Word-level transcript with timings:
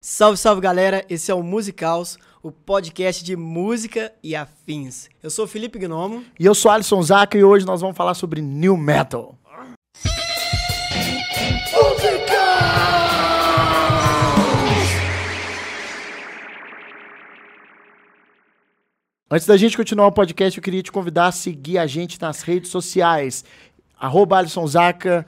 Salve, 0.00 0.36
salve 0.38 0.60
galera, 0.60 1.04
esse 1.10 1.28
é 1.28 1.34
o 1.34 1.42
Musicals, 1.42 2.18
o 2.40 2.52
podcast 2.52 3.24
de 3.24 3.34
música 3.34 4.12
e 4.22 4.36
afins. 4.36 5.08
Eu 5.20 5.28
sou 5.28 5.44
o 5.44 5.48
Felipe 5.48 5.76
Gnomo. 5.76 6.24
E 6.38 6.46
eu 6.46 6.54
sou 6.54 6.70
Alisson 6.70 7.02
Zaca 7.02 7.36
e 7.36 7.42
hoje 7.42 7.66
nós 7.66 7.80
vamos 7.80 7.96
falar 7.96 8.14
sobre 8.14 8.40
New 8.40 8.76
Metal. 8.76 9.36
Antes 19.28 19.48
da 19.48 19.56
gente 19.56 19.76
continuar 19.76 20.06
o 20.06 20.12
podcast, 20.12 20.56
eu 20.56 20.62
queria 20.62 20.82
te 20.82 20.92
convidar 20.92 21.26
a 21.26 21.32
seguir 21.32 21.76
a 21.76 21.88
gente 21.88 22.20
nas 22.20 22.42
redes 22.42 22.70
sociais. 22.70 23.44
Arroba 23.98 24.38
Alisson 24.38 24.64
Zaca. 24.64 25.26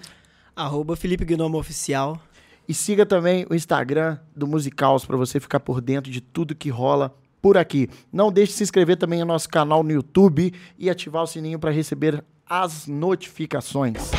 Arroba 0.55 0.95
Felipe 0.95 1.25
Gnomo 1.25 1.59
Oficial. 1.59 2.23
E 2.71 2.75
siga 2.75 3.05
também 3.05 3.45
o 3.51 3.55
Instagram 3.57 4.17
do 4.33 4.47
Musicals 4.47 5.05
para 5.05 5.17
você 5.17 5.41
ficar 5.41 5.59
por 5.59 5.81
dentro 5.81 6.09
de 6.09 6.21
tudo 6.21 6.55
que 6.55 6.71
rola 6.71 7.13
por 7.43 7.59
aqui. 7.59 7.91
Não 8.13 8.31
deixe 8.31 8.53
de 8.53 8.59
se 8.59 8.63
inscrever 8.63 8.97
também 8.97 9.19
no 9.19 9.27
nosso 9.27 9.49
canal 9.49 9.83
no 9.83 9.91
YouTube 9.91 10.55
e 10.79 10.89
ativar 10.89 11.25
o 11.25 11.27
sininho 11.27 11.59
para 11.59 11.73
receber 11.73 12.25
as 12.49 12.87
notificações. 12.87 14.13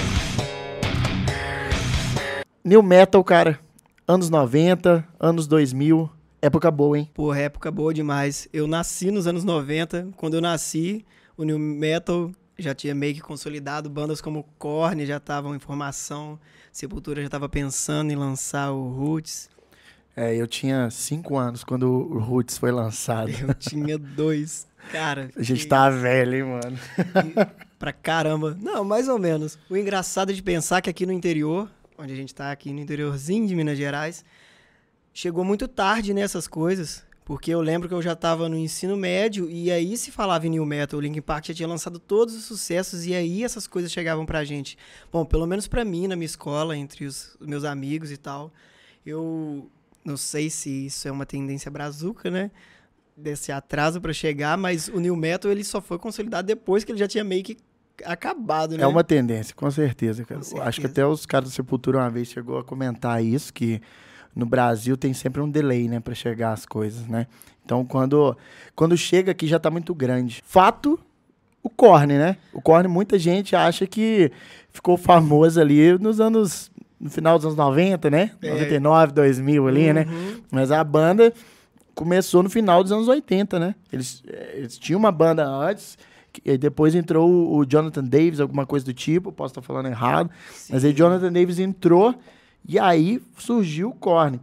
New 2.62 2.84
Metal, 2.84 3.24
cara. 3.24 3.58
Anos 4.06 4.30
90, 4.30 5.08
anos 5.18 5.48
2000. 5.48 6.10
Época 6.42 6.70
boa, 6.70 7.00
hein? 7.00 7.10
Porra, 7.14 7.40
época 7.40 7.72
boa 7.72 7.94
demais. 7.94 8.50
Eu 8.52 8.68
nasci 8.68 9.12
nos 9.12 9.28
anos 9.28 9.46
90. 9.46 10.10
Quando 10.18 10.34
eu 10.34 10.42
nasci, 10.42 11.06
o 11.38 11.46
New 11.46 11.58
Metal 11.58 12.30
já 12.62 12.76
tinha 12.76 12.96
meio 12.96 13.14
que 13.16 13.22
consolidado. 13.22 13.90
Bandas 13.90 14.22
como 14.22 14.44
Korn 14.58 15.06
já 15.06 15.18
estavam 15.18 15.56
em 15.56 15.60
formação. 15.60 16.40
Sepultura 16.72 17.22
já 17.22 17.28
estava 17.28 17.50
pensando 17.50 18.12
em 18.12 18.16
lançar 18.16 18.72
o 18.72 18.90
Roots. 18.90 19.50
É, 20.16 20.36
eu 20.36 20.46
tinha 20.46 20.90
cinco 20.90 21.38
anos 21.38 21.64
quando 21.64 21.84
o 21.90 22.20
Roots 22.20 22.58
foi 22.58 22.72
lançado. 22.72 23.32
Eu 23.32 23.54
tinha 23.54 23.98
dois. 23.98 24.68
Cara. 24.92 25.30
A 25.36 25.44
gente 25.44 25.64
que... 25.64 25.68
tá 25.68 25.90
velho, 25.90 26.36
hein, 26.36 26.44
mano? 26.44 26.80
Pra 27.80 27.94
caramba. 27.94 28.58
Não, 28.60 28.84
mais 28.84 29.08
ou 29.08 29.18
menos. 29.18 29.58
O 29.70 29.78
engraçado 29.78 30.32
é 30.32 30.36
de 30.36 30.44
pensar 30.44 30.82
que 30.82 30.90
aqui 30.90 31.06
no 31.06 31.12
interior, 31.12 31.70
onde 31.98 32.14
a 32.14 32.16
gente 32.16 32.34
tá 32.34 32.52
aqui 32.52 32.74
no 32.74 32.80
interiorzinho 32.80 33.48
de 33.48 33.56
Minas 33.56 33.78
Gerais, 33.78 34.26
chegou 35.14 35.44
muito 35.44 35.68
tarde 35.68 36.14
nessas 36.14 36.48
coisas. 36.48 37.04
Porque 37.24 37.52
eu 37.52 37.62
lembro 37.62 37.88
que 37.88 37.94
eu 37.94 38.02
já 38.02 38.14
estava 38.14 38.50
no 38.50 38.58
ensino 38.58 38.98
médio 38.98 39.50
e 39.50 39.72
aí 39.72 39.96
se 39.96 40.12
falava 40.12 40.48
em 40.48 40.50
New 40.50 40.66
Metal, 40.66 40.98
o 40.98 41.02
Linkin 41.02 41.22
Park 41.22 41.46
já 41.46 41.54
tinha 41.54 41.68
lançado 41.68 42.00
todos 42.00 42.36
os 42.36 42.46
sucessos 42.46 43.06
e 43.06 43.14
aí 43.14 43.44
essas 43.44 43.68
coisas 43.68 43.92
chegavam 43.92 44.26
pra 44.26 44.44
gente. 44.44 44.78
Bom, 45.12 45.24
pelo 45.24 45.46
menos 45.46 45.68
pra 45.68 45.86
mim, 45.86 46.08
na 46.08 46.16
minha 46.16 46.26
escola, 46.26 46.76
entre 46.76 47.06
os 47.06 47.38
meus 47.40 47.64
amigos 47.64 48.12
e 48.12 48.18
tal, 48.18 48.52
eu 49.06 49.70
não 50.04 50.18
sei 50.18 50.50
se 50.50 50.88
isso 50.88 51.08
é 51.08 51.12
uma 51.12 51.26
tendência 51.26 51.70
brazuca, 51.70 52.32
né? 52.32 52.50
Desse 53.16 53.52
atraso 53.52 54.02
para 54.02 54.14
chegar, 54.14 54.58
mas 54.58 54.88
o 54.88 55.00
New 55.00 55.16
Metal 55.16 55.52
ele 55.52 55.64
só 55.64 55.80
foi 55.80 56.00
consolidado 56.00 56.48
depois 56.48 56.84
que 56.84 56.92
ele 56.92 57.00
já 57.00 57.08
tinha 57.08 57.24
meio 57.24 57.44
que 57.44 57.58
acabado, 58.04 58.76
né? 58.76 58.84
É 58.84 58.88
uma 58.88 59.04
tendência, 59.04 59.54
com 59.54 59.70
certeza. 59.70 60.24
Com 60.26 60.42
certeza. 60.42 60.64
Acho 60.64 60.82
que 60.82 60.88
até 60.88 61.06
os 61.06 61.28
caras 61.28 61.50
do 61.50 61.54
Sepultura 61.54 62.00
uma 62.00 62.10
vez 62.10 62.30
chegou 62.30 62.58
a 62.58 62.64
comentar 62.64 63.24
isso, 63.24 63.54
que 63.54 63.80
no 64.36 64.46
Brasil 64.46 64.96
tem 64.96 65.14
sempre 65.14 65.42
um 65.42 65.50
delay, 65.50 65.88
né, 65.88 66.00
para 66.00 66.16
chegar 66.16 66.54
as 66.54 66.66
coisas, 66.66 67.08
né? 67.08 67.28
Então, 67.64 67.86
quando, 67.86 68.36
quando 68.76 68.98
chega 68.98 69.32
aqui 69.32 69.48
já 69.48 69.60
tá 69.60 69.70
muito 69.70 69.94
grande. 69.94 70.42
Fato, 70.44 71.00
o 71.64 71.70
Korn, 71.70 72.18
né? 72.18 72.38
O 72.54 72.62
Korn, 72.62 72.88
muita 72.88 73.20
gente 73.20 73.56
acha 73.56 73.86
que 73.86 74.32
ficou 74.72 74.98
famoso 74.98 75.60
ali 75.60 75.98
nos 76.00 76.20
anos 76.20 76.72
no 77.00 77.10
final 77.10 77.38
dos 77.38 77.46
anos 77.46 77.58
90, 77.58 78.10
né? 78.12 78.32
É. 78.42 78.52
99, 78.52 79.14
2000 79.14 79.68
ali, 79.68 79.92
né? 79.92 80.06
uhum. 80.08 80.12
né? 80.12 80.38
Mas 80.52 80.72
a 80.72 80.84
banda 80.84 81.34
começou 81.96 82.44
no 82.44 82.50
final 82.50 82.84
dos 82.84 82.92
anos 82.92 83.08
80, 83.08 83.60
né? 83.60 83.76
Eles, 83.92 84.24
eh, 84.28 84.54
eles 84.58 84.78
tinham 84.78 85.00
uma 85.00 85.12
banda 85.12 85.48
antes, 85.48 85.98
e 86.46 86.58
depois 86.58 86.94
entrou 86.96 87.54
o 87.54 87.66
Jonathan 87.66 88.04
Davis, 88.04 88.40
alguma 88.40 88.66
coisa 88.66 88.86
do 88.86 88.94
tipo, 88.94 89.32
posso 89.32 89.52
estar 89.52 89.62
falando 89.62 89.88
errado, 89.88 90.30
Sim. 90.54 90.74
mas 90.74 90.86
aí 90.86 90.94
Jonathan 90.94 91.32
Davis 91.32 91.60
entrou 91.60 92.16
e 92.68 92.80
aí 92.80 93.22
surgiu 93.38 93.90
o 93.90 93.94
Korn. 93.94 94.40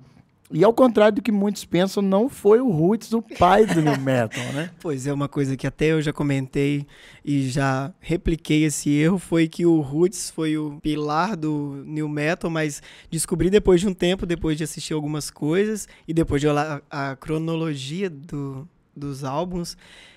E 0.50 0.64
ao 0.64 0.72
contrário 0.72 1.16
do 1.16 1.22
que 1.22 1.30
muitos 1.30 1.66
pensam, 1.66 2.02
não 2.02 2.26
foi 2.26 2.58
o 2.58 2.70
Roots 2.70 3.12
o 3.12 3.20
pai 3.20 3.66
do 3.66 3.82
New 3.82 4.00
Metal, 4.00 4.42
né? 4.54 4.70
Pois 4.80 5.06
é, 5.06 5.12
uma 5.12 5.28
coisa 5.28 5.58
que 5.58 5.66
até 5.66 5.92
eu 5.92 6.00
já 6.00 6.10
comentei 6.10 6.86
e 7.22 7.50
já 7.50 7.92
repliquei 8.00 8.64
esse 8.64 8.88
erro 8.90 9.18
foi 9.18 9.46
que 9.46 9.66
o 9.66 9.80
Roots 9.80 10.30
foi 10.30 10.56
o 10.56 10.78
pilar 10.80 11.36
do 11.36 11.82
New 11.86 12.08
Metal, 12.08 12.50
mas 12.50 12.82
descobri 13.10 13.50
depois 13.50 13.82
de 13.82 13.88
um 13.88 13.92
tempo, 13.92 14.24
depois 14.24 14.56
de 14.56 14.64
assistir 14.64 14.94
algumas 14.94 15.30
coisas 15.30 15.86
e 16.06 16.14
depois 16.14 16.40
de 16.40 16.48
olhar 16.48 16.80
a, 16.90 17.14
cronologia 17.14 18.08
do, 18.08 18.66
dos 18.96 19.24
álbuns, 19.24 19.76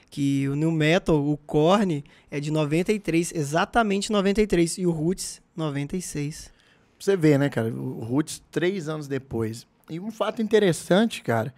que 0.09 0.47
o 0.47 0.55
New 0.55 0.71
Metal, 0.71 1.15
o 1.15 1.35
Korn, 1.35 2.05
é 2.29 2.39
de 2.39 2.51
93, 2.51 3.33
exatamente 3.35 4.09
93, 4.09 4.77
e 4.77 4.85
o 4.85 4.91
Roots, 4.91 5.41
96. 5.57 6.60
Você 7.01 7.17
ver, 7.17 7.39
né, 7.39 7.49
cara? 7.49 7.73
O 7.73 8.03
Roots, 8.03 8.43
três 8.51 8.87
anos 8.87 9.07
depois. 9.07 9.65
E 9.89 9.99
um 9.99 10.11
fato 10.11 10.39
interessante, 10.39 11.23
cara, 11.23 11.51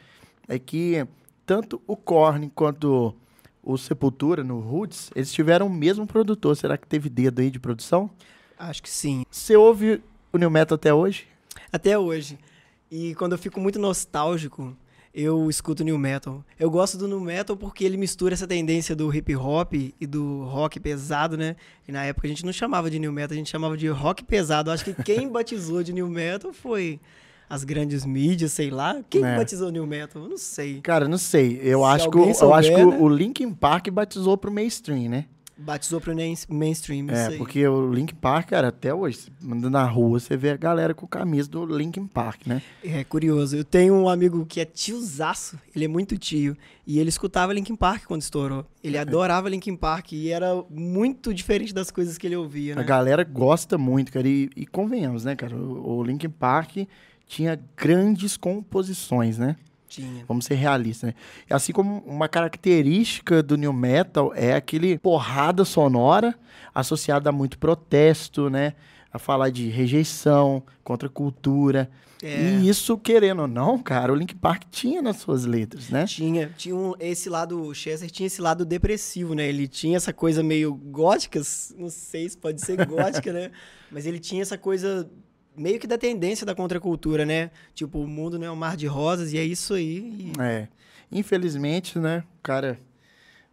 é 0.47 0.57
que 0.57 1.05
tanto 1.45 1.81
o 1.85 1.97
Korn 1.97 2.49
quanto 2.55 3.13
o 3.61 3.77
Sepultura 3.77 4.41
no 4.41 4.61
Roots, 4.61 5.11
eles 5.13 5.33
tiveram 5.33 5.67
o 5.67 5.69
mesmo 5.69 6.07
produtor. 6.07 6.55
Será 6.55 6.77
que 6.77 6.87
teve 6.87 7.09
dedo 7.09 7.41
aí 7.41 7.51
de 7.51 7.59
produção? 7.59 8.09
Acho 8.57 8.81
que 8.81 8.89
sim. 8.89 9.25
Você 9.29 9.57
ouve 9.57 10.01
o 10.31 10.37
New 10.37 10.49
Metal 10.49 10.75
até 10.75 10.93
hoje? 10.93 11.27
Até 11.73 11.99
hoje. 11.99 12.39
E 12.89 13.13
quando 13.15 13.33
eu 13.33 13.37
fico 13.37 13.59
muito 13.59 13.77
nostálgico, 13.77 14.73
eu 15.13 15.49
escuto 15.49 15.83
new 15.83 15.97
metal. 15.97 16.43
Eu 16.59 16.71
gosto 16.71 16.97
do 16.97 17.07
new 17.07 17.21
metal 17.21 17.55
porque 17.55 17.83
ele 17.83 17.97
mistura 17.97 18.33
essa 18.33 18.47
tendência 18.47 18.95
do 18.95 19.13
hip 19.13 19.35
hop 19.35 19.73
e 19.73 20.07
do 20.07 20.43
rock 20.45 20.79
pesado, 20.79 21.37
né? 21.37 21.55
E 21.87 21.91
na 21.91 22.03
época 22.03 22.27
a 22.27 22.29
gente 22.29 22.43
não 22.43 22.51
chamava 22.51 22.89
de 22.89 22.97
new 22.97 23.11
metal, 23.11 23.35
a 23.35 23.37
gente 23.37 23.49
chamava 23.49 23.77
de 23.77 23.87
rock 23.87 24.23
pesado. 24.23 24.71
Acho 24.71 24.85
que 24.85 25.03
quem 25.03 25.29
batizou 25.31 25.83
de 25.83 25.93
new 25.93 26.07
metal 26.07 26.51
foi 26.51 26.99
as 27.47 27.63
grandes 27.63 28.03
mídias, 28.05 28.51
sei 28.53 28.71
lá. 28.71 29.01
Quem 29.07 29.23
é. 29.23 29.37
batizou 29.37 29.71
new 29.71 29.85
metal? 29.85 30.23
Eu 30.23 30.29
não 30.29 30.37
sei. 30.37 30.81
Cara, 30.81 31.07
não 31.07 31.19
sei. 31.19 31.59
Eu 31.61 31.85
acho 31.85 32.09
que, 32.09 32.33
souber, 32.33 32.41
eu 32.41 32.53
acho 32.53 32.69
que 32.73 32.83
né? 32.83 32.97
o 32.99 33.07
Linkin 33.07 33.53
Park 33.53 33.89
batizou 33.91 34.35
pro 34.35 34.51
mainstream, 34.51 35.09
né? 35.09 35.25
Batizou 35.55 36.01
pro 36.01 36.15
mainstream. 36.49 37.07
É, 37.09 37.37
porque 37.37 37.65
o 37.67 37.91
Link 37.91 38.13
Park, 38.15 38.49
cara, 38.49 38.69
até 38.69 38.93
hoje, 38.93 39.27
na 39.41 39.85
rua, 39.85 40.19
você 40.19 40.35
vê 40.35 40.49
a 40.49 40.57
galera 40.57 40.93
com 40.95 41.05
camisa 41.05 41.47
do 41.49 41.65
Linkin 41.65 42.07
Park, 42.07 42.47
né? 42.47 42.61
É 42.83 43.03
curioso. 43.03 43.55
Eu 43.55 43.63
tenho 43.63 43.93
um 43.93 44.09
amigo 44.09 44.45
que 44.45 44.59
é 44.59 44.65
tiozaço, 44.65 45.59
ele 45.75 45.85
é 45.85 45.87
muito 45.87 46.17
tio, 46.17 46.57
e 46.87 46.99
ele 46.99 47.09
escutava 47.09 47.53
Linkin 47.53 47.75
Park 47.75 48.05
quando 48.05 48.21
estourou. 48.21 48.65
Ele 48.83 48.97
é. 48.97 48.99
adorava 48.99 49.47
Linkin 49.47 49.75
Park 49.75 50.13
e 50.13 50.29
era 50.29 50.63
muito 50.69 51.31
diferente 51.31 51.73
das 51.73 51.91
coisas 51.91 52.17
que 52.17 52.25
ele 52.25 52.35
ouvia, 52.35 52.73
né? 52.75 52.81
A 52.81 52.83
galera 52.83 53.23
gosta 53.23 53.77
muito, 53.77 54.11
cara, 54.11 54.27
e, 54.27 54.49
e 54.55 54.65
convenhamos, 54.65 55.23
né, 55.23 55.35
cara? 55.35 55.55
O, 55.55 55.99
o 55.99 56.03
Linkin 56.03 56.29
Park 56.29 56.77
tinha 57.27 57.59
grandes 57.77 58.37
composições, 58.37 59.37
né? 59.37 59.55
Tinha. 59.93 60.25
Vamos 60.27 60.45
ser 60.45 60.55
realistas, 60.55 61.09
né? 61.09 61.15
Assim 61.47 61.71
como 61.71 61.99
uma 62.07 62.27
característica 62.27 63.43
do 63.43 63.55
new 63.55 63.71
metal 63.71 64.33
é 64.33 64.55
aquele 64.55 64.97
porrada 64.97 65.63
sonora 65.63 66.33
associada 66.73 67.29
a 67.29 67.31
muito 67.31 67.59
protesto, 67.59 68.49
né? 68.49 68.73
A 69.11 69.19
falar 69.19 69.51
de 69.51 69.69
rejeição, 69.69 70.63
contra 70.83 71.07
cultura. 71.07 71.91
É. 72.23 72.41
E 72.41 72.67
isso, 72.67 72.97
querendo 72.97 73.43
ou 73.43 73.47
não, 73.47 73.77
cara, 73.77 74.11
o 74.11 74.15
Link 74.15 74.33
Park 74.33 74.63
tinha 74.71 74.99
nas 74.99 75.17
suas 75.17 75.45
letras, 75.45 75.89
né? 75.89 76.05
Tinha. 76.05 76.49
Tinha 76.57 76.75
um, 76.75 76.93
esse 76.99 77.29
lado, 77.29 77.61
o 77.61 77.75
Chester 77.75 78.09
tinha 78.09 78.25
esse 78.25 78.41
lado 78.41 78.65
depressivo, 78.65 79.35
né? 79.35 79.47
Ele 79.47 79.67
tinha 79.67 79.97
essa 79.97 80.11
coisa 80.11 80.41
meio 80.41 80.73
gótica, 80.73 81.39
não 81.77 81.89
sei 81.91 82.27
se 82.27 82.35
pode 82.35 82.65
ser 82.65 82.83
gótica, 82.83 83.31
né? 83.33 83.51
Mas 83.91 84.07
ele 84.07 84.19
tinha 84.19 84.41
essa 84.41 84.57
coisa 84.57 85.07
meio 85.55 85.79
que 85.79 85.87
da 85.87 85.97
tendência 85.97 86.45
da 86.45 86.55
contracultura, 86.55 87.25
né? 87.25 87.51
Tipo, 87.73 87.99
o 87.99 88.07
mundo 88.07 88.37
não 88.39 88.47
é 88.47 88.51
um 88.51 88.55
mar 88.55 88.75
de 88.75 88.87
rosas 88.87 89.33
e 89.33 89.37
é 89.37 89.43
isso 89.43 89.73
aí. 89.73 90.33
E... 90.37 90.41
É. 90.41 90.67
Infelizmente, 91.11 91.99
né? 91.99 92.23
O 92.39 92.41
cara 92.41 92.79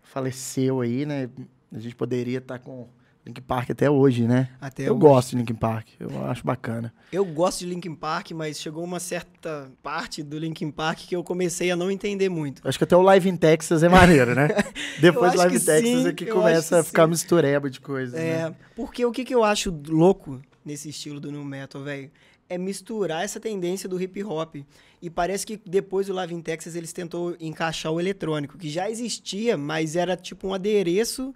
faleceu 0.03 0.81
aí, 0.81 1.05
né? 1.05 1.29
A 1.73 1.79
gente 1.79 1.95
poderia 1.95 2.39
estar 2.39 2.59
tá 2.59 2.65
com 2.65 2.89
Linkin 3.25 3.43
Park 3.43 3.71
até 3.71 3.91
hoje, 3.91 4.27
né? 4.27 4.49
Até 4.61 4.89
eu 4.89 4.93
hoje. 4.93 5.01
gosto 5.01 5.31
de 5.31 5.37
Linkin 5.37 5.55
Park, 5.55 5.89
eu 6.01 6.25
acho 6.25 6.45
bacana. 6.45 6.93
Eu 7.13 7.25
gosto 7.25 7.61
de 7.61 7.67
Linkin 7.67 7.95
Park, 7.95 8.31
mas 8.33 8.59
chegou 8.59 8.83
uma 8.83 8.99
certa 8.99 9.71
parte 9.83 10.23
do 10.23 10.39
Linkin 10.39 10.71
Park 10.71 11.01
que 11.01 11.15
eu 11.15 11.23
comecei 11.23 11.71
a 11.71 11.77
não 11.77 11.91
entender 11.91 12.29
muito. 12.29 12.67
Acho 12.67 12.79
que 12.79 12.85
até 12.85 12.97
o 12.97 13.03
Live 13.03 13.29
in 13.29 13.37
Texas 13.37 13.83
é 13.83 13.89
maneiro, 13.89 14.35
né? 14.35 14.49
Depois 15.01 15.33
do 15.33 15.39
Live 15.39 15.57
in 15.57 15.61
Texas 15.61 16.03
sim, 16.03 16.09
é 16.09 16.13
que 16.13 16.27
começa 16.27 16.81
a 16.81 16.83
ficar 16.83 17.05
sim. 17.05 17.11
mistureba 17.11 17.69
de 17.69 17.81
coisas. 17.81 18.19
É, 18.19 18.49
né? 18.49 18.55
porque 18.75 19.05
o 19.05 19.13
que, 19.13 19.25
que 19.25 19.35
eu 19.35 19.45
acho 19.45 19.75
louco 19.89 20.41
nesse 20.65 20.89
estilo 20.89 21.21
do 21.21 21.31
new 21.31 21.45
metal, 21.45 21.83
velho, 21.83 22.11
é 22.49 22.59
misturar 22.59 23.25
essa 23.25 23.39
tendência 23.39 23.89
do 23.89 24.01
hip 24.01 24.23
hop. 24.25 24.57
E 25.01 25.09
parece 25.09 25.47
que 25.47 25.61
depois 25.65 26.09
do 26.09 26.13
Live 26.13 26.35
in 26.35 26.43
Texas 26.43 26.75
eles 26.75 26.93
tentou 26.93 27.37
encaixar 27.41 27.93
o 27.93 28.01
eletrônico, 28.01 28.59
que 28.59 28.69
já 28.69 28.91
existia, 28.91 29.57
mas 29.57 29.97
era 29.97 30.17
tipo 30.17 30.49
um 30.49 30.55
adereço 30.55 31.33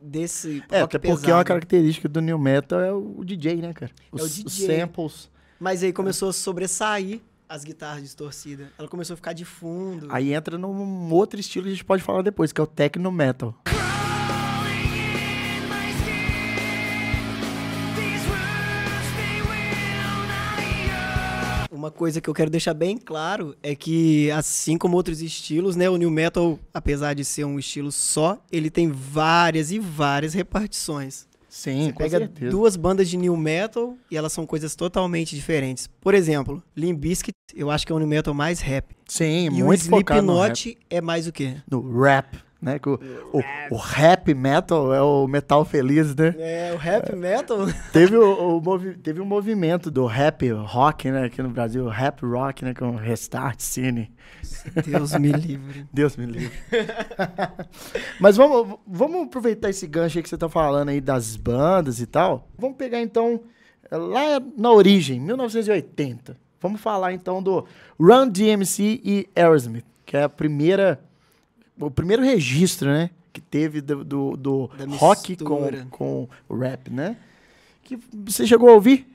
desse 0.00 0.62
É, 0.70 0.82
até 0.82 0.98
porque 0.98 1.08
pesado. 1.08 1.32
uma 1.32 1.44
característica 1.44 2.08
do 2.08 2.20
new 2.20 2.38
metal 2.38 2.80
é 2.80 2.92
o 2.92 3.24
DJ, 3.24 3.56
né, 3.56 3.72
cara? 3.72 3.90
Os, 4.12 4.20
é 4.20 4.24
o 4.24 4.28
DJ. 4.28 4.44
Os 4.46 4.54
samples. 4.54 5.30
Mas 5.58 5.82
aí 5.82 5.92
começou 5.92 6.28
a 6.28 6.32
sobressair 6.32 7.20
as 7.48 7.64
guitarras 7.64 8.02
distorcidas. 8.02 8.68
Ela 8.78 8.88
começou 8.88 9.14
a 9.14 9.16
ficar 9.16 9.32
de 9.32 9.44
fundo. 9.44 10.06
Aí 10.10 10.32
entra 10.32 10.58
num 10.58 11.12
outro 11.12 11.38
estilo 11.38 11.64
que 11.64 11.70
a 11.70 11.74
gente 11.74 11.84
pode 11.84 12.02
falar 12.02 12.22
depois, 12.22 12.52
que 12.52 12.60
é 12.60 12.64
o 12.64 12.66
techno 12.66 13.10
metal. 13.10 13.54
Uma 21.84 21.90
coisa 21.90 22.18
que 22.18 22.30
eu 22.30 22.32
quero 22.32 22.48
deixar 22.50 22.72
bem 22.72 22.96
claro 22.96 23.54
é 23.62 23.74
que, 23.74 24.30
assim 24.30 24.78
como 24.78 24.96
outros 24.96 25.20
estilos, 25.20 25.76
né, 25.76 25.86
o 25.90 25.98
new 25.98 26.10
metal, 26.10 26.58
apesar 26.72 27.12
de 27.12 27.26
ser 27.26 27.44
um 27.44 27.58
estilo 27.58 27.92
só, 27.92 28.42
ele 28.50 28.70
tem 28.70 28.88
várias 28.90 29.70
e 29.70 29.78
várias 29.78 30.32
repartições. 30.32 31.26
Sim, 31.46 31.88
Você 31.88 31.92
pega 31.92 32.18
certeza. 32.20 32.50
duas 32.50 32.74
bandas 32.74 33.06
de 33.06 33.18
new 33.18 33.36
metal 33.36 33.98
e 34.10 34.16
elas 34.16 34.32
são 34.32 34.46
coisas 34.46 34.74
totalmente 34.74 35.36
diferentes. 35.36 35.86
Por 36.00 36.14
exemplo, 36.14 36.62
Limp 36.74 36.98
Bizkit, 37.00 37.34
eu 37.54 37.70
acho 37.70 37.86
que 37.86 37.92
é 37.92 37.94
o 37.94 37.98
new 37.98 38.08
metal 38.08 38.32
mais 38.32 38.60
rap. 38.60 38.96
Sim, 39.06 39.50
e 39.52 39.62
o 39.62 39.66
muito 39.66 39.84
focado 39.84 40.22
no 40.22 40.40
rap. 40.40 40.56
Slipknot 40.56 40.86
é 40.88 41.02
mais 41.02 41.26
o 41.26 41.32
quê? 41.32 41.56
No 41.70 42.00
rap, 42.00 42.38
né? 42.64 42.78
Que 42.78 42.88
o, 42.88 42.98
o, 43.32 43.42
o 43.70 43.76
rap 43.76 44.32
metal 44.32 44.92
é 44.94 45.02
o 45.02 45.26
metal 45.28 45.64
feliz, 45.64 46.16
né? 46.16 46.34
É, 46.38 46.72
o 46.74 46.78
rap 46.78 47.14
metal. 47.14 47.58
Teve, 47.92 48.16
o, 48.16 48.56
o 48.56 48.94
teve 49.02 49.20
um 49.20 49.24
movimento 49.24 49.90
do 49.90 50.06
rap 50.06 50.50
rock, 50.50 51.10
né? 51.10 51.26
Aqui 51.26 51.42
no 51.42 51.50
Brasil, 51.50 51.86
rap 51.88 52.24
rock, 52.24 52.64
né? 52.64 52.72
Com 52.72 52.96
Restart 52.96 53.60
Cine. 53.60 54.10
Deus 54.86 55.12
me 55.18 55.30
livre. 55.30 55.86
Deus 55.92 56.16
me 56.16 56.24
livre. 56.24 56.52
Mas 58.18 58.36
vamos, 58.36 58.78
vamos 58.86 59.26
aproveitar 59.26 59.68
esse 59.68 59.86
gancho 59.86 60.18
aí 60.18 60.22
que 60.22 60.28
você 60.28 60.38
tá 60.38 60.48
falando 60.48 60.88
aí 60.88 61.00
das 61.00 61.36
bandas 61.36 62.00
e 62.00 62.06
tal. 62.06 62.48
Vamos 62.58 62.78
pegar 62.78 63.00
então 63.00 63.42
lá 63.90 64.40
na 64.56 64.72
origem, 64.72 65.20
1980. 65.20 66.36
Vamos 66.60 66.80
falar 66.80 67.12
então 67.12 67.42
do 67.42 67.66
Run 68.00 68.28
DMC 68.28 69.00
e 69.04 69.28
Aerosmith, 69.36 69.84
que 70.06 70.16
é 70.16 70.22
a 70.22 70.28
primeira 70.30 70.98
o 71.78 71.90
primeiro 71.90 72.22
registro, 72.22 72.88
né, 72.88 73.10
que 73.32 73.40
teve 73.40 73.80
do, 73.80 74.04
do, 74.04 74.36
do 74.36 74.70
rock 74.96 75.36
com, 75.36 75.68
com 75.90 76.28
o 76.48 76.56
rap, 76.56 76.90
né? 76.90 77.16
Que 77.82 77.98
você 78.12 78.46
chegou 78.46 78.70
a 78.70 78.74
ouvir? 78.74 79.14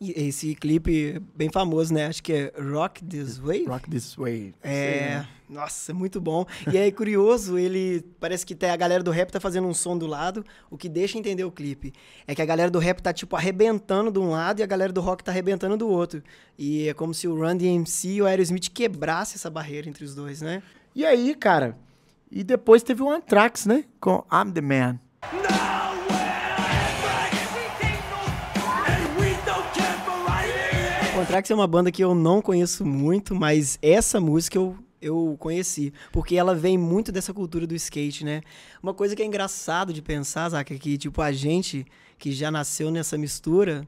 E 0.00 0.28
esse 0.28 0.54
clipe 0.54 1.16
é 1.16 1.20
bem 1.36 1.50
famoso, 1.50 1.92
né? 1.92 2.06
Acho 2.06 2.22
que 2.22 2.32
é 2.32 2.52
Rock 2.58 3.04
This 3.04 3.36
Way. 3.36 3.66
Rock 3.66 3.90
This 3.90 4.14
Way. 4.14 4.54
É, 4.62 5.26
nossa, 5.46 5.92
muito 5.92 6.18
bom. 6.18 6.46
E 6.72 6.78
aí, 6.78 6.90
curioso, 6.90 7.58
ele 7.58 8.02
parece 8.18 8.46
que 8.46 8.54
tem, 8.54 8.70
a 8.70 8.76
galera 8.76 9.02
do 9.02 9.10
rap 9.10 9.30
tá 9.30 9.38
fazendo 9.38 9.68
um 9.68 9.74
som 9.74 9.98
do 9.98 10.06
lado, 10.06 10.42
o 10.70 10.78
que 10.78 10.88
deixa 10.88 11.18
entender 11.18 11.44
o 11.44 11.50
clipe. 11.50 11.92
É 12.26 12.34
que 12.34 12.40
a 12.40 12.46
galera 12.46 12.70
do 12.70 12.78
rap 12.78 13.02
tá, 13.02 13.12
tipo, 13.12 13.36
arrebentando 13.36 14.10
de 14.10 14.18
um 14.18 14.30
lado 14.30 14.60
e 14.60 14.62
a 14.62 14.66
galera 14.66 14.90
do 14.90 15.02
rock 15.02 15.22
tá 15.22 15.32
arrebentando 15.32 15.76
do 15.76 15.86
outro. 15.86 16.22
E 16.58 16.88
é 16.88 16.94
como 16.94 17.12
se 17.12 17.28
o 17.28 17.34
Run 17.34 17.58
DMC 17.58 18.08
e 18.08 18.22
o 18.22 18.26
Aerosmith 18.26 18.70
quebrasse 18.72 19.36
essa 19.36 19.50
barreira 19.50 19.86
entre 19.86 20.02
os 20.02 20.14
dois, 20.14 20.40
né? 20.40 20.62
E 20.92 21.06
aí, 21.06 21.36
cara? 21.36 21.78
E 22.30 22.42
depois 22.42 22.82
teve 22.82 23.00
o 23.00 23.08
Anthrax, 23.08 23.64
né? 23.64 23.84
Com 24.00 24.24
I'm 24.32 24.50
the 24.52 24.60
Man. 24.60 24.98
O 31.16 31.20
Anthrax 31.20 31.50
é 31.50 31.54
uma 31.54 31.66
banda 31.66 31.92
que 31.92 32.02
eu 32.02 32.12
não 32.14 32.42
conheço 32.42 32.84
muito, 32.84 33.36
mas 33.36 33.78
essa 33.80 34.20
música 34.20 34.58
eu, 34.58 34.76
eu 35.00 35.36
conheci. 35.38 35.92
Porque 36.10 36.34
ela 36.34 36.56
vem 36.56 36.76
muito 36.76 37.12
dessa 37.12 37.32
cultura 37.32 37.68
do 37.68 37.74
skate, 37.74 38.24
né? 38.24 38.40
Uma 38.82 38.92
coisa 38.92 39.14
que 39.14 39.22
é 39.22 39.26
engraçado 39.26 39.92
de 39.92 40.02
pensar, 40.02 40.48
Zaca, 40.48 40.74
é 40.74 40.78
que, 40.78 40.98
tipo, 40.98 41.22
a 41.22 41.30
gente 41.30 41.86
que 42.18 42.32
já 42.32 42.50
nasceu 42.50 42.90
nessa 42.90 43.16
mistura 43.16 43.86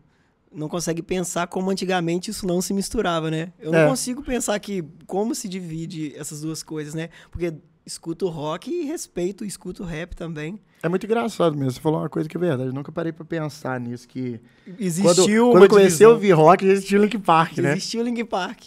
não 0.54 0.68
consegue 0.68 1.02
pensar 1.02 1.46
como 1.46 1.70
antigamente 1.70 2.30
isso 2.30 2.46
não 2.46 2.60
se 2.60 2.72
misturava, 2.74 3.30
né? 3.30 3.52
Eu 3.58 3.72
não 3.72 3.78
É. 3.80 3.88
consigo 3.88 4.22
pensar 4.22 4.58
que 4.60 4.84
como 5.06 5.34
se 5.34 5.48
divide 5.48 6.14
essas 6.16 6.40
duas 6.42 6.62
coisas, 6.62 6.94
né? 6.94 7.08
Porque 7.30 7.54
escuto 7.84 8.28
rock 8.28 8.70
e 8.70 8.84
respeito, 8.84 9.44
escuto 9.44 9.82
rap 9.82 10.14
também. 10.14 10.60
É 10.84 10.88
muito 10.88 11.04
engraçado 11.06 11.56
mesmo. 11.56 11.72
Você 11.72 11.80
falou 11.80 12.00
uma 12.00 12.08
coisa 12.08 12.28
que 12.28 12.36
é 12.36 12.40
verdade. 12.40 12.68
Eu 12.68 12.72
nunca 12.74 12.92
parei 12.92 13.12
pra 13.12 13.24
pensar 13.24 13.80
nisso. 13.80 14.06
Que 14.06 14.40
Existiu 14.78 15.46
quando, 15.46 15.52
quando 15.52 15.62
eu 15.64 15.68
comecei 15.68 15.86
a 15.86 15.88
divisão. 15.88 16.10
ouvir 16.12 16.32
rock, 16.32 16.64
existiu 16.64 17.00
Link 17.02 17.18
Park, 17.18 17.58
né? 17.58 17.72
Existiu 17.72 18.02
Linkin 18.04 18.24
Park. 18.24 18.66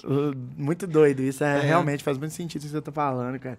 Muito 0.57 0.85
doido. 0.87 1.21
Isso 1.21 1.43
é, 1.43 1.57
É. 1.59 1.61
realmente 1.61 2.03
faz 2.03 2.17
muito 2.17 2.33
sentido 2.33 2.61
isso 2.61 2.69
que 2.71 2.77
você 2.77 2.81
tá 2.81 2.91
falando, 2.91 3.39
cara. 3.39 3.57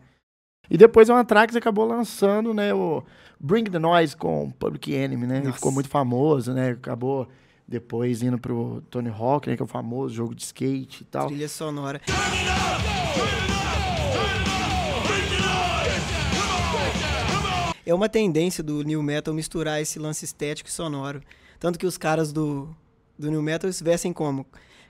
E 0.68 0.76
depois 0.76 1.08
o 1.08 1.14
Anthrax 1.14 1.54
acabou 1.54 1.86
lançando, 1.86 2.52
né, 2.52 2.74
o 2.74 3.02
Bring 3.38 3.64
the 3.64 3.78
Noise 3.78 4.16
com 4.16 4.50
Public 4.58 4.92
Enemy, 4.92 5.26
né? 5.26 5.36
Ele 5.36 5.44
Nossa. 5.46 5.56
ficou 5.58 5.70
muito 5.70 5.88
famoso, 5.88 6.52
né? 6.52 6.70
Acabou 6.70 7.28
depois 7.66 8.22
indo 8.22 8.38
pro 8.38 8.82
Tony 8.90 9.08
Hawk, 9.08 9.48
né, 9.48 9.56
que 9.56 9.62
é 9.62 9.64
o 9.64 9.68
famoso 9.68 10.14
jogo 10.14 10.34
de 10.34 10.42
skate 10.42 11.02
e 11.02 11.04
tal. 11.06 11.26
Trilha 11.26 11.48
sonora. 11.48 12.00
É 17.84 17.94
uma 17.94 18.08
tendência 18.08 18.64
do 18.64 18.82
new 18.82 19.02
metal 19.02 19.32
misturar 19.32 19.80
esse 19.80 19.98
lance 19.98 20.24
estético 20.24 20.68
e 20.68 20.72
sonoro. 20.72 21.22
Tanto 21.60 21.78
que 21.78 21.86
os 21.86 21.96
caras 21.96 22.32
do, 22.32 22.68
do 23.16 23.30
new 23.30 23.40
metal 23.40 23.72
se 23.72 23.82
vestem 23.82 24.12
como? 24.12 24.44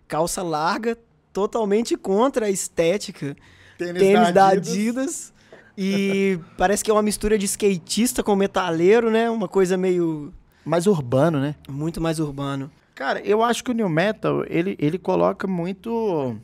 Calça 0.09 0.43
larga, 0.43 0.97
totalmente 1.33 1.97
contra 1.97 2.47
a 2.47 2.51
estética. 2.51 3.37
Tênis, 3.77 4.33
da 4.33 4.49
Adidas. 4.49 5.33
E 5.77 6.39
parece 6.57 6.83
que 6.83 6.91
é 6.91 6.95
uma 6.95 7.03
mistura 7.03 7.37
de 7.37 7.45
skatista 7.45 8.23
com 8.23 8.35
metaleiro, 8.35 9.11
né? 9.11 9.29
Uma 9.29 9.47
coisa 9.47 9.77
meio. 9.77 10.33
Mais 10.67 10.87
urbano, 10.87 11.41
né? 11.41 11.55
muito 11.69 12.01
mais 12.01 12.19
urbano. 12.19 12.71
Cara, 12.95 13.21
eu 13.21 13.43
acho 13.43 13.63
que 13.63 13.71
o 13.71 13.75
New 13.75 13.89
Metal, 13.89 14.45
ele, 14.49 14.77
ele 14.79 14.99
coloca 14.99 15.47
muito... 15.47 16.37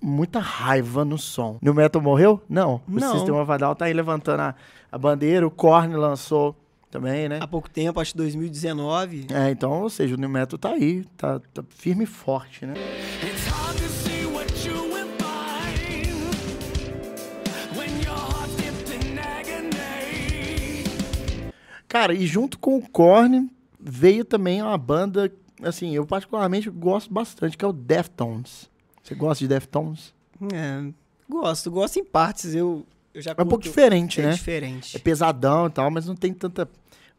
Muita 0.00 0.38
raiva 0.40 1.04
no 1.04 1.16
som. 1.16 1.58
New 1.62 1.72
Metal 1.72 2.00
morreu? 2.02 2.42
Não. 2.48 2.82
O 2.86 3.00
Não. 3.00 3.12
System 3.12 3.34
of 3.34 3.50
a 3.50 3.56
Down 3.56 3.74
tá 3.74 3.86
aí 3.86 3.92
levantando 3.92 4.40
a, 4.40 4.54
a 4.92 4.98
bandeira. 4.98 5.46
O 5.46 5.50
Korn 5.50 5.94
lançou 5.96 6.54
também, 6.90 7.28
né? 7.28 7.38
Há 7.40 7.46
pouco 7.46 7.68
tempo, 7.68 7.98
acho 8.00 8.12
que 8.12 8.18
2019. 8.18 9.26
É, 9.32 9.50
então, 9.50 9.82
ou 9.82 9.90
seja, 9.90 10.14
o 10.14 10.18
New 10.18 10.28
Metal 10.28 10.58
tá 10.58 10.70
aí. 10.70 11.04
Tá, 11.16 11.40
tá 11.52 11.64
firme 11.70 12.04
e 12.04 12.06
forte, 12.06 12.66
né? 12.66 12.74
It's 13.22 13.55
Cara, 21.88 22.12
e 22.14 22.26
junto 22.26 22.58
com 22.58 22.76
o 22.76 22.88
Korn, 22.88 23.48
veio 23.78 24.24
também 24.24 24.60
uma 24.60 24.76
banda, 24.76 25.32
assim, 25.62 25.94
eu 25.94 26.06
particularmente 26.06 26.68
gosto 26.70 27.12
bastante, 27.12 27.56
que 27.56 27.64
é 27.64 27.68
o 27.68 27.72
Deftones. 27.72 28.68
Você 29.02 29.14
gosta 29.14 29.44
de 29.44 29.48
Deftones? 29.48 30.12
É, 30.52 30.84
gosto, 31.28 31.70
gosto 31.70 31.98
em 31.98 32.04
partes. 32.04 32.54
Eu, 32.54 32.84
eu 33.14 33.22
já 33.22 33.34
É 33.36 33.42
um 33.42 33.46
pouco 33.46 33.62
diferente, 33.62 34.20
é 34.20 34.26
né? 34.26 34.32
diferente. 34.32 34.96
É 34.96 34.98
pesadão 34.98 35.66
e 35.66 35.70
tal, 35.70 35.90
mas 35.90 36.06
não 36.06 36.16
tem 36.16 36.34
tanta 36.34 36.68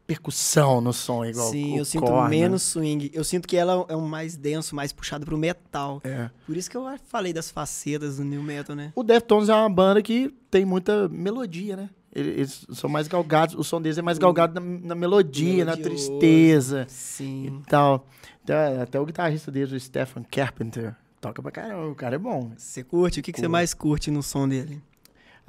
percussão 0.06 0.80
no 0.80 0.94
som 0.94 1.26
igual 1.26 1.52
Sim, 1.52 1.74
o 1.74 1.78
eu 1.80 1.86
sinto 1.86 2.10
né? 2.10 2.30
menos 2.30 2.64
swing. 2.64 3.12
Eu 3.14 3.26
sinto 3.26 3.46
que 3.48 3.58
ela 3.58 3.86
é 3.90 3.96
um 3.96 4.08
mais 4.08 4.38
denso, 4.38 4.74
mais 4.74 4.94
puxado 4.94 5.26
pro 5.26 5.38
metal. 5.38 6.02
É. 6.04 6.30
Por 6.46 6.56
isso 6.56 6.70
que 6.72 6.78
eu 6.78 6.86
falei 7.06 7.34
das 7.34 7.52
facetas 7.52 8.16
do 8.18 8.24
new 8.24 8.42
metal, 8.42 8.76
né? 8.76 8.94
O 8.96 9.04
Deftones 9.04 9.50
é 9.50 9.54
uma 9.54 9.70
banda 9.70 10.02
que 10.02 10.34
tem 10.50 10.64
muita 10.64 11.10
melodia, 11.10 11.76
né? 11.76 11.90
Eles 12.20 12.66
são 12.74 12.90
mais 12.90 13.08
galgados, 13.08 13.54
o 13.56 13.64
som 13.64 13.82
deles 13.82 13.98
é 13.98 14.02
mais 14.02 14.18
galgado 14.18 14.60
na, 14.60 14.62
na 14.88 14.96
melodia, 14.96 15.64
na 15.64 15.76
Melodioso. 15.76 16.08
tristeza 16.18 16.86
Sim. 16.90 17.62
e 17.62 17.70
tal. 17.70 18.08
Até, 18.44 18.82
até 18.82 19.00
o 19.00 19.06
guitarrista 19.06 19.52
deles, 19.52 19.72
o 19.72 19.80
Stephen 19.80 20.24
Carpenter, 20.32 20.96
toca 21.22 21.42
pra 21.42 21.52
caramba, 21.52 21.88
o 21.88 21.96
cara 21.96 22.16
é 22.16 22.20
bom. 22.20 22.52
Você 22.58 22.84
curte? 22.84 23.20
O 23.20 23.24
que, 23.24 23.32
que 23.32 23.40
você 23.40 23.48
mais 23.48 23.74
curte 23.74 24.10
no 24.10 24.24
som 24.24 24.48
dele? 24.48 24.82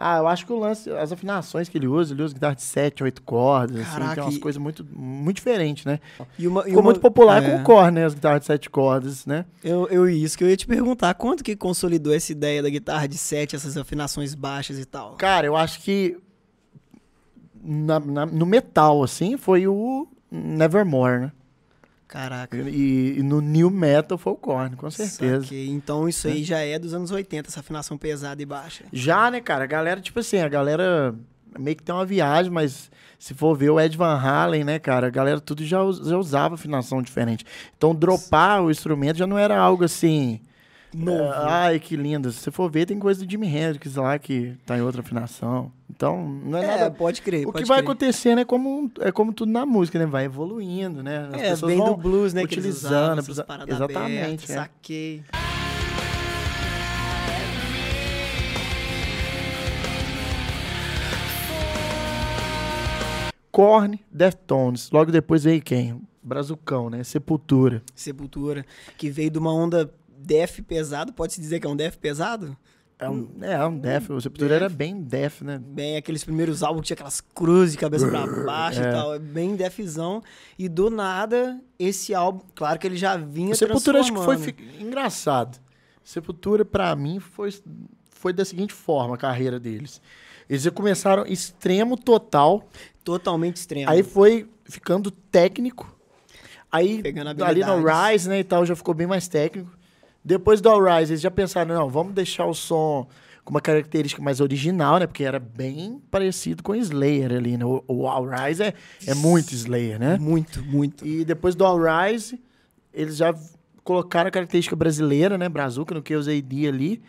Ah, 0.01 0.19
eu 0.19 0.29
acho 0.29 0.47
que 0.47 0.53
o 0.53 0.59
lance, 0.59 0.89
as 0.91 1.11
afinações 1.11 1.69
que 1.69 1.77
ele 1.77 1.89
usa, 1.89 2.15
ele 2.15 2.23
usa 2.23 2.33
guitarra 2.33 2.55
de 2.55 2.63
7, 2.63 3.03
8 3.03 3.21
cordas, 3.23 3.81
assim, 3.81 3.91
Caraca, 3.91 4.15
tem 4.15 4.23
umas 4.25 4.37
e- 4.37 4.39
coisas 4.39 4.63
muito, 4.63 4.87
muito 4.95 5.37
diferentes, 5.37 5.85
né? 5.85 5.99
E 6.39 6.47
uma, 6.47 6.61
e 6.61 6.65
Ficou 6.67 6.79
uma- 6.79 6.85
muito 6.85 7.01
popular 7.01 7.43
é, 7.43 7.51
com 7.51 7.57
o 7.57 7.65
Korn, 7.65 7.91
né? 7.93 8.05
As 8.05 8.15
guitarras 8.15 8.41
de 8.41 8.47
7 8.47 8.71
cordas, 8.71 9.27
né? 9.27 9.45
Eu, 9.65 9.89
eu 9.89 10.09
isso 10.09 10.39
que 10.39 10.45
eu 10.45 10.49
ia 10.49 10.57
te 10.57 10.69
perguntar. 10.69 11.15
Quanto 11.15 11.43
que 11.43 11.57
consolidou 11.57 12.15
essa 12.15 12.31
ideia 12.31 12.63
da 12.63 12.69
guitarra 12.71 13.09
de 13.09 13.19
sete, 13.19 13.57
essas 13.57 13.77
afinações 13.77 14.37
baixas 14.37 14.79
e 14.79 14.85
tal? 14.85 15.17
Cara, 15.17 15.49
eu 15.49 15.57
acho 15.57 15.81
que 15.83 16.17
na- 17.63 18.01
na- 18.01 18.27
no 18.27 18.47
metal, 18.47 19.03
assim, 19.03 19.37
foi 19.37 19.67
o 19.67 20.07
Nevermore, 20.31 21.21
né? 21.21 21.33
Caraca. 22.07 22.57
E, 22.57 23.19
e 23.19 23.23
no 23.23 23.41
new 23.43 23.71
metal 23.71 24.17
foi 24.17 24.33
o 24.33 24.37
Korn, 24.37 24.75
com 24.77 24.91
certeza. 24.91 25.43
Saquei. 25.43 25.69
Então 25.69 26.09
isso 26.09 26.27
aí 26.27 26.43
já 26.43 26.59
é 26.61 26.79
dos 26.79 26.95
anos 26.95 27.11
80, 27.11 27.49
essa 27.51 27.61
afinação 27.61 27.99
pesada 27.99 28.41
e 28.41 28.47
baixa. 28.47 28.85
Já, 28.93 29.31
né, 29.31 29.41
cara? 29.43 29.65
A 29.65 29.67
galera, 29.67 30.01
tipo 30.01 30.21
assim, 30.21 30.39
a 30.39 30.49
galera 30.49 31.15
meio 31.59 31.77
que 31.77 31.83
tem 31.83 31.95
uma 31.95 32.07
viagem, 32.07 32.51
mas 32.51 32.91
se 33.19 33.35
for 33.35 33.55
ver 33.55 33.69
o 33.71 33.79
Ed 33.79 33.95
Van 33.97 34.15
Halen, 34.19 34.65
né, 34.65 34.79
cara? 34.79 35.09
A 35.09 35.11
galera 35.11 35.39
tudo 35.39 35.63
já, 35.65 35.79
já 36.03 36.17
usava 36.17 36.55
afinação 36.55 37.03
diferente. 37.03 37.45
Então, 37.77 37.95
dropar 37.95 38.63
o 38.63 38.71
instrumento 38.71 39.19
já 39.19 39.27
não 39.27 39.37
era 39.39 39.59
algo 39.59 39.85
assim. 39.85 40.41
Novo. 40.95 41.23
É, 41.23 41.33
ai, 41.35 41.81
que 41.81 41.97
lindo. 41.97 42.33
Se 42.33 42.41
você 42.41 42.51
for 42.51 42.71
ver, 42.71 42.87
tem 42.87 42.99
coisa 42.99 43.25
do 43.25 43.31
Jimi 43.31 43.47
Hendrix 43.47 43.97
lá 43.97 44.19
que 44.19 44.55
tá 44.65 44.77
em 44.79 44.81
outra 44.81 45.03
afinação. 45.03 45.71
Então, 45.91 46.27
não 46.27 46.59
é, 46.59 46.65
é 46.65 46.67
nada. 46.67 46.91
Pode 46.91 47.21
crer. 47.21 47.47
O 47.47 47.53
pode 47.53 47.65
que 47.65 47.65
crer. 47.65 47.67
vai 47.67 47.81
acontecendo 47.81 48.37
né, 48.37 48.43
é 48.43 48.45
como, 48.45 48.91
é 49.01 49.13
como 49.13 49.33
tudo 49.33 49.53
na 49.53 49.67
música, 49.67 49.99
né? 49.99 50.07
Vai 50.07 50.25
evoluindo, 50.25 51.03
né? 51.03 51.29
As 51.33 51.41
é, 51.41 51.51
pessoas 51.51 51.73
vem 51.73 51.79
vão 51.79 51.89
do 51.89 51.97
blues, 51.97 52.33
né? 52.33 52.43
Utilizando. 52.43 53.23
Que 53.23 53.31
usavam, 53.31 53.65
exatamente. 53.67 54.45
Abertas, 54.45 54.51
é. 54.51 54.55
Saquei. 54.55 55.23
Korn, 63.51 64.01
Deftones. 64.11 64.91
Logo 64.93 65.11
depois 65.11 65.43
veio 65.43 65.61
quem? 65.61 66.01
Brazucão, 66.23 66.89
né? 66.89 67.03
Sepultura. 67.03 67.83
Sepultura, 67.95 68.65
que 68.97 69.11
veio 69.11 69.31
de 69.31 69.39
uma 69.39 69.53
onda 69.53 69.93
def 70.19 70.61
pesado, 70.63 71.13
pode-se 71.13 71.41
dizer 71.41 71.61
que 71.61 71.67
é 71.67 71.71
um 71.71 71.77
def 71.77 71.97
pesado? 71.97 72.57
É 73.01 73.09
um, 73.09 73.29
é, 73.43 73.65
um 73.65 73.79
Def. 73.79 74.11
O 74.11 74.21
Sepultura 74.21 74.57
era 74.57 74.69
bem 74.69 75.01
Def, 75.01 75.43
né? 75.43 75.57
Bem, 75.65 75.97
aqueles 75.97 76.25
primeiros 76.25 76.65
álbuns 76.65 76.81
que 76.81 76.87
tinha 76.89 76.97
aquelas 76.97 77.21
cruzes 77.21 77.71
de 77.75 77.79
cabeça 77.79 78.09
pra 78.09 78.27
baixo 78.45 78.83
É. 78.83 78.89
e 78.89 78.93
tal, 78.93 79.15
é 79.15 79.21
bem 79.21 79.55
defzão. 79.55 80.21
E 80.59 80.69
do 80.69 80.91
nada, 80.91 81.61
esse 81.79 82.13
álbum, 82.13 82.41
claro 82.57 82.77
que 82.77 82.85
ele 82.89 82.97
já 82.97 83.17
vinha 83.17 83.53
O 83.53 83.55
Sepultura 83.57 84.01
acho 84.01 84.13
que 84.13 84.19
foi 84.21 84.37
fi- 84.37 84.57
engraçado. 84.81 85.59
Sepultura, 86.03 86.65
pra 86.65 86.97
mim, 86.97 87.21
foi, 87.21 87.55
foi 88.11 88.33
da 88.33 88.45
seguinte 88.45 88.73
forma 88.73 89.15
a 89.15 89.19
carreira 89.19 89.61
deles. 89.61 90.03
Eles 90.51 90.69
começaram 90.71 91.25
extremo 91.25 91.97
total, 91.97 92.69
totalmente 93.05 93.59
extremo. 93.59 93.89
aí 93.89 94.03
foi 94.03 94.49
ficando 94.65 95.13
técnico. 95.13 95.97
Aí 96.73 97.01
ali 97.47 97.61
no. 97.65 97.85
Rise, 97.87 98.29
né, 98.29 98.41
e 98.41 98.45
tal, 98.45 98.67
já 98.67 98.75
ficou 98.75 98.93
bem 98.93 99.07
mais 99.07 99.29
técnico. 99.29 99.78
Depois 100.29 100.61
do 100.61 100.69
All 100.69 100.85
Rise, 100.85 101.13
eles 101.13 101.23
já 101.23 101.31
pensaram, 101.31 101.75
não, 101.75 101.89
vamos 101.89 102.13
deixar 102.13 102.45
o 102.45 102.53
som 102.53 103.09
com 103.43 103.51
uma 103.51 103.63
característica 103.63 104.21
mais 104.21 104.43
original, 104.43 104.99
né? 104.99 105.07
Porque 105.07 105.25
era 105.25 105.39
bem 105.39 106.03
parecido 106.11 106.63
com 106.63 106.75
Slayer 106.75 107.33
ali, 107.33 107.57
né? 107.57 107.65
O, 107.65 107.83
o 107.89 108.07
All 108.07 108.27
Rise 108.29 108.63
é, 108.63 108.75
é 109.07 109.15
muito 109.15 109.55
Slayer, 109.55 109.99
né? 109.99 110.19
Muito, 110.19 110.63
muito. 110.63 111.07
E 111.07 111.25
depois 111.25 111.55
do 111.55 111.65
All 111.65 111.79
Rise, 111.79 112.39
eles 112.93 113.17
já 113.17 113.35
colocaram 113.83 114.29
a 114.29 114.31
característica 114.31 114.77
brasileira, 114.77 115.39
né? 115.39 115.49
Brazuca, 115.49 115.95
no 115.95 116.03
que 116.03 116.15
eu 116.15 116.19
usei 116.19 116.43
D 116.43 116.69
ali. 116.69 117.01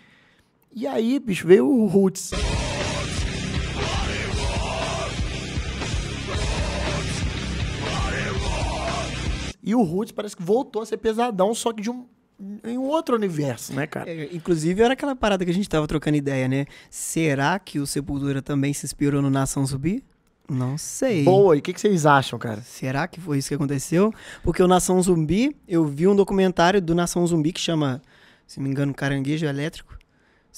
E 0.74 0.88
aí, 0.88 1.20
bicho, 1.20 1.46
veio 1.46 1.68
o 1.68 1.88
Roots. 1.88 2.32
E 9.62 9.76
o 9.76 9.84
Roots 9.84 10.14
parece 10.14 10.38
que 10.38 10.42
voltou 10.42 10.82
a 10.82 10.86
ser 10.86 10.96
pesadão, 10.96 11.54
só 11.54 11.74
que 11.74 11.82
de 11.82 11.92
um, 11.92 12.06
em 12.64 12.78
um 12.78 12.84
outro 12.84 13.16
universo, 13.16 13.74
né, 13.74 13.86
cara? 13.86 14.10
É, 14.10 14.30
inclusive, 14.34 14.82
era 14.82 14.94
aquela 14.94 15.16
parada 15.16 15.44
que 15.44 15.52
a 15.52 15.54
gente 15.54 15.68
tava 15.68 15.86
trocando 15.88 16.16
ideia, 16.16 16.48
né? 16.48 16.66
Será 16.90 17.60
que 17.60 17.80
o 17.80 17.86
Sepultura 17.86 18.42
também 18.42 18.74
se 18.74 18.86
inspirou 18.86 19.22
no 19.22 19.30
Nação 19.30 19.66
Zumbi? 19.66 20.04
Não 20.50 20.78
sei. 20.78 21.24
Boa, 21.24 21.56
e 21.56 21.60
o 21.60 21.62
que, 21.62 21.74
que 21.74 21.80
vocês 21.80 22.06
acham, 22.06 22.40
cara? 22.40 22.62
Será 22.62 23.08
que 23.08 23.20
foi 23.20 23.38
isso 23.38 23.50
que 23.50 23.56
aconteceu? 23.56 24.14
Porque 24.42 24.64
o 24.64 24.68
Nação 24.68 25.02
Zumbi, 25.02 25.56
eu 25.68 25.86
vi 25.86 26.08
um 26.08 26.16
documentário 26.16 26.82
do 26.82 26.96
Nação 26.96 27.26
Zumbi 27.28 27.52
que 27.52 27.60
chama, 27.60 28.02
se 28.48 28.58
não 28.58 28.64
me 28.64 28.72
engano, 28.72 28.94
Caranguejo 28.94 29.46
Elétrico. 29.46 29.99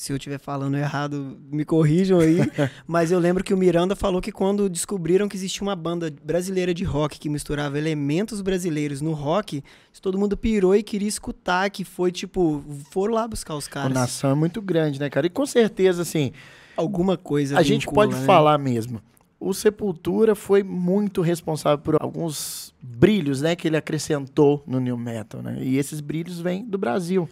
Se 0.02 0.12
eu 0.12 0.18
estiver 0.18 0.40
falando 0.40 0.76
errado, 0.76 1.38
me 1.52 1.64
corrijam 1.64 2.20
aí. 2.20 2.40
Mas 2.88 3.12
eu 3.12 3.20
lembro 3.20 3.44
que 3.44 3.54
o 3.54 3.58
Miranda 3.58 3.96
falou 3.96 4.20
que 4.20 4.32
quando 4.32 4.68
descobriram 4.68 5.30
que 5.30 5.36
existia 5.36 5.62
uma 5.62 5.76
banda 5.76 6.12
brasileira 6.24 6.74
de 6.74 6.84
rock 6.84 7.20
que 7.20 7.30
misturava 7.30 7.78
elementos 7.78 8.42
brasileiros 8.42 9.00
no 9.00 9.12
rock, 9.14 9.64
todo 10.02 10.18
mundo 10.18 10.36
pirou 10.36 10.76
e 10.76 10.82
queria 10.82 11.08
escutar, 11.08 11.70
que 11.70 11.84
foi 11.84 12.12
tipo, 12.12 12.66
foram 12.90 13.14
lá 13.14 13.28
buscar 13.28 13.54
os 13.54 13.68
A 13.68 13.70
caras. 13.70 13.94
nação 13.94 14.32
é 14.32 14.34
muito 14.34 14.60
grande, 14.60 15.00
né, 15.00 15.08
cara? 15.08 15.28
E 15.28 15.30
com 15.30 15.46
certeza, 15.46 16.02
assim, 16.02 16.32
Alguma 16.76 17.16
coisa 17.16 17.60
a 17.60 17.62
gente 17.62 17.86
pode 17.86 18.16
né? 18.16 18.26
falar 18.26 18.58
mesmo. 18.58 19.00
O 19.40 19.54
Sepultura 19.54 20.34
foi 20.34 20.64
muito 20.64 21.22
responsável 21.22 21.78
por 21.78 22.02
alguns 22.02 22.71
brilhos, 22.82 23.42
né, 23.42 23.56
que 23.56 23.68
ele 23.68 23.78
acrescentou 23.78 24.64
no 24.66 24.80
new 24.80 24.98
metal, 24.98 25.42
né? 25.42 25.58
E 25.62 25.78
esses 25.78 26.00
brilhos 26.02 26.40
vêm 26.40 26.66
do 26.66 26.78
Brasil. 26.78 27.30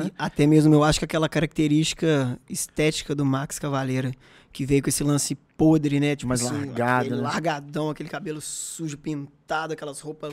E 0.00 0.12
até 0.18 0.46
mesmo 0.46 0.72
eu 0.74 0.84
acho 0.84 0.98
que 0.98 1.04
aquela 1.04 1.28
característica 1.28 2.38
estética 2.48 3.14
do 3.14 3.24
Max 3.24 3.58
Cavaleira, 3.58 4.12
que 4.52 4.64
veio 4.64 4.82
com 4.82 4.88
esse 4.88 5.02
lance 5.04 5.34
podre, 5.56 5.98
né? 6.00 6.14
Tipo 6.16 6.28
Mais 6.28 6.42
assim, 6.44 6.54
largado, 6.66 7.00
aquele 7.06 7.16
né? 7.16 7.22
largadão, 7.22 7.90
aquele 7.90 8.08
cabelo 8.08 8.40
sujo, 8.40 8.96
pintado, 8.96 9.72
aquelas 9.72 10.00
roupas. 10.00 10.32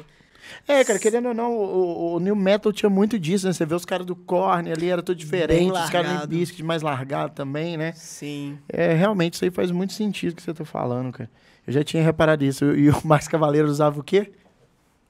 É, 0.67 0.83
cara, 0.83 0.99
querendo 0.99 1.29
ou 1.29 1.33
não, 1.33 1.51
o, 1.57 2.13
o- 2.15 2.19
new 2.19 2.35
metal 2.35 2.71
tinha 2.71 2.89
muito 2.89 3.17
disso, 3.17 3.47
né? 3.47 3.53
Você 3.53 3.65
vê 3.65 3.73
os 3.73 3.83
caras 3.85 4.05
do 4.05 4.15
Korn 4.15 4.71
ali, 4.71 4.89
era 4.89 5.01
tudo 5.01 5.17
diferente, 5.17 5.71
os 5.71 5.89
caras 5.89 6.21
do. 6.21 6.27
Biscuit 6.27 6.61
mais 6.63 6.83
largado 6.83 7.33
também, 7.33 7.75
né? 7.75 7.93
Sim. 7.93 8.59
É, 8.69 8.93
realmente, 8.93 9.33
isso 9.33 9.43
aí 9.43 9.49
faz 9.49 9.71
muito 9.71 9.93
sentido 9.93 10.33
o 10.33 10.35
que 10.35 10.43
você 10.43 10.53
tá 10.53 10.63
falando, 10.63 11.11
cara. 11.11 11.29
Eu 11.65 11.73
já 11.73 11.83
tinha 11.83 12.03
reparado 12.03 12.43
isso. 12.45 12.63
E 12.75 12.91
o 12.91 13.01
Max 13.03 13.27
Cavaleiro 13.27 13.67
usava 13.67 13.99
o 13.99 14.03
quê? 14.03 14.31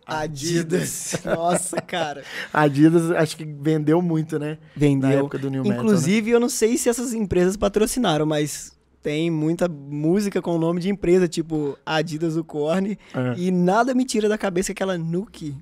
Adidas. 0.05 1.15
Nossa, 1.25 1.81
cara. 1.81 2.23
Adidas, 2.53 3.11
acho 3.11 3.35
que 3.37 3.45
vendeu 3.45 4.01
muito, 4.01 4.37
né? 4.39 4.57
Vendeu. 4.75 5.09
Na 5.09 5.15
época 5.15 5.37
do 5.37 5.49
new 5.49 5.63
metal, 5.63 5.77
né? 5.77 5.83
Inclusive, 5.83 6.31
eu 6.31 6.39
não 6.39 6.49
sei 6.49 6.77
se 6.77 6.89
essas 6.89 7.13
empresas 7.13 7.57
patrocinaram, 7.57 8.25
mas 8.25 8.73
tem 9.01 9.29
muita 9.29 9.67
música 9.67 10.41
com 10.41 10.55
o 10.55 10.59
nome 10.59 10.79
de 10.81 10.89
empresa, 10.89 11.27
tipo 11.27 11.77
Adidas, 11.85 12.35
o 12.37 12.43
Korn. 12.43 12.97
É. 13.13 13.33
E 13.37 13.51
nada 13.51 13.93
me 13.93 14.05
tira 14.05 14.27
da 14.29 14.37
cabeça 14.37 14.67
que 14.67 14.71
aquela 14.83 14.97
Nuke 14.97 15.55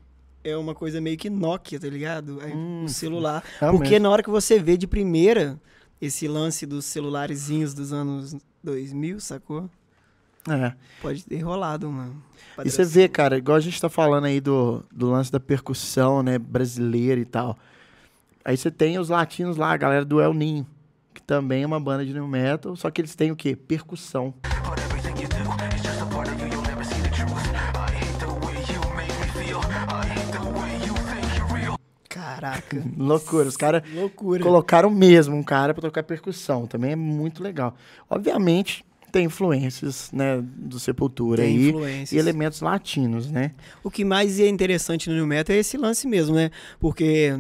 é 0.44 0.56
uma 0.58 0.76
coisa 0.76 1.00
meio 1.00 1.18
que 1.18 1.30
Nokia, 1.30 1.80
tá 1.80 1.88
ligado? 1.88 2.42
É 2.42 2.48
Hum, 2.54 2.84
um 2.84 2.88
celular. 2.88 3.44
realmente. 3.60 3.82
Porque 3.82 4.00
na 4.00 4.10
hora 4.10 4.22
que 4.24 4.30
você 4.30 4.60
vê 4.60 4.76
de 4.78 4.88
primeira 4.88 5.60
esse 6.02 6.28
lance 6.28 6.66
dos 6.66 6.84
celularezinhos 6.86 7.74
dos 7.74 7.94
anos 7.94 8.36
2000, 8.62 9.20
sacou? 9.22 9.70
É. 10.50 10.74
Pode 11.02 11.24
ter 11.24 11.40
rolado, 11.40 11.90
mano. 11.90 12.22
E 12.64 12.70
você 12.70 12.84
vê, 12.84 13.08
cara, 13.08 13.38
igual 13.38 13.58
a 13.58 13.62
gente 13.62 13.80
tá 13.80 13.90
falando 13.90 14.26
aí 14.26 14.42
do, 14.42 14.84
do 14.92 15.10
lance 15.10 15.32
da 15.32 15.40
percussão, 15.40 16.22
né, 16.22 16.38
brasileira 16.38 17.20
e 17.20 17.26
tal. 17.26 17.58
Aí 18.44 18.58
você 18.58 18.70
tem 18.70 19.00
os 19.00 19.10
latinos 19.10 19.56
lá, 19.58 19.72
a 19.72 19.78
galera 19.78 20.04
do 20.04 20.20
El 20.20 20.34
Ninho, 20.34 20.68
que 21.14 21.22
também 21.22 21.64
é 21.64 21.66
uma 21.66 21.80
banda 21.80 22.06
de 22.06 22.14
new 22.14 22.28
metal, 22.28 22.76
só 22.76 22.92
que 22.92 23.00
eles 23.00 23.16
têm 23.16 23.32
o 23.32 23.36
quê? 23.36 23.56
Percussão. 23.56 24.34
Caraca. 32.10 32.84
Loucura, 32.98 33.48
os 33.48 33.58
caras 33.58 33.82
colocaram 34.42 34.90
mesmo 34.90 35.36
um 35.36 35.44
cara 35.44 35.74
pra 35.74 35.82
tocar 35.82 36.04
percussão, 36.04 36.68
também 36.68 36.92
é 36.92 36.96
muito 36.96 37.42
legal. 37.42 37.76
Obviamente, 38.10 38.86
tem 39.14 39.26
influências, 39.26 40.10
né, 40.12 40.44
do 40.44 40.80
Sepultura 40.80 41.44
Tem 41.44 41.56
aí 41.56 41.70
influências. 41.70 42.12
e 42.12 42.18
elementos 42.18 42.62
latinos, 42.62 43.30
né? 43.30 43.52
O 43.84 43.92
que 43.92 44.04
mais 44.04 44.40
é 44.40 44.48
interessante 44.48 45.08
no 45.08 45.16
New 45.16 45.28
Metal 45.28 45.56
é 45.56 45.60
esse 45.60 45.78
lance 45.78 46.08
mesmo, 46.08 46.36
né? 46.36 46.50
Porque, 46.80 47.40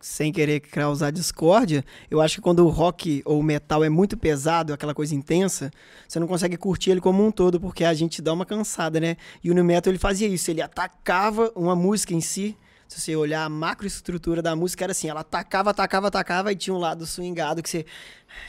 sem 0.00 0.32
querer 0.32 0.60
causar 0.60 1.12
discórdia, 1.12 1.84
eu 2.10 2.18
acho 2.18 2.36
que 2.36 2.40
quando 2.40 2.64
o 2.64 2.70
rock 2.70 3.20
ou 3.26 3.40
o 3.40 3.42
metal 3.42 3.84
é 3.84 3.90
muito 3.90 4.16
pesado, 4.16 4.72
aquela 4.72 4.94
coisa 4.94 5.14
intensa, 5.14 5.70
você 6.08 6.18
não 6.18 6.26
consegue 6.26 6.56
curtir 6.56 6.92
ele 6.92 7.00
como 7.00 7.22
um 7.22 7.30
todo, 7.30 7.60
porque 7.60 7.84
a 7.84 7.92
gente 7.92 8.22
dá 8.22 8.32
uma 8.32 8.46
cansada, 8.46 8.98
né? 8.98 9.18
E 9.42 9.50
o 9.50 9.54
New 9.54 9.64
Metal 9.64 9.90
ele 9.90 9.98
fazia 9.98 10.26
isso, 10.26 10.50
ele 10.50 10.62
atacava 10.62 11.52
uma 11.54 11.76
música 11.76 12.14
em 12.14 12.22
si. 12.22 12.56
Se 12.94 13.00
você 13.00 13.16
olhar 13.16 13.44
a 13.44 13.48
macroestrutura 13.48 14.40
da 14.40 14.54
música, 14.54 14.84
era 14.84 14.92
assim, 14.92 15.08
ela 15.08 15.20
atacava, 15.20 15.70
atacava, 15.70 16.06
atacava, 16.06 16.52
e 16.52 16.56
tinha 16.56 16.72
um 16.72 16.78
lado 16.78 17.04
swingado 17.04 17.60
que 17.60 17.68
você 17.68 17.84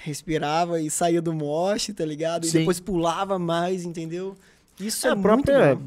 respirava 0.03 0.79
e 0.79 0.87
saía 0.91 1.19
do 1.19 1.33
moche, 1.33 1.93
tá 1.93 2.05
ligado? 2.05 2.45
E 2.45 2.49
Sim. 2.49 2.59
depois 2.59 2.79
pulava 2.79 3.39
mais, 3.39 3.83
entendeu? 3.85 4.35
Isso 4.79 5.07
é, 5.07 5.11
É, 5.11 5.15
própria, 5.15 5.79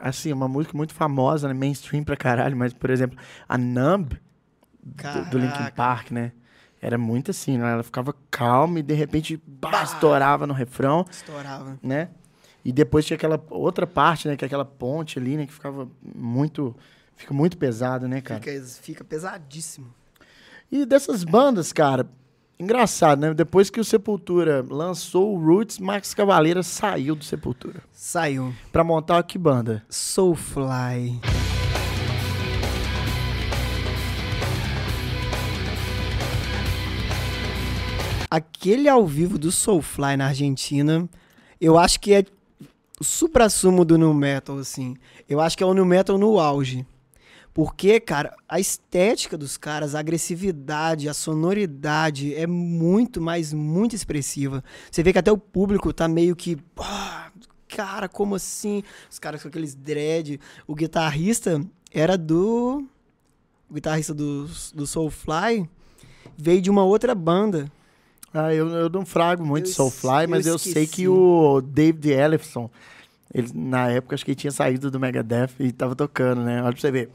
assim, 0.00 0.32
uma 0.32 0.48
música 0.48 0.74
muito 0.74 0.94
famosa, 0.94 1.46
né, 1.46 1.52
mainstream 1.52 2.02
pra 2.02 2.16
caralho, 2.16 2.56
mas, 2.56 2.72
por 2.72 2.88
exemplo, 2.88 3.18
a 3.46 3.58
Numb, 3.58 4.18
do, 4.82 5.30
do 5.30 5.38
Linkin. 5.38 5.70
Park, 5.76 6.10
né? 6.10 6.32
Era 6.80 6.96
muito 6.96 7.32
assim, 7.32 7.58
né? 7.58 7.70
Ela 7.70 7.82
ficava 7.82 8.14
calma 8.30 8.78
e 8.78 8.82
de 8.82 8.94
repente 8.94 9.42
bah, 9.46 9.82
estourava 9.82 10.46
no 10.46 10.54
refrão, 10.54 11.04
Estourava. 11.10 11.78
né? 11.82 12.08
E 12.64 12.72
depois 12.72 13.04
tinha 13.04 13.16
aquela 13.16 13.42
outra 13.50 13.86
parte, 13.86 14.26
né? 14.26 14.36
Que 14.36 14.44
é 14.44 14.46
aquela 14.46 14.64
ponte 14.64 15.18
ali, 15.18 15.36
né? 15.36 15.46
Que 15.46 15.52
ficava 15.52 15.86
muito. 16.14 16.74
Fica 17.16 17.32
muito 17.32 17.56
pesado, 17.56 18.08
né, 18.08 18.20
cara? 18.20 18.40
Fica, 18.40 18.66
fica 18.80 19.04
pesadíssimo. 19.04 19.92
E 20.70 20.84
dessas 20.84 21.24
bandas, 21.24 21.72
cara, 21.72 22.08
engraçado, 22.58 23.20
né? 23.20 23.34
Depois 23.34 23.70
que 23.70 23.80
o 23.80 23.84
Sepultura 23.84 24.64
lançou 24.68 25.34
o 25.34 25.38
Roots, 25.38 25.78
Max 25.78 26.14
Cavaleira 26.14 26.62
saiu 26.62 27.14
do 27.14 27.24
Sepultura. 27.24 27.82
Saiu. 27.92 28.54
Pra 28.72 28.82
montar 28.82 29.22
que 29.22 29.38
banda? 29.38 29.84
Soulfly. 29.88 31.20
Aquele 38.30 38.88
ao 38.88 39.06
vivo 39.06 39.38
do 39.38 39.52
Soulfly 39.52 40.16
na 40.16 40.26
Argentina, 40.26 41.08
eu 41.60 41.78
acho 41.78 42.00
que 42.00 42.12
é 42.12 42.24
o 43.00 43.04
supra-sumo 43.04 43.84
do 43.84 43.96
new 43.96 44.12
metal, 44.12 44.58
assim. 44.58 44.96
Eu 45.28 45.40
acho 45.40 45.56
que 45.56 45.62
é 45.62 45.66
o 45.66 45.72
new 45.72 45.84
metal 45.84 46.18
no 46.18 46.40
auge. 46.40 46.84
Porque, 47.54 48.00
cara, 48.00 48.34
a 48.48 48.58
estética 48.58 49.38
dos 49.38 49.56
caras, 49.56 49.94
a 49.94 50.00
agressividade, 50.00 51.08
a 51.08 51.14
sonoridade 51.14 52.34
é 52.34 52.48
muito, 52.48 53.20
mas 53.20 53.52
muito 53.52 53.94
expressiva. 53.94 54.62
Você 54.90 55.04
vê 55.04 55.12
que 55.12 55.20
até 55.20 55.30
o 55.30 55.38
público 55.38 55.92
tá 55.92 56.08
meio 56.08 56.34
que. 56.34 56.58
"Ah, 56.76 57.30
cara, 57.68 58.08
como 58.08 58.34
assim? 58.34 58.82
Os 59.08 59.20
caras 59.20 59.40
com 59.40 59.46
aqueles 59.48 59.72
dread. 59.72 60.40
O 60.66 60.74
guitarrista 60.74 61.64
era 61.92 62.18
do. 62.18 62.84
O 63.70 63.74
guitarrista 63.74 64.12
do, 64.12 64.46
do 64.74 64.84
Soulfly 64.84 65.68
veio 66.36 66.60
de 66.60 66.70
uma 66.70 66.84
outra 66.84 67.14
banda. 67.14 67.70
Ah, 68.32 68.52
eu, 68.52 68.68
eu 68.68 68.88
não 68.90 69.06
frago 69.06 69.46
muito 69.46 69.68
Eu 69.68 69.74
Soulfly, 69.74 70.26
mas 70.26 70.44
eu 70.44 70.54
eu 70.54 70.58
sei 70.58 70.88
que 70.88 71.06
o 71.06 71.60
David 71.60 72.10
Ellefson 72.10 72.68
Ele, 73.32 73.48
na 73.54 73.88
época, 73.90 74.16
acho 74.16 74.24
que 74.24 74.32
ele 74.32 74.36
tinha 74.36 74.50
saído 74.50 74.90
do 74.90 74.98
Megadeth 74.98 75.50
e 75.60 75.70
tava 75.70 75.94
tocando, 75.94 76.42
né? 76.42 76.60
Olha 76.60 76.72
pra 76.72 76.80
você 76.80 76.90
ver. 76.90 77.10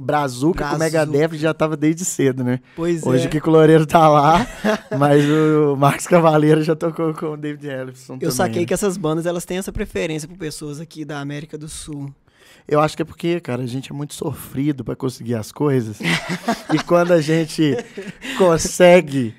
Brazuca 0.00 0.64
com 0.64 0.74
o 0.74 0.78
Brazuca. 0.78 1.06
Megadeth 1.06 1.38
já 1.38 1.54
tava 1.54 1.76
desde 1.76 2.04
cedo, 2.04 2.42
né? 2.42 2.60
Pois 2.74 3.04
Hoje 3.04 3.24
é. 3.24 3.26
o 3.26 3.30
Kiko 3.30 3.50
Loureiro 3.50 3.86
tá 3.86 4.08
lá, 4.08 4.46
mas 4.98 5.24
o 5.24 5.76
Marcos 5.76 6.06
Cavaleiro 6.06 6.62
já 6.62 6.74
tocou 6.74 7.14
com 7.14 7.32
o 7.32 7.36
David 7.36 7.66
Ellison 7.68 8.14
Eu 8.14 8.18
também, 8.18 8.30
saquei 8.32 8.60
né? 8.62 8.66
que 8.66 8.74
essas 8.74 8.96
bandas 8.96 9.26
elas 9.26 9.44
têm 9.44 9.58
essa 9.58 9.72
preferência 9.72 10.28
por 10.28 10.36
pessoas 10.36 10.80
aqui 10.80 11.04
da 11.04 11.20
América 11.20 11.56
do 11.56 11.68
Sul. 11.68 12.12
Eu 12.68 12.80
acho 12.80 12.96
que 12.96 13.02
é 13.02 13.04
porque, 13.04 13.38
cara, 13.40 13.62
a 13.62 13.66
gente 13.66 13.92
é 13.92 13.94
muito 13.94 14.14
sofrido 14.14 14.84
pra 14.84 14.96
conseguir 14.96 15.36
as 15.36 15.52
coisas. 15.52 16.00
e 16.74 16.82
quando 16.84 17.12
a 17.12 17.20
gente 17.20 17.76
consegue 18.36 19.34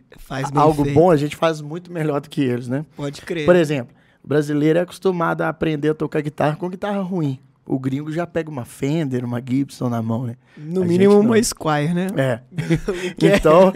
algo 0.55 0.83
feito. 0.83 0.95
bom, 0.95 1.11
a 1.11 1.17
gente 1.17 1.35
faz 1.35 1.59
muito 1.59 1.91
melhor 1.91 2.21
do 2.21 2.29
que 2.29 2.41
eles, 2.41 2.69
né? 2.69 2.85
Pode 2.95 3.21
crer. 3.21 3.45
Por 3.45 3.55
exemplo, 3.55 3.93
o 4.23 4.27
brasileiro 4.27 4.79
é 4.79 4.81
acostumado 4.81 5.41
a 5.41 5.49
aprender 5.49 5.89
a 5.89 5.93
tocar 5.93 6.21
guitarra 6.21 6.55
com 6.55 6.69
guitarra 6.69 7.01
ruim. 7.01 7.39
O 7.67 7.77
gringo 7.77 8.11
já 8.11 8.25
pega 8.25 8.49
uma 8.49 8.63
Fender, 8.65 9.25
uma 9.25 9.41
Gibson 9.45 9.89
na 9.89 10.01
mão, 10.01 10.25
né? 10.25 10.35
no 10.57 10.83
a 10.83 10.85
mínimo 10.85 11.13
não. 11.15 11.19
uma 11.21 11.41
Squire, 11.43 11.93
né? 11.93 12.07
É. 12.15 12.39
é- 13.27 13.35
então, 13.37 13.73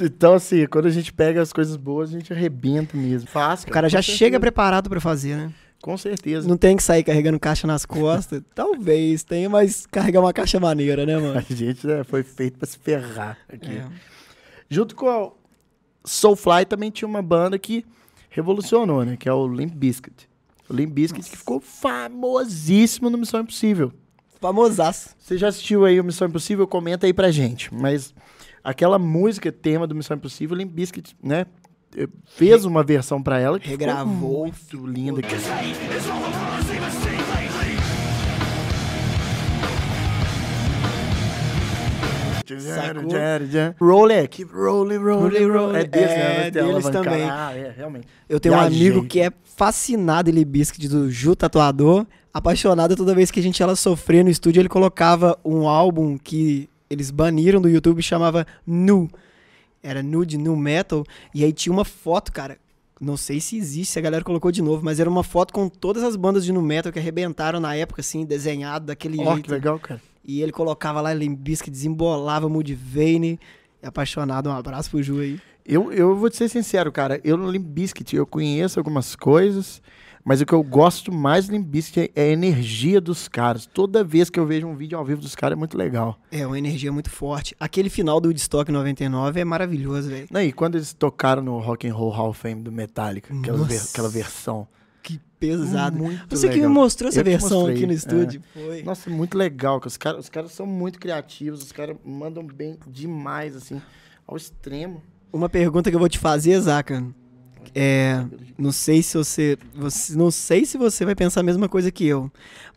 então, 0.00 0.34
assim, 0.34 0.66
quando 0.66 0.86
a 0.86 0.90
gente 0.90 1.12
pega 1.12 1.40
as 1.40 1.52
coisas 1.52 1.76
boas, 1.76 2.10
a 2.10 2.12
gente 2.12 2.32
arrebenta 2.32 2.96
mesmo. 2.96 3.28
Faz, 3.28 3.62
O 3.62 3.68
cara 3.68 3.88
já 3.88 3.98
com 3.98 4.02
chega 4.02 4.16
certeza. 4.18 4.40
preparado 4.40 4.90
pra 4.90 5.00
fazer, 5.00 5.36
né? 5.36 5.52
Com 5.80 5.96
certeza. 5.96 6.48
Não 6.48 6.56
tem 6.56 6.76
que 6.76 6.82
sair 6.82 7.02
carregando 7.02 7.38
caixa 7.40 7.66
nas 7.66 7.84
costas. 7.84 8.40
Talvez 8.54 9.22
tenha, 9.24 9.48
mas 9.50 9.84
carregar 9.86 10.20
uma 10.20 10.32
caixa 10.32 10.58
maneira, 10.60 11.04
né, 11.04 11.16
A 11.16 11.20
mano? 11.20 11.44
gente 11.50 11.86
né, 11.86 12.04
foi 12.04 12.22
feito 12.22 12.58
pra 12.58 12.66
se 12.66 12.78
ferrar 12.78 13.36
aqui. 13.52 13.76
É. 13.78 13.86
Junto 14.70 14.94
com 14.96 15.08
a 15.08 15.30
Soulfly 16.04 16.64
também 16.66 16.90
tinha 16.90 17.06
uma 17.08 17.22
banda 17.22 17.58
que 17.58 17.84
revolucionou, 18.30 19.04
né? 19.04 19.16
Que 19.16 19.28
é 19.28 19.32
o 19.32 19.46
Limp 19.46 19.74
Bizkit. 19.74 20.28
O 20.72 20.74
Limp 20.74 20.90
Bizkit 20.92 21.30
que 21.30 21.36
ficou 21.36 21.60
famosíssimo 21.60 23.10
no 23.10 23.18
Missão 23.18 23.40
Impossível. 23.40 23.92
Famosaço. 24.40 25.10
Você 25.18 25.36
já 25.36 25.48
assistiu 25.48 25.84
aí 25.84 26.00
o 26.00 26.04
Missão 26.04 26.26
Impossível? 26.26 26.66
Comenta 26.66 27.06
aí 27.06 27.12
pra 27.12 27.30
gente. 27.30 27.72
Mas 27.72 28.14
aquela 28.64 28.98
música 28.98 29.52
tema 29.52 29.86
do 29.86 29.94
Missão 29.94 30.16
Impossível, 30.16 30.56
o 30.56 30.58
Limp 30.58 30.72
Bizkit, 30.72 31.14
né? 31.22 31.44
Fez 32.24 32.64
uma 32.64 32.82
versão 32.82 33.22
pra 33.22 33.38
ela 33.38 33.60
que 33.60 33.68
ficou 33.68 33.86
Regravou. 33.86 34.46
muito 34.46 34.86
linda. 34.86 35.20
Sacou? 42.60 43.88
Roller, 43.88 44.28
keep 44.28 44.52
rolling, 44.52 44.98
rolling, 44.98 45.46
Rolling. 45.46 45.78
É 45.78 45.84
deles, 45.84 46.10
é, 46.10 46.16
né? 46.16 46.50
Temos 46.50 46.84
deles 46.84 46.90
também. 46.90 47.22
Ah, 47.22 47.52
é, 47.54 47.72
realmente. 47.76 48.06
Eu 48.28 48.38
tenho 48.40 48.54
um 48.54 48.58
Viajei. 48.58 48.88
amigo 48.88 49.06
que 49.06 49.20
é 49.20 49.32
fascinado 49.56 50.30
em 50.30 50.32
Libiscuit 50.32 50.88
do 50.88 51.10
Ju 51.10 51.36
Tatuador, 51.36 52.06
apaixonado 52.32 52.96
toda 52.96 53.14
vez 53.14 53.30
que 53.30 53.40
a 53.40 53.42
gente 53.42 53.62
ela 53.62 53.76
sofrer 53.76 54.24
no 54.24 54.30
estúdio, 54.30 54.60
ele 54.60 54.68
colocava 54.68 55.38
um 55.44 55.68
álbum 55.68 56.16
que 56.16 56.68
eles 56.88 57.10
baniram 57.10 57.60
do 57.60 57.68
YouTube 57.68 58.00
e 58.00 58.02
chamava 58.02 58.46
Nu. 58.66 59.08
Era 59.82 60.02
Nu 60.02 60.24
de 60.24 60.38
Nu 60.38 60.56
Metal, 60.56 61.04
e 61.34 61.44
aí 61.44 61.52
tinha 61.52 61.72
uma 61.72 61.84
foto, 61.84 62.32
cara. 62.32 62.58
Não 63.00 63.16
sei 63.16 63.40
se 63.40 63.56
existe, 63.56 63.94
se 63.94 63.98
a 63.98 64.02
galera 64.02 64.22
colocou 64.22 64.52
de 64.52 64.62
novo, 64.62 64.84
mas 64.84 65.00
era 65.00 65.10
uma 65.10 65.24
foto 65.24 65.52
com 65.52 65.68
todas 65.68 66.04
as 66.04 66.14
bandas 66.14 66.44
de 66.44 66.52
Nu 66.52 66.62
Metal 66.62 66.92
que 66.92 67.00
arrebentaram 67.00 67.58
na 67.58 67.74
época, 67.74 68.00
assim, 68.00 68.24
desenhado 68.24 68.86
daquele 68.86 69.20
Ó, 69.20 69.32
jeito. 69.34 69.46
que 69.46 69.50
legal, 69.50 69.76
cara. 69.80 70.00
E 70.24 70.40
ele 70.42 70.52
colocava 70.52 71.00
lá 71.00 71.12
Limbiscuit, 71.12 71.70
desembolava 71.70 72.48
Mudvayne. 72.48 73.38
Apaixonado, 73.82 74.48
um 74.48 74.52
abraço 74.52 74.90
pro 74.90 75.02
Ju 75.02 75.18
aí. 75.20 75.40
Eu, 75.66 75.92
eu 75.92 76.16
vou 76.16 76.28
te 76.30 76.36
ser 76.36 76.48
sincero, 76.48 76.90
cara. 76.92 77.20
Eu 77.24 77.36
no 77.36 77.50
Limp 77.50 77.64
Bizkit, 77.66 78.14
eu 78.16 78.26
conheço 78.26 78.78
algumas 78.80 79.14
coisas, 79.16 79.80
mas 80.24 80.40
o 80.40 80.46
que 80.46 80.52
eu 80.52 80.62
gosto 80.62 81.12
mais 81.12 81.46
do 81.46 81.52
Limp 81.52 81.66
Bizkit 81.66 82.10
é, 82.16 82.22
é 82.26 82.30
a 82.30 82.32
energia 82.32 83.00
dos 83.00 83.26
caras. 83.28 83.66
Toda 83.66 84.02
vez 84.04 84.28
que 84.30 84.38
eu 84.40 84.46
vejo 84.46 84.66
um 84.66 84.76
vídeo 84.76 84.98
ao 84.98 85.04
vivo 85.04 85.20
dos 85.20 85.34
caras 85.36 85.56
é 85.56 85.58
muito 85.58 85.76
legal. 85.76 86.18
É, 86.30 86.46
uma 86.46 86.58
energia 86.58 86.92
muito 86.92 87.10
forte. 87.10 87.54
Aquele 87.60 87.88
final 87.90 88.20
do 88.20 88.28
Woodstock 88.28 88.70
99 88.72 89.40
é 89.40 89.44
maravilhoso, 89.44 90.08
velho. 90.10 90.26
E 90.44 90.52
quando 90.52 90.76
eles 90.76 90.92
tocaram 90.92 91.42
no 91.42 91.58
Rock 91.58 91.88
and 91.88 91.94
Roll 91.94 92.10
Hall 92.10 92.30
of 92.30 92.40
Fame 92.40 92.62
do 92.62 92.70
Metallica, 92.72 93.32
aquela, 93.34 93.58
ver- 93.64 93.82
aquela 93.92 94.08
versão. 94.08 94.66
Que 95.02 95.20
pesado. 95.38 95.98
Muito 95.98 96.24
Você 96.30 96.48
que 96.48 96.54
me 96.54 96.60
legal. 96.60 96.70
mostrou 96.70 97.08
essa 97.08 97.20
Eu 97.20 97.24
versão 97.24 97.66
aqui 97.66 97.84
no 97.84 97.92
é. 97.92 97.96
estúdio. 97.96 98.42
Foi. 98.52 98.82
Nossa, 98.82 99.10
muito 99.10 99.36
legal. 99.36 99.80
Os 99.84 99.96
caras 99.96 100.20
os 100.20 100.28
caras 100.28 100.52
são 100.52 100.64
muito 100.64 100.98
criativos, 101.00 101.62
os 101.62 101.72
caras 101.72 101.96
mandam 102.04 102.46
bem 102.46 102.78
demais, 102.86 103.56
assim, 103.56 103.82
ao 104.26 104.36
extremo. 104.36 105.02
Uma 105.32 105.48
pergunta 105.48 105.90
que 105.90 105.96
eu 105.96 106.00
vou 106.00 106.08
te 106.08 106.18
fazer, 106.18 106.60
Zaca. 106.60 107.04
É, 107.74 108.24
não 108.58 108.70
sei 108.70 109.02
se 109.02 109.16
você, 109.16 109.58
você, 109.74 110.14
não 110.14 110.30
sei 110.30 110.64
se 110.64 110.76
você 110.76 111.04
vai 111.04 111.14
pensar 111.14 111.40
a 111.40 111.44
mesma 111.44 111.68
coisa 111.68 111.90
que 111.90 112.06
eu, 112.06 112.30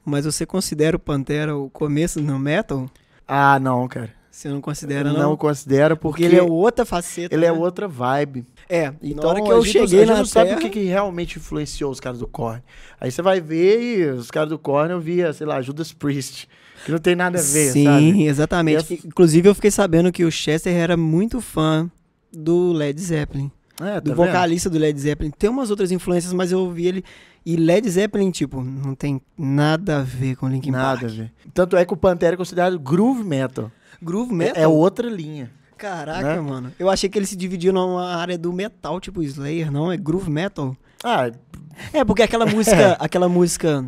mas 0.05 0.25
você 0.25 0.45
considera 0.45 0.95
o 0.95 0.99
Pantera 0.99 1.57
o 1.57 1.69
começo 1.69 2.21
no 2.21 2.39
metal? 2.39 2.89
Ah, 3.27 3.59
não, 3.59 3.87
cara. 3.87 4.13
Você 4.35 4.49
não 4.49 4.59
considera 4.59 5.13
não, 5.13 5.17
não? 5.29 5.37
considero 5.37 5.95
Porque 5.95 6.23
porque, 6.23 6.23
ele 6.25 6.35
é 6.35 6.43
outra 6.43 6.83
faceta. 6.83 7.33
ele 7.33 7.45
é 7.45 7.51
né? 7.53 7.57
outra 7.57 7.87
vibe. 7.87 8.45
É, 8.67 8.91
Então, 9.01 9.23
na 9.23 9.29
hora 9.29 9.41
que 9.41 9.49
eu 9.49 9.61
gente 9.63 9.71
cheguei 9.71 9.99
a 9.99 10.01
gente 10.01 10.11
na 10.11 10.17
não 10.17 10.25
sabe 10.25 10.47
Terra, 10.49 10.59
o 10.59 10.61
que, 10.61 10.69
que 10.71 10.83
realmente 10.83 11.39
influenciou 11.39 11.89
os 11.89 12.01
caras 12.01 12.19
do 12.19 12.27
Korn. 12.27 12.61
Aí 12.99 13.09
você 13.09 13.21
vai 13.21 13.39
ver 13.39 13.81
e 13.81 14.05
os 14.09 14.29
caras 14.29 14.49
do 14.49 14.59
Korn 14.59 14.91
eu 14.91 14.99
via, 14.99 15.31
sei 15.31 15.47
lá, 15.47 15.61
Judas 15.61 15.93
Priest, 15.93 16.49
que 16.83 16.91
não 16.91 16.99
tem 16.99 17.15
nada 17.15 17.39
a 17.39 17.41
ver, 17.41 17.71
Sim, 17.71 17.83
sabe? 17.85 18.23
exatamente. 18.25 18.77
As- 18.95 19.05
Inclusive 19.05 19.47
eu 19.47 19.55
fiquei 19.55 19.71
sabendo 19.71 20.11
que 20.11 20.25
o 20.25 20.29
Chester 20.31 20.75
era 20.75 20.97
muito 20.97 21.39
fã 21.39 21.89
do 22.33 22.73
Led 22.73 22.99
Zeppelin. 23.01 23.49
É, 23.81 24.01
do 24.01 24.09
tá 24.09 24.15
vocalista 24.17 24.69
do 24.69 24.77
Led 24.77 24.99
Zeppelin. 24.99 25.31
Tem 25.31 25.49
umas 25.49 25.69
outras 25.69 25.93
influências, 25.93 26.33
mas 26.33 26.51
eu 26.51 26.59
ouvi 26.59 26.87
ele. 26.87 27.05
E 27.45 27.55
Led 27.55 27.89
Zeppelin, 27.89 28.31
tipo, 28.31 28.61
não 28.61 28.95
tem 28.95 29.21
nada 29.37 29.99
a 29.99 30.03
ver 30.03 30.35
com 30.35 30.49
Linkin 30.49 30.71
vendo? 30.71 30.81
Nada 30.81 30.97
a 30.97 31.01
Park. 31.01 31.13
ver. 31.15 31.31
Tanto 31.53 31.77
é 31.77 31.85
que 31.85 31.93
o 31.93 31.97
Pantera 31.97 32.33
é 32.33 32.37
considerado 32.37 32.77
groove 32.77 33.23
metal. 33.23 33.71
Groove 34.01 34.31
É- 34.31 34.35
metal? 34.35 34.63
É 34.63 34.67
outra 34.67 35.09
linha. 35.09 35.51
Caraca, 35.77 36.35
né? 36.35 36.39
mano. 36.41 36.71
Eu 36.79 36.89
achei 36.89 37.09
que 37.09 37.17
ele 37.19 37.25
se 37.25 37.35
dividia 37.35 37.71
numa 37.73 38.15
área 38.15 38.37
do 38.37 38.51
metal, 38.53 38.99
tipo 39.01 39.21
Slayer, 39.21 39.69
não? 39.71 39.91
É 39.91 39.97
groove 39.97 40.29
metal. 40.31 40.75
Ah, 41.03 41.29
É, 41.91 42.03
porque 42.05 42.23
aquela 42.23 42.45
música, 42.47 42.93
aquela 42.99 43.27
música 43.27 43.85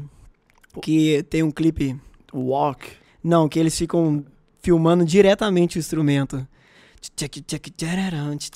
que 0.81 1.23
tem 1.29 1.43
um 1.43 1.51
clipe. 1.51 1.97
Walk. 2.33 2.87
Não, 3.23 3.47
que 3.47 3.57
eles 3.57 3.77
ficam 3.77 4.25
filmando 4.61 5.05
diretamente 5.05 5.77
o 5.77 5.79
instrumento. 5.79 6.45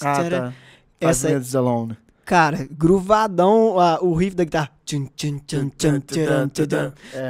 Ah, 0.02 0.30
tá. 0.30 0.54
Essa 1.00 1.30
Minutes 1.30 1.56
Alone. 1.56 1.98
Cara, 2.26 2.68
gruvadão 2.70 3.76
o 4.02 4.14
riff 4.14 4.36
da 4.36 4.44
guitarra. 4.44 4.70
É. 7.14 7.30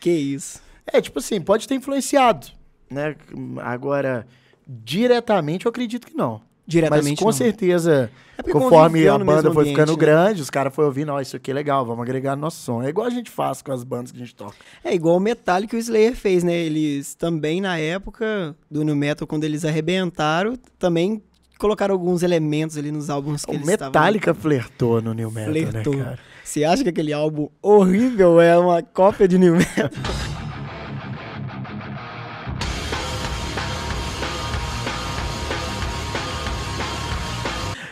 Que 0.00 0.10
isso. 0.10 0.60
É, 0.86 1.00
tipo 1.00 1.18
assim, 1.18 1.40
pode 1.40 1.66
ter 1.68 1.74
influenciado, 1.74 2.46
né? 2.90 3.14
Agora, 3.62 4.26
diretamente 4.66 5.66
eu 5.66 5.70
acredito 5.70 6.06
que 6.06 6.16
não. 6.16 6.40
Diretamente. 6.66 7.10
Mas 7.12 7.18
com 7.18 7.24
não. 7.26 7.32
certeza, 7.32 8.10
É 8.36 8.42
conforme 8.42 9.08
a 9.08 9.18
banda 9.18 9.50
foi 9.50 9.62
ambiente, 9.62 9.74
ficando 9.74 9.92
né? 9.92 9.98
grande, 9.98 10.42
os 10.42 10.50
caras 10.50 10.74
foram 10.74 10.88
ouvindo, 10.88 11.10
ó, 11.10 11.18
isso 11.18 11.34
aqui 11.34 11.50
é 11.50 11.54
legal, 11.54 11.86
vamos 11.86 12.02
agregar 12.02 12.36
no 12.36 12.42
nosso 12.42 12.60
som. 12.60 12.82
É 12.82 12.90
igual 12.90 13.06
a 13.06 13.10
gente 13.10 13.30
faz 13.30 13.62
com 13.62 13.72
as 13.72 13.82
bandas 13.82 14.12
que 14.12 14.18
a 14.18 14.20
gente 14.20 14.34
toca. 14.34 14.54
É 14.84 14.94
igual 14.94 15.16
o 15.16 15.20
Metallica 15.20 15.74
e 15.74 15.78
o 15.78 15.80
Slayer 15.80 16.14
fez, 16.14 16.44
né? 16.44 16.54
Eles 16.54 17.14
também, 17.14 17.62
na 17.62 17.78
época 17.78 18.54
do 18.70 18.84
New 18.84 18.94
Metal, 18.94 19.26
quando 19.26 19.44
eles 19.44 19.64
arrebentaram, 19.64 20.58
também 20.78 21.22
colocaram 21.58 21.94
alguns 21.94 22.22
elementos 22.22 22.76
ali 22.76 22.92
nos 22.92 23.08
álbuns 23.08 23.46
que 23.46 23.50
O 23.50 23.54
eles 23.54 23.66
Metallica 23.66 24.34
flertou 24.34 25.00
no 25.00 25.14
New 25.14 25.30
Metal, 25.30 25.50
Flertou. 25.52 25.72
né, 25.96 26.04
cara? 26.04 26.14
estavam... 26.14 26.18
Você 26.44 26.64
acha 26.64 26.82
que 26.82 26.88
aquele 26.90 27.14
álbum 27.14 27.48
horrível 27.62 28.40
é 28.42 28.58
uma 28.58 28.82
cópia 28.82 29.26
de 29.26 29.38
New 29.38 29.56
Metal? 29.56 29.88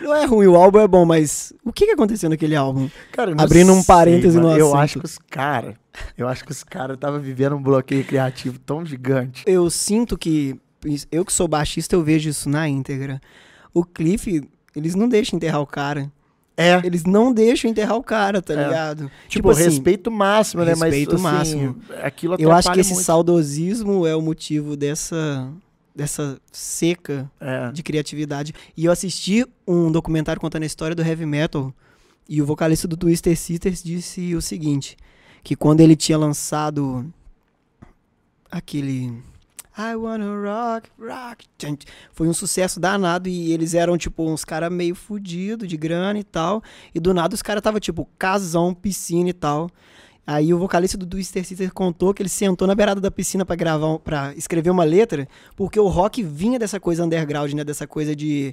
Não 0.07 0.14
é 0.14 0.25
ruim, 0.25 0.47
o 0.47 0.57
álbum 0.57 0.79
é 0.81 0.87
bom, 0.88 1.05
mas 1.05 1.53
o 1.64 1.73
que, 1.73 1.87
que 1.87 1.92
aconteceu 1.92 2.31
naquele 2.31 2.55
álbum? 2.55 2.88
Cara, 3.12 3.33
eu 3.33 3.37
Abrindo 3.40 3.73
um 3.73 3.77
sei, 3.77 3.85
parêntese 3.87 4.37
mano. 4.37 4.51
no 4.51 4.57
Eu 4.59 4.66
assunto. 4.69 4.79
acho 4.81 4.99
que 5.01 5.05
os 5.07 5.19
caras, 5.19 5.75
eu 6.16 6.29
acho 6.29 6.45
que 6.45 6.53
os 6.53 6.62
caras 6.62 6.95
estavam 6.95 7.21
vivendo 7.21 7.57
um 7.57 7.62
bloqueio 7.62 8.05
criativo 8.05 8.59
tão 8.61 8.85
gigante. 8.87 9.42
Eu 9.47 9.69
sinto 9.69 10.16
que, 10.16 10.57
eu 11.11 11.25
que 11.25 11.33
sou 11.33 11.49
baixista, 11.49 11.97
eu 11.97 12.03
vejo 12.03 12.29
isso 12.31 12.49
na 12.49 12.69
íntegra. 12.69 13.21
O 13.75 13.85
Cliff, 13.85 14.49
eles 14.75 14.95
não 14.95 15.09
deixam 15.09 15.37
enterrar 15.37 15.61
o 15.61 15.66
cara. 15.66 16.11
É, 16.59 16.81
Eles 16.85 17.05
não 17.05 17.35
deixam 17.35 17.71
enterrar 17.71 17.97
o 17.99 18.03
cara, 18.03 18.40
tá 18.40 18.55
É. 18.55 18.64
ligado? 18.64 19.11
tipo, 19.29 19.53
respeito 19.53 20.11
máximo, 20.11 20.64
né? 20.64 20.71
respeito 20.71 21.19
Mas, 21.19 21.49
assim, 21.51 21.66
máximo. 21.66 21.83
aquilo 22.03 22.37
Eu 22.38 22.51
acho 22.51 22.73
que 22.73 22.81
esse 22.81 22.95
muito. 22.95 23.05
saudosismo 23.05 24.07
é 24.07 24.16
o 24.16 24.23
motivo 24.23 24.75
dessa, 24.75 25.51
dessa 25.96 26.38
seca 26.52 27.30
É. 27.40 27.72
de 27.72 27.82
criatividade. 27.82 28.52
E 28.76 28.85
eu 28.85 28.92
assisti 28.92 29.46
um 29.66 29.90
documentário 29.90 30.40
contando 30.40 30.62
a 30.64 30.66
história 30.66 30.94
do 30.94 31.02
heavy 31.02 31.24
metal 31.24 31.74
e 32.28 32.42
o 32.42 32.46
vocalista 32.46 32.87
do 32.87 32.96
Twister 32.96 33.37
Sisters 33.37 33.82
disse 33.82 34.35
o 34.35 34.42
seguinte, 34.42 34.96
que 35.42 35.56
quando 35.56 35.80
ele 35.80 35.96
tinha 35.96 36.18
lançado 36.18 37.11
aquele 38.50 39.22
I 39.78 39.94
wanna 39.94 40.24
rock, 40.26 40.88
rock, 40.98 41.46
foi 42.12 42.26
um 42.28 42.32
sucesso 42.32 42.80
danado 42.80 43.28
e 43.28 43.52
eles 43.52 43.74
eram 43.74 43.98
tipo 43.98 44.24
uns 44.24 44.44
caras 44.44 44.72
meio 44.72 44.94
fudido 44.94 45.66
de 45.66 45.76
grana 45.76 46.18
e 46.18 46.24
tal, 46.24 46.62
e 46.94 47.00
do 47.00 47.12
nada 47.12 47.35
os 47.35 47.42
caras 47.42 47.62
tava 47.62 47.78
tipo 47.78 48.09
casão, 48.18 48.72
piscina 48.74 49.28
e 49.30 49.35
tal. 49.35 49.70
Aí 50.27 50.53
o 50.53 50.59
vocalista 50.59 50.97
do 50.99 51.07
Twister 51.07 51.45
Sister 51.47 51.73
contou 51.73 52.12
que 52.12 52.21
ele 52.21 52.29
sentou 52.29 52.67
na 52.67 52.75
beirada 52.75 53.01
da 53.01 53.11
piscina 53.11 53.45
pra 53.45 53.55
gravar, 53.55 53.87
um- 53.87 53.99
pra 53.99 54.35
escrever 54.35 54.71
uma 54.71 54.83
letra, 54.83 55.29
porque 55.55 55.79
o 55.79 55.87
rock 55.87 56.23
vinha 56.23 56.59
dessa 56.59 56.81
coisa 56.81 57.05
underground, 57.05 57.53
né? 57.53 57.62
Dessa 57.62 57.87
coisa 57.87 58.15
de 58.17 58.53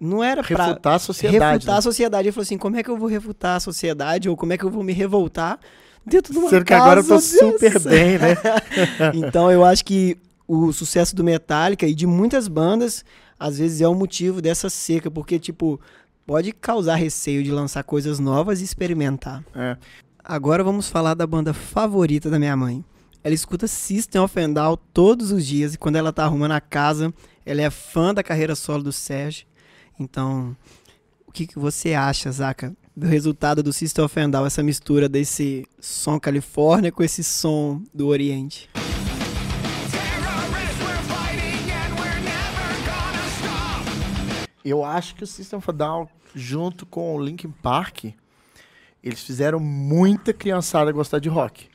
não 0.00 0.22
era 0.22 0.42
pra 0.42 0.66
Refutar 0.66 0.94
a 0.94 0.98
sociedade. 0.98 1.54
refutar 1.54 1.74
né? 1.74 1.78
a 1.78 1.82
sociedade. 1.82 2.28
Ele 2.28 2.32
falou 2.32 2.42
assim: 2.42 2.58
como 2.58 2.76
é 2.76 2.82
que 2.82 2.90
eu 2.90 2.96
vou 2.98 3.08
refutar 3.08 3.56
a 3.56 3.60
sociedade? 3.60 4.28
Ou 4.28 4.36
como 4.36 4.52
é 4.52 4.58
que 4.58 4.64
eu 4.64 4.70
vou 4.70 4.82
me 4.82 4.92
revoltar 4.92 5.58
dentro 6.04 6.32
de 6.32 6.38
uma 6.38 6.50
Sendo 6.50 6.64
que 6.64 6.74
agora 6.74 7.00
eu 7.00 7.04
tô 7.06 7.14
dessa? 7.14 7.38
super 7.38 7.78
bem, 7.80 8.18
né? 8.18 8.34
Então 9.14 9.50
eu 9.50 9.64
acho 9.64 9.84
que 9.84 10.18
o 10.46 10.70
sucesso 10.72 11.16
do 11.16 11.24
Metallica 11.24 11.86
e 11.86 11.94
de 11.94 12.06
muitas 12.06 12.46
bandas, 12.48 13.02
às 13.38 13.58
vezes 13.58 13.80
é 13.80 13.88
o 13.88 13.94
motivo 13.94 14.42
dessa 14.42 14.68
seca, 14.68 15.10
porque, 15.10 15.38
tipo, 15.38 15.80
pode 16.26 16.52
causar 16.52 16.96
receio 16.96 17.42
de 17.42 17.50
lançar 17.50 17.82
coisas 17.84 18.18
novas 18.18 18.60
e 18.60 18.64
experimentar. 18.64 19.42
É. 19.54 19.76
Agora 20.26 20.64
vamos 20.64 20.88
falar 20.88 21.12
da 21.12 21.26
banda 21.26 21.52
favorita 21.52 22.30
da 22.30 22.38
minha 22.38 22.56
mãe. 22.56 22.82
Ela 23.22 23.34
escuta 23.34 23.66
System 23.66 24.22
of 24.22 24.40
a 24.40 24.46
Down 24.48 24.78
todos 24.94 25.30
os 25.30 25.44
dias 25.44 25.74
e 25.74 25.78
quando 25.78 25.96
ela 25.96 26.14
tá 26.14 26.24
arrumando 26.24 26.52
a 26.52 26.62
casa, 26.62 27.12
ela 27.44 27.60
é 27.60 27.68
fã 27.68 28.14
da 28.14 28.22
carreira 28.22 28.54
solo 28.54 28.82
do 28.82 28.90
Sérgio. 28.90 29.46
Então, 30.00 30.56
o 31.26 31.30
que, 31.30 31.46
que 31.46 31.58
você 31.58 31.92
acha, 31.92 32.32
Zaca, 32.32 32.74
do 32.96 33.06
resultado 33.06 33.62
do 33.62 33.70
System 33.70 34.02
of 34.02 34.18
a 34.18 34.26
Down, 34.26 34.46
essa 34.46 34.62
mistura 34.62 35.10
desse 35.10 35.68
som 35.78 36.18
Califórnia 36.18 36.90
com 36.90 37.02
esse 37.02 37.22
som 37.22 37.82
do 37.92 38.06
Oriente? 38.06 38.70
Eu 44.64 44.82
acho 44.82 45.16
que 45.16 45.22
o 45.22 45.26
System 45.26 45.58
of 45.58 45.68
a 45.68 45.72
Down, 45.74 46.08
junto 46.34 46.86
com 46.86 47.14
o 47.14 47.22
Linkin 47.22 47.50
Park, 47.50 48.06
eles 49.04 49.22
fizeram 49.22 49.60
muita 49.60 50.32
criançada 50.32 50.90
gostar 50.90 51.18
de 51.18 51.28
rock. 51.28 51.68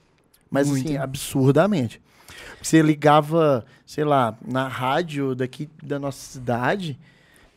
Mas 0.49 0.67
Muito. 0.67 0.85
assim, 0.87 0.97
absurdamente. 0.97 2.01
Você 2.61 2.81
ligava, 2.81 3.63
sei 3.85 4.03
lá, 4.03 4.35
na 4.45 4.67
rádio 4.67 5.35
daqui 5.35 5.69
da 5.83 5.99
nossa 5.99 6.17
cidade, 6.19 6.99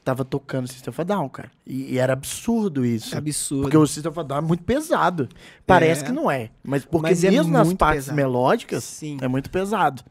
tava 0.05 0.25
tocando 0.25 0.69
System 0.69 0.91
of 0.91 1.01
a 1.01 1.05
Down, 1.05 1.29
cara. 1.29 1.51
E, 1.67 1.95
e 1.95 1.99
era 1.99 2.13
absurdo 2.13 2.85
isso. 2.85 3.17
Absurdo. 3.17 3.63
Porque 3.63 3.77
o 3.77 3.87
System 3.87 4.11
of 4.11 4.21
a 4.21 4.23
Down 4.23 4.39
é 4.39 4.43
muito 4.43 4.63
pesado. 4.63 5.29
Parece 5.67 6.03
É. 6.03 6.07
que 6.07 6.13
não 6.13 6.31
é. 6.31 6.51
Mas 6.63 6.85
porque 6.85 7.09
Mas 7.09 7.25
é 7.25 7.31
mesmo 7.31 7.51
nas 7.51 7.67
muito 7.67 7.79
partes 7.79 8.05
pesado. 8.05 8.17
melódicas, 8.17 8.85
Sim. 8.85 9.17
é 9.21 9.27
muito 9.29 9.51
pesado. 9.51 10.03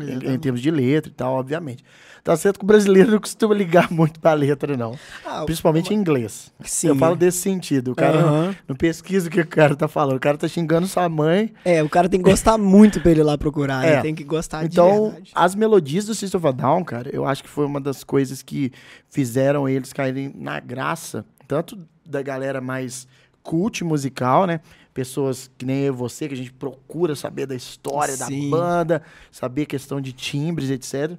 Em, 0.00 0.34
em 0.34 0.38
termos 0.38 0.62
de 0.62 0.70
letra 0.70 1.10
e 1.10 1.14
tal, 1.14 1.34
obviamente. 1.34 1.84
Tá 2.24 2.36
certo 2.36 2.58
que 2.60 2.64
o 2.64 2.66
brasileiro 2.66 3.10
não 3.10 3.18
costuma 3.18 3.52
ligar 3.52 3.90
muito 3.92 4.20
pra 4.20 4.32
letra, 4.32 4.76
não. 4.76 4.96
Ah, 5.24 5.44
Principalmente 5.44 5.92
em 5.92 5.96
inglês. 5.96 6.52
Sim. 6.64 6.88
Eu 6.88 6.96
falo 6.96 7.16
desse 7.16 7.38
sentido. 7.38 7.92
O 7.92 7.94
cara 7.96 8.22
não, 8.22 8.56
não 8.68 8.76
pesquisa 8.76 9.28
o 9.28 9.30
que 9.30 9.40
o 9.40 9.46
cara 9.46 9.74
tá 9.74 9.88
falando. 9.88 10.16
O 10.16 10.20
cara 10.20 10.38
tá 10.38 10.46
xingando 10.46 10.86
sua 10.86 11.08
mãe. 11.08 11.52
É, 11.64 11.82
o 11.82 11.88
cara 11.88 12.08
tem 12.08 12.22
que 12.22 12.30
gostar 12.30 12.56
muito 12.58 13.00
pra 13.00 13.10
ele 13.10 13.20
ir 13.20 13.24
lá 13.24 13.36
procurar, 13.36 13.82
né? 13.82 13.94
É. 13.94 14.00
Tem 14.02 14.14
que 14.14 14.22
gostar 14.22 14.60
de 14.60 14.66
então, 14.66 15.10
verdade. 15.10 15.32
as 15.34 15.54
melodias 15.56 16.06
do 16.06 16.14
System 16.14 16.38
of 16.38 16.46
a 16.46 16.52
Down, 16.52 16.84
cara, 16.84 17.10
eu 17.12 17.26
acho 17.26 17.42
que 17.42 17.48
foi 17.48 17.66
uma 17.66 17.80
das 17.80 18.04
coisas 18.04 18.40
que 18.40 18.70
fizeram 19.10 19.68
eles 19.68 19.92
caírem 19.92 20.32
na 20.36 20.60
graça, 20.60 21.24
tanto 21.48 21.76
da 22.06 22.22
galera 22.22 22.60
mais 22.60 23.08
cult 23.42 23.82
musical, 23.82 24.46
né? 24.46 24.60
Pessoas 24.94 25.50
que 25.58 25.66
nem 25.66 25.80
eu 25.80 25.92
e 25.92 25.96
você, 25.96 26.28
que 26.28 26.34
a 26.34 26.36
gente 26.36 26.52
procura 26.52 27.16
saber 27.16 27.46
da 27.46 27.54
história 27.54 28.14
Sim. 28.14 28.48
da 28.50 28.56
banda, 28.56 29.02
saber 29.30 29.66
questão 29.66 30.00
de 30.00 30.12
timbres, 30.12 30.70
etc. 30.70 31.18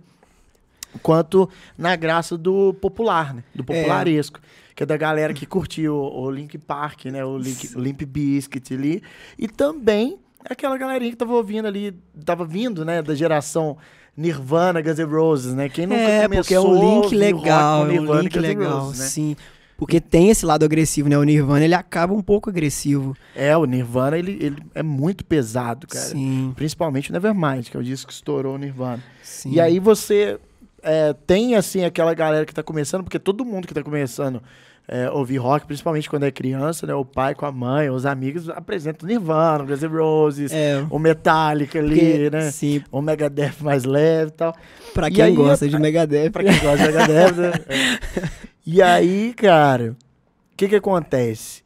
Quanto 1.02 1.50
na 1.78 1.96
graça 1.96 2.38
do 2.38 2.74
popular, 2.76 3.34
né? 3.34 3.44
Do 3.54 3.64
popularesco. 3.64 4.40
Que 4.76 4.84
é 4.84 4.86
da 4.86 4.98
galera 4.98 5.34
que 5.34 5.46
curtiu 5.46 5.96
o, 5.96 6.24
o 6.26 6.32
Link 6.32 6.58
Park, 6.58 7.06
né? 7.06 7.24
O, 7.24 7.38
Link, 7.38 7.78
Limp 7.78 8.02
Bizkit 8.04 8.74
ali. 8.74 9.04
E 9.38 9.48
também 9.48 10.18
aquela 10.44 10.78
galerinha 10.78 11.12
que 11.12 11.18
tava 11.18 11.34
ouvindo 11.34 11.68
ali, 11.68 11.94
tava 12.26 12.44
vindo, 12.46 12.84
né? 12.84 13.02
Da 13.02 13.14
geração 13.16 13.78
Nirvana, 14.18 14.82
Guns 14.82 14.98
N' 15.00 15.06
Roses, 15.06 15.54
né? 15.54 15.70
Quem 15.70 15.86
nunca 15.88 16.02
É, 16.02 16.24
começou 16.24 16.44
porque 16.44 16.54
é 16.54 16.60
um 16.60 17.02
link 17.02 17.16
legal, 17.16 17.82
com 17.86 17.86
é 17.86 17.90
um 17.90 17.92
Nirvana 18.02 18.22
link 18.22 18.40
legal, 18.40 18.80
Roses, 18.82 19.00
né? 19.00 19.06
sim. 19.06 19.36
Porque 19.76 20.00
tem 20.00 20.30
esse 20.30 20.46
lado 20.46 20.64
agressivo, 20.64 21.10
né? 21.10 21.18
O 21.18 21.24
Nirvana, 21.24 21.66
ele 21.66 21.74
acaba 21.74 22.14
um 22.14 22.22
pouco 22.22 22.50
agressivo. 22.50 23.16
É, 23.36 23.56
o 23.58 23.66
Nirvana, 23.66 24.18
ele, 24.18 24.38
ele 24.40 24.64
é 24.74 24.84
muito 24.84 25.26
pesado, 25.26 25.88
cara. 25.88 26.06
Sim, 26.06 26.54
Principalmente 26.56 27.10
o 27.10 27.14
Nevermind, 27.14 27.70
que 27.70 27.76
é 27.76 27.80
o 27.80 27.84
disco 27.84 28.08
que 28.08 28.14
estourou 28.14 28.56
o 28.56 28.58
Nirvana. 28.58 29.04
sim. 29.24 29.52
E 29.52 29.60
aí 29.60 29.80
você 29.80 30.40
é, 30.84 31.14
tem, 31.26 31.56
assim, 31.56 31.84
aquela 31.86 32.14
galera 32.14 32.46
que 32.46 32.54
tá 32.54 32.62
começando, 32.62 33.04
porque 33.04 33.20
todo 33.20 33.46
mundo 33.46 33.68
que 33.68 33.74
tá 33.74 33.82
começando 33.84 34.42
é, 34.88 35.10
ouvir 35.10 35.38
rock, 35.38 35.66
principalmente 35.66 36.10
quando 36.10 36.24
é 36.24 36.32
criança, 36.32 36.86
né? 36.86 36.94
O 36.94 37.06
pai 37.06 37.34
com 37.34 37.46
a 37.46 37.52
mãe, 37.52 37.90
os 37.90 38.06
amigos 38.06 38.50
apresentam 38.50 39.08
Nirvana, 39.08 39.64
Guns 39.64 39.82
N' 39.82 39.88
Roses, 39.88 40.52
É, 40.52 40.86
o 40.90 41.00
Metallica 41.00 41.80
ali, 41.80 41.96
porque, 42.00 42.30
né? 42.30 42.52
sim, 42.52 42.84
O 42.92 43.02
Megadeth 43.02 43.56
mais 43.62 43.86
leve 43.86 44.30
e 44.30 44.34
tal. 44.34 44.56
pra 44.94 45.10
quem 45.10 45.24
aí, 45.24 45.34
gosta 45.36 45.68
de 45.68 45.80
Megadeth. 45.80 46.32
Pra 46.32 46.44
quem 46.44 46.60
gosta 46.60 46.78
de 46.78 46.92
Megadeth, 46.92 47.32
né? 47.34 47.52
É. 47.70 48.44
E 48.66 48.82
aí, 48.82 49.34
cara, 49.36 49.92
o 49.92 50.56
que 50.58 50.70
que 50.70 50.76
acontece? 50.76 51.64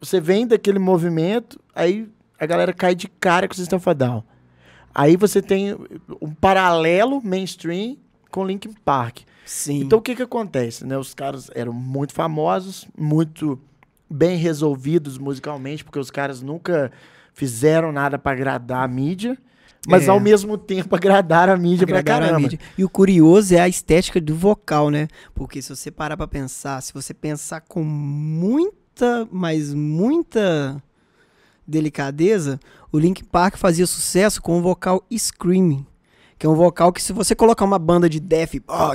Você 0.00 0.20
vem 0.20 0.46
daquele 0.46 0.78
movimento, 0.78 1.58
aí 1.74 2.06
a 2.38 2.44
galera 2.46 2.72
cai 2.72 2.94
de 2.94 3.08
cara 3.08 3.48
com 3.48 3.54
o 3.54 3.56
System 3.56 3.78
of. 3.78 3.86
Aí 4.94 5.16
você 5.16 5.40
tem 5.42 5.74
um 6.20 6.32
paralelo 6.34 7.20
mainstream 7.24 7.96
com 8.34 8.44
Linkin 8.44 8.72
Park. 8.84 9.20
Sim. 9.46 9.80
Então 9.82 9.98
o 9.98 10.02
que 10.02 10.16
que 10.16 10.22
acontece, 10.22 10.84
né? 10.84 10.98
Os 10.98 11.14
caras 11.14 11.50
eram 11.54 11.72
muito 11.72 12.12
famosos, 12.12 12.86
muito 12.98 13.58
bem 14.10 14.36
resolvidos 14.36 15.18
musicalmente, 15.18 15.84
porque 15.84 15.98
os 15.98 16.10
caras 16.10 16.42
nunca 16.42 16.90
fizeram 17.32 17.92
nada 17.92 18.18
pra 18.18 18.32
agradar 18.32 18.82
a 18.84 18.88
mídia, 18.88 19.36
mas 19.86 20.08
É. 20.08 20.10
ao 20.10 20.18
mesmo 20.18 20.56
tempo 20.58 20.94
agradaram 20.96 21.52
a 21.52 21.56
mídia 21.56 21.86
pra 21.86 21.98
Agregaram 21.98 22.24
a 22.26 22.28
caramba. 22.30 22.42
mídia. 22.42 22.58
E 22.76 22.84
o 22.84 22.88
curioso 22.88 23.54
é 23.54 23.60
a 23.60 23.68
estética 23.68 24.20
do 24.20 24.34
vocal, 24.34 24.90
né? 24.90 25.08
Porque 25.34 25.60
se 25.62 25.68
você 25.74 25.90
parar 25.90 26.16
pra 26.16 26.26
pensar, 26.26 26.80
se 26.82 26.92
você 26.92 27.12
pensar 27.14 27.60
com 27.60 27.82
muita, 27.84 29.28
mas 29.30 29.72
muita 29.74 30.82
delicadeza, 31.66 32.58
o 32.92 32.98
Link 32.98 33.22
Park 33.24 33.56
fazia 33.56 33.86
sucesso 33.86 34.40
com 34.42 34.58
o 34.58 34.62
vocal 34.62 35.04
screaming, 35.16 35.84
que 36.44 36.46
é 36.46 36.50
um 36.50 36.54
vocal 36.54 36.92
que 36.92 37.02
se 37.02 37.10
você 37.10 37.34
colocar 37.34 37.64
uma 37.64 37.78
banda 37.78 38.06
de 38.06 38.20
death, 38.20 38.56
a 38.68 38.94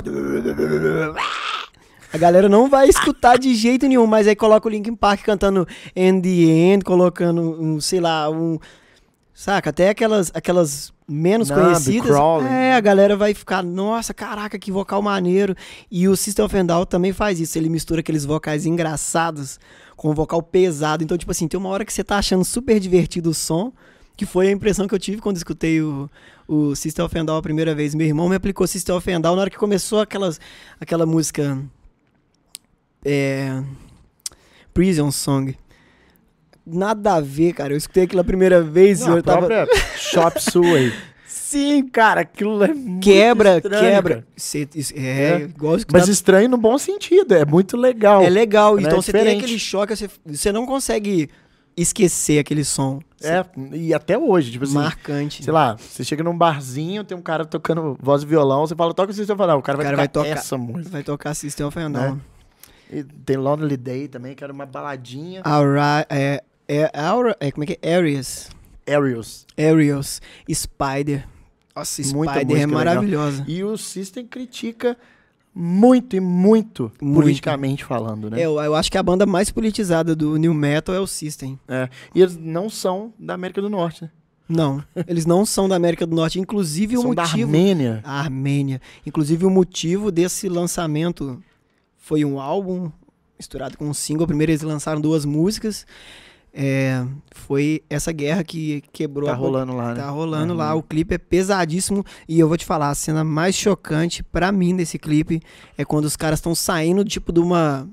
galera 2.16 2.48
não 2.48 2.70
vai 2.70 2.88
escutar 2.88 3.40
de 3.40 3.56
jeito 3.56 3.88
nenhum, 3.88 4.06
mas 4.06 4.28
aí 4.28 4.36
coloca 4.36 4.68
o 4.68 4.70
Linkin 4.70 4.94
Park 4.94 5.24
cantando 5.24 5.66
In 5.96 6.20
the 6.20 6.28
End, 6.28 6.84
colocando 6.84 7.42
um, 7.60 7.80
sei 7.80 7.98
lá, 7.98 8.30
um 8.30 8.56
saca, 9.34 9.70
até 9.70 9.88
aquelas 9.88 10.30
aquelas 10.32 10.92
menos 11.08 11.50
Numb, 11.50 11.60
conhecidas. 11.60 12.14
É, 12.48 12.74
a 12.74 12.80
galera 12.80 13.16
vai 13.16 13.34
ficar, 13.34 13.64
nossa, 13.64 14.14
caraca, 14.14 14.56
que 14.56 14.70
vocal 14.70 15.02
maneiro. 15.02 15.56
E 15.90 16.06
o 16.06 16.16
System 16.16 16.44
of 16.44 16.56
a 16.56 16.62
Down 16.62 16.86
também 16.86 17.12
faz 17.12 17.40
isso, 17.40 17.58
ele 17.58 17.68
mistura 17.68 17.98
aqueles 17.98 18.24
vocais 18.24 18.64
engraçados 18.64 19.58
com 19.96 20.10
um 20.10 20.14
vocal 20.14 20.40
pesado. 20.40 21.02
Então, 21.02 21.18
tipo 21.18 21.32
assim, 21.32 21.48
tem 21.48 21.58
uma 21.58 21.70
hora 21.70 21.84
que 21.84 21.92
você 21.92 22.04
tá 22.04 22.16
achando 22.16 22.44
super 22.44 22.78
divertido 22.78 23.30
o 23.30 23.34
som, 23.34 23.72
que 24.20 24.26
foi 24.26 24.48
a 24.48 24.50
impressão 24.50 24.86
que 24.86 24.94
eu 24.94 24.98
tive 24.98 25.18
quando 25.22 25.38
escutei 25.38 25.80
o, 25.80 26.06
o 26.46 26.76
System 26.76 27.06
of 27.06 27.18
a 27.18 27.22
Down 27.22 27.38
a 27.38 27.42
primeira 27.42 27.74
vez. 27.74 27.94
Meu 27.94 28.06
irmão 28.06 28.28
me 28.28 28.36
aplicou 28.36 28.66
System 28.66 28.94
of 28.94 29.10
a 29.10 29.18
Down 29.18 29.34
na 29.34 29.40
hora 29.40 29.48
que 29.50 29.56
começou 29.56 29.98
aquelas, 29.98 30.38
aquela 30.78 31.06
música 31.06 31.58
é, 33.02 33.62
Prison 34.74 35.10
Song. 35.10 35.56
Nada 36.66 37.14
a 37.14 37.20
ver, 37.22 37.54
cara. 37.54 37.72
Eu 37.72 37.78
escutei 37.78 38.02
aquilo 38.02 38.20
a 38.20 38.24
primeira 38.24 38.62
vez 38.62 39.00
e 39.00 39.06
Não, 39.06 39.14
eu 39.14 39.20
a 39.20 39.22
tava... 39.22 39.48
Shop 39.96 40.38
Suey. 40.38 40.92
Sim, 41.26 41.88
Cara, 41.88 42.20
aquilo 42.20 42.62
é 42.62 42.74
muito 42.74 43.02
quebra, 43.02 43.56
estranho, 43.56 43.82
quebra. 43.82 44.26
Cê- 44.36 44.68
é, 44.94 45.00
É. 45.00 45.40
igual 45.44 45.78
Mas 45.90 46.08
estranho 46.08 46.50
no 46.50 46.58
bom 46.58 46.76
sentido, 46.76 47.34
é 47.34 47.46
muito 47.46 47.74
legal. 47.74 48.22
É 48.22 48.28
legal, 48.28 48.76
né? 48.76 48.82
então 48.82 49.00
você 49.00 49.12
tem 49.12 49.38
aquele 49.38 49.58
choque, 49.58 49.96
você, 49.96 50.10
você 50.26 50.52
não 50.52 50.66
consegue 50.66 51.30
esquecer 51.82 52.38
aquele 52.38 52.64
som. 52.64 53.00
É, 53.22 53.44
e 53.76 53.92
até 53.92 54.16
hoje, 54.18 54.50
tipo 54.52 54.64
assim, 54.64 54.74
marcante. 54.74 55.44
sei 55.44 55.52
lá, 55.52 55.76
você 55.76 56.02
chega 56.02 56.22
num 56.24 56.36
barzinho, 56.36 57.04
tem 57.04 57.16
um 57.16 57.22
cara 57.22 57.44
tocando 57.44 57.96
voz 58.00 58.22
e 58.22 58.26
violão, 58.26 58.66
você 58.66 58.74
fala, 58.74 58.94
toca 58.94 59.10
o 59.12 59.14
System 59.14 59.34
of 59.34 59.42
a 59.42 59.46
Down, 59.46 59.58
o 59.58 59.62
cara 59.62 59.76
O 59.76 59.78
vai 59.78 59.84
cara 59.86 59.96
vai 59.96 60.08
tocar 60.08 60.28
tocar- 60.28 60.38
essa 60.40 60.56
música. 60.58 60.90
Vai 60.90 61.02
tocar 61.02 61.34
System 61.34 61.66
of 61.66 61.78
a 61.78 61.88
Down. 61.88 62.14
Né? 62.14 62.20
E 62.92 63.04
tem 63.04 63.36
Lonely 63.36 63.76
Day 63.76 64.08
também, 64.08 64.34
que 64.34 64.42
era 64.42 64.52
uma 64.52 64.66
baladinha. 64.66 65.42
Aura, 65.44 66.06
é, 66.08 66.42
é, 66.66 66.90
Aura, 66.98 67.36
é, 67.38 67.50
como 67.52 67.64
é 67.64 67.66
que 67.68 67.78
é? 67.82 67.94
Areas. 67.94 68.48
Arius. 68.88 69.46
Aerials. 69.56 70.20
Spider. 70.52 71.24
Nossa, 71.76 72.02
Muita 72.12 72.34
Spider 72.34 72.56
é 72.56 72.66
música 72.66 72.78
legal. 72.78 72.94
maravilhosa. 72.94 73.44
E 73.46 73.62
o 73.62 73.76
System 73.76 74.26
critica 74.26 74.96
muito 75.54 76.14
e 76.16 76.20
muito, 76.20 76.92
Muito. 77.00 77.20
politicamente 77.20 77.84
falando, 77.84 78.30
né? 78.30 78.40
É, 78.40 78.46
eu, 78.46 78.60
eu 78.60 78.74
acho 78.74 78.90
que 78.90 78.96
a 78.96 79.02
banda 79.02 79.26
mais 79.26 79.50
politizada 79.50 80.14
do 80.14 80.36
New 80.36 80.54
Metal 80.54 80.94
é 80.94 81.00
o 81.00 81.06
System. 81.06 81.58
É. 81.68 81.88
E 82.14 82.22
eles 82.22 82.36
não 82.36 82.70
são 82.70 83.12
da 83.18 83.34
América 83.34 83.60
do 83.60 83.68
Norte, 83.68 84.04
né? 84.04 84.10
Não, 84.48 84.82
eles 85.06 85.26
não 85.26 85.46
são 85.46 85.68
da 85.68 85.76
América 85.76 86.04
do 86.04 86.14
Norte. 86.14 86.40
Inclusive 86.40 86.98
o 86.98 87.02
são 87.02 87.14
da 87.14 87.22
motivo... 87.22 87.42
Armênia. 87.42 88.00
A 88.02 88.18
Armênia. 88.18 88.80
Inclusive, 89.06 89.46
o 89.46 89.50
motivo 89.50 90.10
desse 90.10 90.48
lançamento 90.48 91.40
foi 91.96 92.24
um 92.24 92.40
álbum 92.40 92.90
misturado 93.38 93.78
com 93.78 93.88
um 93.88 93.94
single. 93.94 94.26
Primeiro 94.26 94.50
eles 94.50 94.62
lançaram 94.62 95.00
duas 95.00 95.24
músicas. 95.24 95.86
É, 96.52 97.04
foi 97.30 97.82
essa 97.88 98.10
guerra 98.10 98.42
que 98.42 98.82
quebrou 98.92 99.26
Tá 99.26 99.32
a 99.32 99.36
rolando 99.36 99.74
lá, 99.74 99.94
né? 99.94 100.00
Tá 100.02 100.10
rolando 100.10 100.52
Uhum. 100.52 100.58
lá. 100.58 100.74
O 100.74 100.82
clipe 100.82 101.14
é 101.14 101.18
pesadíssimo. 101.18 102.04
E 102.28 102.40
eu 102.40 102.48
vou 102.48 102.56
te 102.56 102.64
falar, 102.66 102.90
a 102.90 102.94
cena 102.94 103.22
mais 103.22 103.54
chocante 103.54 104.22
pra 104.22 104.50
mim 104.50 104.74
desse 104.74 104.98
clipe 104.98 105.40
é 105.78 105.84
quando 105.84 106.06
os 106.06 106.16
caras 106.16 106.38
estão 106.40 106.54
saindo, 106.54 107.04
tipo, 107.04 107.32
de 107.32 107.38
uma 107.40 107.88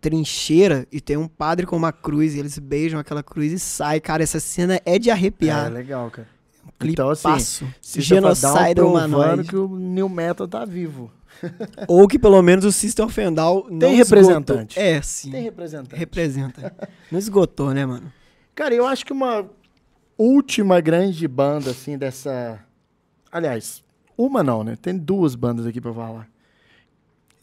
trincheira 0.00 0.86
e 0.90 1.00
tem 1.00 1.16
um 1.16 1.28
padre 1.28 1.64
com 1.64 1.76
uma 1.76 1.92
cruz 1.92 2.34
e 2.34 2.38
eles 2.40 2.58
beijam 2.58 2.98
aquela 3.00 3.22
cruz 3.22 3.52
e 3.52 3.58
sai. 3.58 4.00
Cara, 4.00 4.22
essa 4.22 4.40
cena 4.40 4.80
é 4.84 4.98
de 4.98 5.08
É, 5.10 5.12
arrepiar. 5.12 5.70
legal, 5.72 6.10
cara. 6.10 6.28
clipe 6.78 6.92
Então, 6.94 7.08
assim, 7.10 7.28
Down 7.28 7.72
Genocide 8.02 8.74
provando 8.74 8.88
humanoide. 9.14 9.48
que 9.48 9.56
o 9.56 9.68
New 9.68 10.08
Metal 10.08 10.46
tá 10.48 10.64
vivo. 10.64 11.10
Ou 11.88 12.06
que 12.06 12.18
pelo 12.18 12.40
menos 12.42 12.64
o 12.64 12.72
System 12.72 13.04
of 13.04 13.20
a 13.20 13.30
Down 13.30 13.66
não 13.70 13.78
Tem 13.78 13.98
esgotou. 13.98 14.18
representante. 14.22 14.78
É, 14.78 15.02
sim. 15.02 15.30
Tem 15.30 15.42
representante. 15.42 15.96
Representa. 15.96 16.74
Não 17.10 17.18
esgotou, 17.18 17.74
né, 17.74 17.84
mano? 17.84 18.12
Cara, 18.54 18.74
eu 18.74 18.86
acho 18.86 19.04
que 19.04 19.12
uma 19.12 19.44
última 20.16 20.80
grande 20.80 21.26
banda, 21.28 21.70
assim, 21.70 21.98
dessa... 21.98 22.58
Aliás, 23.30 23.82
uma 24.16 24.42
não, 24.42 24.62
né? 24.62 24.76
Tem 24.80 24.96
duas 24.96 25.34
bandas 25.34 25.66
aqui 25.66 25.80
pra 25.80 25.92
falar. 25.92 26.28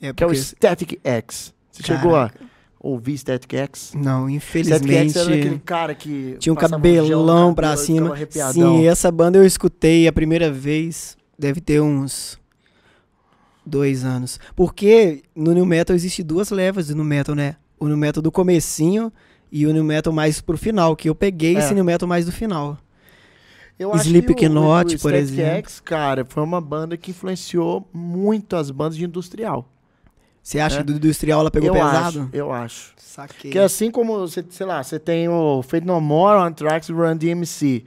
É 0.01 0.13
Que 0.13 0.23
é 0.23 0.25
o 0.25 0.29
porque... 0.29 0.41
Static 0.41 0.99
X. 1.03 1.53
Você 1.71 1.83
chegou 1.83 2.15
a 2.15 2.31
ouvir 2.79 3.17
Static 3.17 3.53
X? 3.53 3.91
Não, 3.95 4.29
Static 4.29 4.35
infelizmente... 4.35 5.11
X 5.11 5.15
era 5.17 5.35
aquele 5.35 5.59
cara 5.59 5.93
que... 5.95 6.37
Tinha 6.39 6.53
um 6.53 6.55
cabelão 6.55 7.53
pra 7.53 7.75
cabelo 7.75 8.15
e 8.15 8.31
cima. 8.31 8.53
Sim, 8.53 8.87
essa 8.87 9.11
banda 9.11 9.37
eu 9.37 9.45
escutei 9.45 10.07
a 10.07 10.13
primeira 10.13 10.51
vez, 10.51 11.17
deve 11.37 11.59
ter 11.59 11.81
uns 11.81 12.38
dois 13.69 14.03
anos. 14.03 14.39
Porque 14.55 15.21
no 15.35 15.53
New 15.53 15.65
Metal 15.65 15.95
existe 15.95 16.21
duas 16.23 16.49
levas 16.49 16.87
do 16.87 16.95
New 16.95 17.05
Metal, 17.05 17.33
né? 17.35 17.55
O 17.79 17.87
New 17.87 17.95
Metal 17.97 18.21
do 18.21 18.31
comecinho 18.31 19.11
e 19.51 19.65
o 19.65 19.71
New 19.73 19.83
Metal 19.83 20.11
mais 20.11 20.41
pro 20.41 20.57
final, 20.57 20.95
que 20.95 21.07
eu 21.09 21.15
peguei 21.15 21.55
É. 21.55 21.59
esse 21.59 21.73
New 21.73 21.83
Metal 21.85 22.07
mais 22.07 22.25
do 22.25 22.31
final. 22.31 22.77
Eu 23.77 23.93
acho 23.93 24.07
Slipknot, 24.07 24.89
que 24.89 24.95
o- 24.95 24.97
o 24.97 25.01
por 25.01 25.13
exemplo. 25.13 25.51
X, 25.59 25.79
cara, 25.79 26.25
foi 26.27 26.43
uma 26.43 26.59
banda 26.59 26.97
que 26.97 27.11
influenciou 27.11 27.87
muito 27.93 28.57
as 28.57 28.69
bandas 28.71 28.97
de 28.97 29.05
industrial. 29.05 29.69
Você 30.43 30.59
acha 30.59 30.75
É. 30.75 30.77
que 30.79 30.83
do 30.91 30.97
industrial 30.97 31.39
ela 31.41 31.51
pegou 31.51 31.67
eu 31.69 31.73
pesado? 31.73 32.19
Acho, 32.21 32.29
eu 32.33 32.51
acho. 32.51 32.93
Saquei. 32.97 33.51
Que 33.51 33.59
assim 33.59 33.89
como, 33.89 34.17
você, 34.19 34.43
sei 34.49 34.65
lá, 34.65 34.83
você 34.83 34.99
tem 34.99 35.29
o 35.29 35.61
Fate 35.63 35.85
No 35.85 35.99
More, 36.01 36.41
Anthrax 36.41 36.89
e 36.89 36.93
Run 36.93 37.15
DMC, 37.15 37.85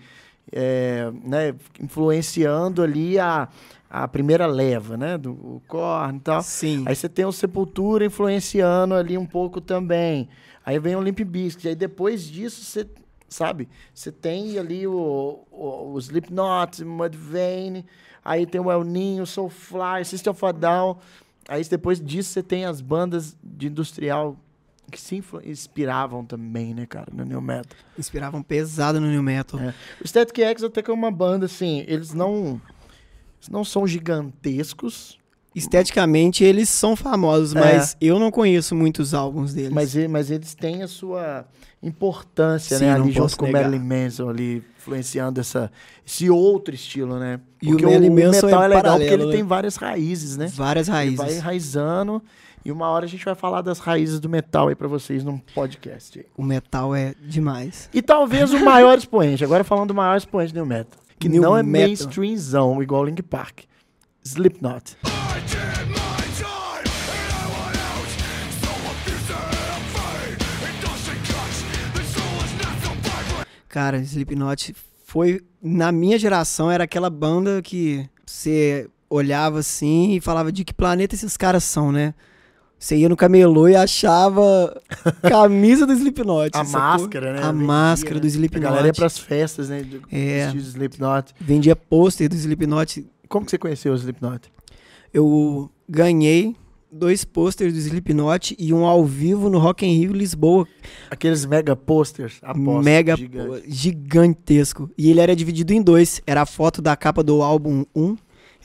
é, 0.51 1.11
né, 1.25 1.55
influenciando 1.81 2.83
ali 2.83 3.19
a, 3.19 3.49
a 3.95 4.09
primeira 4.09 4.47
leva, 4.47 4.97
né, 4.97 5.19
do 5.19 5.61
Korn 5.69 6.17
e 6.17 6.21
tal. 6.21 6.43
Sim. 6.43 6.83
Aí 6.87 6.97
você 6.97 7.11
tem 7.11 7.27
o 7.27 7.33
Sepultura 7.33 8.07
influenciando 8.07 8.95
ali 8.95 9.19
um 9.19 9.27
pouco 9.27 9.61
também. 9.61 10.31
Aí 10.65 10.79
vem 10.79 10.97
o 10.97 11.03
Limp 11.03 11.21
Bizkit. 11.21 11.69
Aí 11.69 11.75
depois 11.75 12.25
disso, 12.25 12.65
você, 12.65 12.89
sabe, 13.29 13.69
você 13.93 14.11
tem 14.11 14.59
ali 14.59 14.87
o, 14.87 15.45
o, 15.51 15.93
o 15.93 15.99
Slipknot, 15.99 16.83
Mudvayne, 16.83 17.85
aí 18.25 18.47
tem 18.47 18.63
o 18.63 18.73
El 18.73 18.83
Ninho, 18.83 19.27
Soulfly, 19.27 20.07
System 20.07 20.31
of 20.31 20.47
a 20.47 20.53
Down. 20.53 20.97
Aí 21.47 21.63
depois 21.63 22.01
disso 22.01 22.31
você 22.31 22.43
tem 22.43 22.65
as 22.65 22.81
bandas 22.81 23.37
de 23.45 23.67
industrial 23.67 24.39
que 24.91 24.99
se 24.99 25.23
inspiravam 25.45 26.25
também, 26.25 26.73
né, 26.75 26.87
cara, 26.87 27.09
no 27.13 27.25
New 27.25 27.43
Metal. 27.43 27.77
Inspiravam 27.99 28.43
pesado 28.43 28.99
no 28.99 29.07
New 29.07 29.23
Metal. 29.23 29.61
É. 29.61 29.75
O 30.03 30.09
Static 30.09 30.39
X 30.39 30.63
até 30.65 30.83
que 30.83 30.91
é 30.91 30.95
uma 30.95 31.11
banda, 31.11 31.47
assim, 31.47 31.85
eles 31.87 32.15
não, 32.15 32.61
não 33.51 33.65
são 33.65 33.87
gigantescos, 33.87 35.19
Esteticamente 35.55 36.43
eles 36.43 36.69
são 36.71 36.97
famosos, 36.97 37.55
É. 37.55 37.61
mas 37.61 37.97
eu 38.01 38.19
não 38.19 38.31
conheço 38.31 38.75
muitos 38.75 39.13
álbuns 39.13 39.53
deles. 39.53 39.71
Mas, 39.71 39.95
mas 40.09 40.31
eles 40.31 40.55
têm 40.55 40.83
a 40.83 40.89
sua 40.89 41.45
importância, 41.83 42.79
Sim, 42.79 42.87
né? 42.87 42.93
Ali 42.95 43.13
junto 43.13 43.37
com 43.37 43.47
o. 43.47 43.53
Marilyn 43.53 43.81
Manson 43.81 44.31
ali, 44.31 44.65
influenciando 44.79 45.41
essa, 45.41 45.71
esse 46.07 46.31
outro 46.31 46.75
estilo, 46.75 47.19
né? 47.19 47.39
E 47.61 47.69
o 47.69 47.71
Porque 47.73 47.85
Marilyn 47.85 48.11
Manson 48.11 48.47
metal 48.47 48.63
é 48.63 48.65
é, 48.65 48.69
legal 48.69 48.83
paralelo, 48.83 49.01
porque 49.11 49.15
ele 49.15 49.27
né? 49.27 49.33
tem 49.33 49.43
várias 49.43 49.77
raízes, 49.77 50.37
né? 50.37 50.47
Várias 50.55 50.89
Ele 50.89 50.97
raízes. 50.97 51.17
vai 51.19 51.35
enraizando 51.35 52.23
e 52.65 52.71
uma 52.71 52.89
hora 52.89 53.05
a 53.05 53.09
gente 53.09 53.25
vai 53.25 53.35
falar 53.35 53.61
das 53.61 53.81
raízes 53.81 54.21
do 54.21 54.29
metal 54.29 54.69
aí 54.69 54.75
pra 54.75 54.87
vocês 54.87 55.25
num 55.25 55.39
podcast. 55.39 56.25
O 56.37 56.45
metal 56.45 56.95
é 56.95 57.15
demais. 57.21 57.91
E 57.93 58.01
talvez 58.01 58.53
o 58.53 58.65
maior 58.65 58.97
expoente, 58.97 59.45
agora 59.45 59.65
falando 59.65 59.89
do 59.89 59.95
maior 59.95 60.17
expoente 60.17 60.55
do 60.55 60.65
Metal, 60.65 60.99
que 61.23 61.29
New 61.29 61.41
não 61.41 61.57
é 61.57 61.63
Metal. 61.63 61.89
mainstreamzão, 61.89 62.83
igual 62.83 63.05
Link 63.05 63.23
Park. 63.23 63.61
Slipknot. 64.25 64.97
Cara, 73.69 73.99
Slipknot 73.99 74.75
foi. 75.05 75.41
Na 75.63 75.93
minha 75.93 76.19
geração, 76.19 76.71
era 76.71 76.85
aquela 76.85 77.09
banda 77.09 77.63
que 77.63 78.09
você 78.27 78.89
olhava 79.09 79.61
assim 79.61 80.15
e 80.15 80.21
falava 80.21 80.51
de 80.51 80.65
que 80.65 80.75
planeta 80.75 81.15
esses 81.15 81.37
caras 81.37 81.63
são, 81.65 81.93
né? 81.93 82.15
Você 82.83 82.97
ia 82.97 83.09
no 83.09 83.17
camelô 83.17 83.69
e 83.69 83.77
achava 83.77 84.77
camisa 85.23 85.87
do 85.87 85.93
Slipknot. 85.93 86.51
A 86.53 86.65
sacou? 86.65 86.81
máscara, 87.03 87.33
né? 87.35 87.39
A 87.39 87.53
Vendia, 87.53 87.67
máscara 87.67 88.15
né? 88.17 88.21
do 88.21 88.25
A 88.27 88.29
Slipknot. 88.29 88.63
galera 88.65 88.87
ia 88.89 88.93
pras 88.93 89.19
festas, 89.19 89.69
né? 89.69 89.83
De, 89.85 90.01
É. 90.11 90.49
de 90.49 90.59
Slipknot. 90.59 91.33
Vendia 91.41 91.77
pôster 91.77 92.29
do 92.29 92.35
Slipknot. 92.35 93.07
Como 93.29 93.45
que 93.45 93.53
você 93.53 93.59
conheceu 93.59 93.93
o 93.93 93.97
Slipknot? 93.97 94.51
Eu 95.15 95.71
ganhei 95.89 96.57
dois 96.91 97.25
pôsteres 97.25 97.73
do 97.73 97.79
Slipknot 97.79 98.57
e 98.59 98.75
um 98.75 98.85
ao 98.85 99.05
vivo 99.07 99.49
no 99.49 99.61
Rock 99.61 99.87
in 99.87 99.97
Rio 100.01 100.13
Lisboa. 100.13 100.67
Aqueles 101.09 101.47
mega 101.47 101.77
posters, 101.77 102.41
aposto, 102.43 102.83
mega 102.85 103.17
gigante. 103.17 103.63
gigantesco. 103.69 104.91
E 104.99 105.09
ele 105.09 105.21
era 105.21 105.37
dividido 105.37 105.73
em 105.73 105.81
dois. 105.81 106.21
Era 106.27 106.43
a 106.43 106.47
foto 106.47 106.83
da 106.83 106.97
capa 106.97 107.23
do 107.23 107.43
álbum 107.43 107.85
1, 107.95 108.17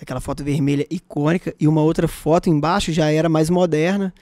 aquela 0.02 0.20
foto 0.20 0.44
vermelha 0.44 0.86
icônica, 0.90 1.54
e 1.60 1.68
uma 1.68 1.82
outra 1.82 2.08
foto 2.08 2.50
embaixo 2.50 2.92
já 2.92 3.12
era 3.12 3.28
mais 3.30 3.50
moderna, 3.50 4.14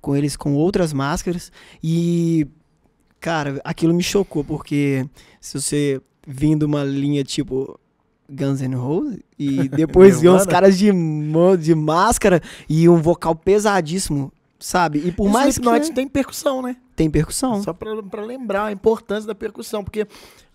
com 0.00 0.14
eles 0.16 0.36
com 0.36 0.54
outras 0.54 0.92
máscaras. 0.92 1.50
E, 1.82 2.46
cara, 3.20 3.60
aquilo 3.64 3.94
me 3.94 4.02
chocou, 4.02 4.44
porque 4.44 5.06
se 5.40 5.60
você 5.60 6.00
vindo 6.26 6.64
uma 6.64 6.82
linha 6.84 7.22
tipo 7.22 7.78
Guns 8.28 8.60
N' 8.60 8.74
Roses, 8.74 9.20
e 9.38 9.68
depois 9.70 10.20
ver 10.20 10.28
uns 10.28 10.32
Nirvana. 10.38 10.50
caras 10.50 10.78
de, 10.78 10.90
de 11.60 11.74
máscara 11.74 12.40
e 12.68 12.88
um 12.88 12.96
vocal 12.96 13.34
pesadíssimo. 13.34 14.32
Sabe? 14.58 15.02
E 15.06 15.12
por 15.12 15.26
E 15.26 15.28
o 15.28 15.32
mais 15.32 15.54
Slipknot 15.54 15.88
que 15.88 15.94
tem 15.94 16.08
percussão, 16.08 16.62
né? 16.62 16.76
tem 16.96 17.10
percussão. 17.10 17.62
Só 17.62 17.74
pra, 17.74 18.02
pra 18.02 18.24
lembrar 18.24 18.64
a 18.64 18.72
importância 18.72 19.26
da 19.26 19.34
percussão, 19.34 19.84
porque 19.84 20.06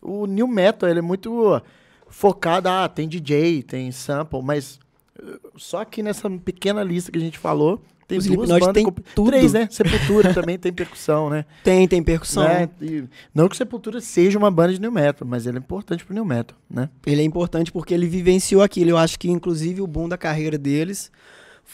o 0.02 0.26
new 0.26 0.48
metal 0.48 0.90
ele 0.90 0.98
é 1.00 1.02
muito 1.04 1.62
focado, 2.12 2.70
ah, 2.70 2.88
tem 2.88 3.08
DJ, 3.08 3.64
tem 3.64 3.92
sample, 3.92 4.42
mas 4.44 4.80
eh, 5.20 5.40
só 5.56 5.84
que 5.86 6.04
nessa 6.04 6.30
pequena 6.30 6.84
lista 6.84 7.12
que 7.12 7.18
a 7.18 7.22
gente 7.22 7.38
falou, 7.40 7.82
tem 8.08 8.20
O 8.20 8.22
duas 8.24 8.50
bandas, 8.50 8.74
tem 8.74 8.84
com- 8.84 8.92
tudo. 9.16 9.32
três, 9.32 9.54
né? 9.54 9.70
Sepultura 9.72 10.34
também 10.36 10.60
tem 10.60 10.74
percussão, 10.74 11.30
né? 11.30 11.46
Tem, 11.64 11.88
tem 11.88 12.04
percussão. 12.04 12.44
Né? 12.44 12.70
E 12.82 13.06
não 13.34 13.48
que 13.48 13.56
Sepultura 13.56 14.02
seja 14.02 14.38
uma 14.38 14.52
banda 14.52 14.74
de 14.74 14.82
new 14.82 14.92
metal, 14.92 15.26
mas 15.26 15.48
ele 15.48 15.58
é 15.58 15.60
importante 15.60 16.04
pro 16.04 16.14
new 16.14 16.26
metal, 16.26 16.58
né? 16.70 16.90
Ele 17.06 17.22
é 17.22 17.24
importante 17.24 17.72
porque 17.72 17.94
ele 17.94 18.08
vivenciou 18.08 18.62
aquilo. 18.62 18.90
Eu 18.90 18.98
acho 18.98 19.18
que, 19.18 19.30
inclusive, 19.32 19.82
o 19.82 19.88
boom 19.88 20.10
da 20.10 20.18
carreira 20.18 20.58
deles 20.58 21.10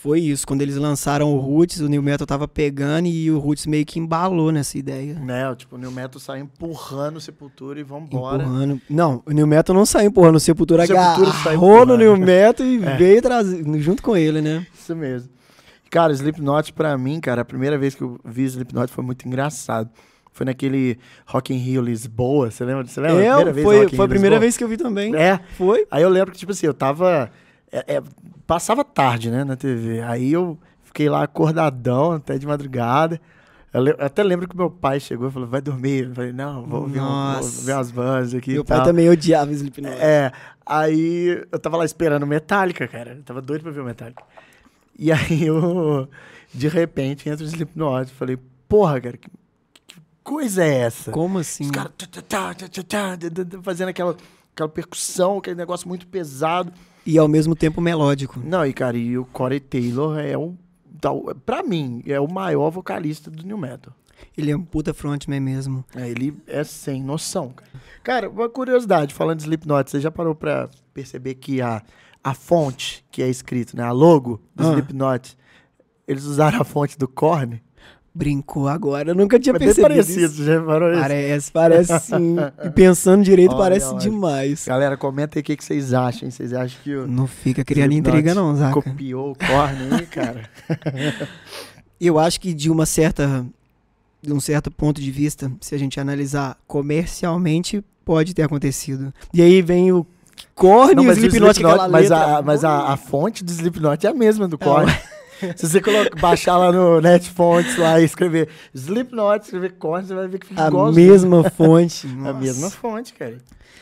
foi 0.02 0.20
isso. 0.22 0.46
Quando 0.46 0.62
eles 0.62 0.76
lançaram 0.78 1.34
o 1.34 1.38
Roots, 1.40 1.80
o 1.80 1.88
New 1.88 2.02
Metal 2.04 2.26
tava 2.28 2.48
pegando 2.48 3.08
e 3.08 3.30
o 3.32 3.40
Roots 3.40 3.66
meio 3.66 3.86
que 3.86 4.00
embalou 4.00 4.52
nessa 4.52 4.78
ideia. 4.78 5.16
né? 5.16 5.54
Tipo, 5.56 5.76
o 5.76 5.80
new 5.80 5.92
metal 5.92 6.20
sai 6.20 6.40
empurrando 6.40 7.20
Sepultura 7.20 7.80
e 7.80 7.84
vambora. 7.84 8.44
Empurrando. 8.44 8.82
Não, 8.90 9.24
o 9.26 9.32
New 9.32 9.48
Metal 9.48 9.76
não 9.76 9.86
saiu 9.86 10.08
empurrando. 10.08 10.36
O 10.36 10.40
Sepultura, 10.40 10.84
O 10.84 10.88
Sepultura 10.88 11.32
saiu 11.32 11.58
agarrou 11.60 11.86
no. 11.86 11.98
New 11.98 12.16
Metal 12.18 12.66
e 12.66 12.78
É. 12.86 12.96
veio 12.98 13.22
trazer, 13.22 13.64
junto 13.80 14.02
com 14.04 14.16
ele, 14.16 14.42
né? 14.42 14.66
Isso 14.74 14.96
mesmo. 14.96 15.30
Cara, 15.90 16.12
Slipknot 16.14 16.74
pra 16.74 16.98
mim, 16.98 17.20
cara, 17.20 17.42
a 17.42 17.46
primeira 17.46 17.78
vez 17.78 17.96
que 17.96 18.02
eu 18.04 18.20
vi 18.26 18.44
Slipknot 18.44 18.92
foi 18.92 19.04
muito 19.04 19.28
engraçado. 19.28 19.90
Foi 20.32 20.46
naquele 20.46 21.00
Rock 21.26 21.52
in 21.54 21.58
Rio 21.58 21.82
Lisboa, 21.82 22.52
você 22.52 22.64
lembra? 22.64 22.86
Você 22.86 23.02
lembra? 23.02 23.24
É, 23.24 23.30
primeira 23.34 23.54
vez 23.54 23.66
no 23.66 23.72
foi, 23.74 23.86
in 23.86 23.90
foi 23.96 24.06
a 24.06 24.10
primeira 24.10 24.36
Lisboa? 24.36 24.40
vez 24.42 24.58
que 24.58 24.64
eu 24.64 24.68
vi 24.68 24.78
também. 24.78 25.16
É. 25.16 25.40
Foi? 25.58 25.88
Aí 25.90 26.04
eu 26.04 26.10
lembro 26.10 26.32
que, 26.32 26.38
tipo 26.38 26.52
assim, 26.52 26.68
eu 26.68 26.74
tava... 26.74 27.32
É, 27.72 27.96
é, 27.96 28.04
passava 28.46 28.84
tarde, 28.84 29.30
né, 29.30 29.44
na 29.44 29.56
TV. 29.56 30.02
Aí 30.02 30.32
eu 30.32 30.58
fiquei 30.84 31.10
lá 31.10 31.24
acordadão 31.24 32.14
até 32.14 32.38
de 32.38 32.48
madrugada. 32.48 33.20
Eu, 33.74 33.82
le, 33.84 33.92
eu 33.92 34.06
até 34.06 34.24
lembro 34.24 34.48
que 34.48 34.56
meu 34.56 34.72
pai 34.72 35.00
chegou 35.00 35.28
e 35.28 35.32
falou, 35.32 35.48
vai 35.48 35.62
dormir. 35.62 36.06
Eu 36.06 36.16
falei, 36.16 36.34
não, 36.34 36.66
vou 36.66 36.88
ver 36.88 37.02
um, 37.02 37.34
vou 37.34 37.50
ver 37.50 37.74
as 37.74 37.92
bandas 37.92 38.34
aqui 38.34 38.54
Meu 38.54 38.66
pai 38.66 38.84
também 38.84 39.10
odiava 39.10 39.52
Slipknot. 39.52 39.94
É, 40.00 40.32
aí 40.66 41.46
eu 41.52 41.60
tava 41.60 41.78
lá 41.78 41.86
esperando 41.86 42.26
Metallica, 42.26 42.88
cara. 42.88 43.16
Eu 43.16 43.24
tava 43.24 43.42
doido 43.42 43.64
pra 43.64 43.72
ver 43.72 43.82
o 43.82 43.86
Metallica. 43.86 44.24
E 44.98 45.12
aí 45.14 45.46
eu, 45.46 46.08
de 46.54 46.68
repente, 46.68 47.30
entro 47.30 47.46
o 47.46 47.48
Slipknot. 47.48 48.12
Falei, 48.14 48.38
porra, 48.68 49.02
cara, 49.02 49.18
que, 49.18 49.30
que 49.86 50.02
coisa 50.24 50.64
é 50.64 50.80
essa? 50.80 51.12
Como 51.12 51.38
assim? 51.38 51.66
Os 51.66 51.72
caras 51.72 51.92
fazendo 53.62 53.90
aquela, 53.90 54.16
aquela 54.56 54.70
percussão, 54.70 55.38
aquele 55.38 55.58
negócio 55.58 55.88
muito 55.88 56.08
pesado. 56.08 56.72
E 57.08 57.18
ao 57.18 57.28
mesmo 57.28 57.56
tempo 57.56 57.80
melódico. 57.80 58.40
Não, 58.44 58.66
e 58.66 58.74
cara, 58.74 58.98
e 58.98 59.18
o 59.18 59.24
Corey 59.26 59.62
Taylor 59.62 60.20
é 60.20 60.38
um 60.38 60.58
tal, 61.00 61.24
pra 61.46 61.64
mim, 61.64 62.04
é 62.06 62.20
o 62.20 62.28
maior 62.30 62.70
vocalista 62.70 63.32
do 63.32 63.44
New 63.46 63.58
Metal. 63.58 63.94
Ele 64.38 64.52
é 64.52 64.58
um 64.58 64.62
puta 64.64 64.94
frontman 64.94 65.40
mesmo. 65.40 65.86
É, 65.96 66.10
ele 66.10 66.36
é 66.48 66.64
sem 66.64 67.02
noção, 67.02 67.50
cara. 67.50 67.72
Cara, 68.04 68.30
uma 68.30 68.50
curiosidade, 68.50 69.14
falando 69.14 69.38
de 69.38 69.44
Slipknot, 69.44 69.90
você 69.90 70.02
já 70.02 70.12
parou 70.12 70.36
pra 70.36 70.70
perceber 70.94 71.36
que 71.36 71.62
a, 71.62 71.82
a 72.24 72.34
fonte 72.34 73.06
que 73.10 73.22
é 73.24 73.30
escrito, 73.30 73.78
né, 73.78 73.84
a 73.84 73.92
logo 73.92 74.42
do 74.56 74.66
Ah. 74.68 74.72
Slipknot, 74.72 75.38
eles 76.08 76.26
usaram 76.26 76.60
a 76.60 76.64
fonte 76.64 76.98
do 76.98 77.08
Korn? 77.08 77.62
Brincou 78.18 78.68
agora, 78.68 79.12
eu 79.12 79.16
nunca 79.16 79.40
tinha 79.40 79.56
É 79.56 79.60
percebido 79.60 79.82
parecido, 79.90 80.26
isso. 80.34 80.44
já 80.44 80.60
reparou 80.60 80.92
isso? 80.92 81.02
Parece, 81.02 81.52
parece 81.52 82.00
sim. 82.08 82.36
E 82.64 82.70
pensando 82.72 83.24
direito, 83.24 83.52
Olha, 83.52 83.60
parece 83.60 83.86
olha. 83.86 84.00
demais. 84.00 84.66
Galera, 84.66 84.98
comenta 84.98 85.38
aí 85.38 85.42
o 85.42 85.44
que, 85.44 85.56
que 85.56 85.64
vocês 85.64 85.94
acham. 85.94 86.30
Vocês 86.32 86.52
acham 86.52 86.80
que 86.84 86.96
o 86.96 87.06
Não 87.06 87.28
fica 87.28 87.64
criando 87.64 87.94
intriga 87.94 88.34
não, 88.34 88.56
Zaca. 88.56 88.74
copiou 88.82 89.32
o 89.32 89.36
Korn 89.36 89.96
aí, 90.00 90.06
cara? 90.08 90.50
Eu 92.02 92.18
acho 92.20 92.40
que 92.42 92.54
de 92.54 92.70
uma 92.72 92.86
certa 92.86 93.46
de 94.22 94.34
um 94.34 94.40
certo 94.40 94.72
ponto 94.72 95.00
de 95.00 95.12
vista, 95.12 95.52
se 95.62 95.76
a 95.76 95.78
gente 95.78 96.00
analisar 96.00 96.58
comercialmente, 96.68 97.84
pode 98.04 98.34
ter 98.34 98.42
acontecido. 98.42 99.14
E 99.34 99.42
aí 99.44 99.62
vem 99.62 99.92
o 99.92 100.06
Não, 100.96 101.04
e 101.04 101.08
o 101.08 101.12
Slipknot, 101.12 101.52
Slipknot- 101.54 101.90
mas, 101.92 102.12
a, 102.12 102.42
mas 102.42 102.64
a, 102.64 102.94
a 102.94 102.98
fonte 102.98 103.44
do 103.44 103.52
Slipknot 103.52 104.06
é 104.06 104.10
a 104.10 104.14
mesma 104.14 104.48
do 104.48 104.56
É. 104.56 104.60
Se 105.56 105.68
você 105.70 105.82
coloca, 105.82 106.16
baixar 106.20 106.58
lá 106.58 106.72
no 106.72 107.00
Netfonts 107.02 107.78
lá 107.78 108.00
e 108.00 108.06
escrever 108.06 108.50
Slipknot, 108.74 109.44
escrever 109.46 109.74
Korn, 109.74 110.06
você 110.08 110.14
vai 110.16 110.28
ver 110.28 110.40
que 110.40 110.48
fica 110.48 110.64
a 110.64 110.68
igualzinho. 110.68 111.12
mesma 111.12 111.50
fonte. 111.50 112.08
A 112.26 112.34
mesma 112.34 112.70
fonte, 112.70 113.14
cara. 113.14 113.38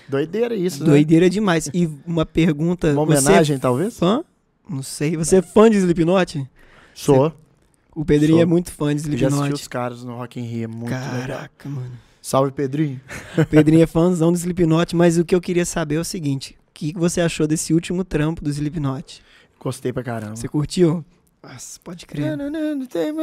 Doideira 0.07 0.53
isso, 0.55 0.83
né? 0.83 0.89
Doideira 0.89 1.29
demais. 1.29 1.69
E 1.73 1.89
uma 2.05 2.25
pergunta, 2.25 2.91
Uma 2.93 3.05
você 3.05 3.27
homenagem, 3.27 3.55
é 3.55 3.59
talvez? 3.59 3.97
fã? 3.97 4.23
Não 4.69 4.83
sei. 4.83 5.15
Você 5.17 5.37
é 5.37 5.41
fã 5.41 5.69
de 5.69 5.77
Slipknot? 5.77 6.47
Sou. 6.93 7.31
O 7.95 8.03
Pedrinho 8.03 8.33
Sou. 8.37 8.41
é 8.41 8.45
muito 8.45 8.71
fã 8.71 8.93
de 8.95 9.01
Eu 9.09 9.17
já 9.17 9.27
assisti 9.27 9.35
Slipknot. 9.37 9.53
os 9.61 9.67
caras 9.67 10.03
no 10.03 10.15
Rock 10.17 10.39
in 10.39 10.43
Rio, 10.43 10.63
é 10.65 10.67
muito 10.67 10.91
legal. 10.91 11.21
Caraca, 11.21 11.69
mano. 11.69 11.91
Salve, 12.21 12.51
Pedrinho. 12.51 12.99
O 13.37 13.45
Pedrinho 13.45 13.83
é 13.83 13.87
fãzão 13.87 14.31
do 14.31 14.37
Slipknot, 14.37 14.95
mas 14.95 15.17
o 15.17 15.23
que 15.23 15.33
eu 15.35 15.39
queria 15.39 15.63
saber 15.65 15.95
é 15.95 15.99
o 15.99 16.03
seguinte: 16.03 16.57
o 16.69 16.73
que 16.73 16.91
que 16.93 16.99
você 16.99 17.21
achou 17.21 17.47
desse 17.47 17.73
último 17.73 18.03
trampo 18.03 18.43
do 18.43 18.49
Slipknot? 18.49 19.21
Gostei 19.59 19.93
pra 19.93 20.03
caramba. 20.03 20.35
Você 20.35 20.47
curtiu? 20.47 21.05
Nossa, 21.47 21.79
pode 21.83 22.05
crer. 22.05 22.23
Tem. 22.87 23.13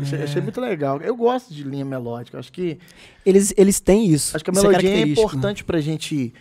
Achei, 0.00 0.18
É. 0.20 0.22
achei 0.24 0.42
muito 0.42 0.60
legal. 0.60 1.00
Eu 1.00 1.16
gosto 1.16 1.52
de 1.52 1.62
linha 1.64 1.84
melódica. 1.84 2.38
Acho 2.38 2.52
que, 2.52 2.78
Eles, 3.26 3.52
eles 3.56 3.80
têm 3.80 4.06
isso. 4.06 4.36
acho 4.36 4.44
que 4.44 4.50
a 4.50 4.52
isso 4.52 4.62
melodia 4.62 4.88
é, 4.88 4.92
característico. 4.92 5.28
importante 5.28 5.64
pra 5.64 5.80
gente, 5.80 6.32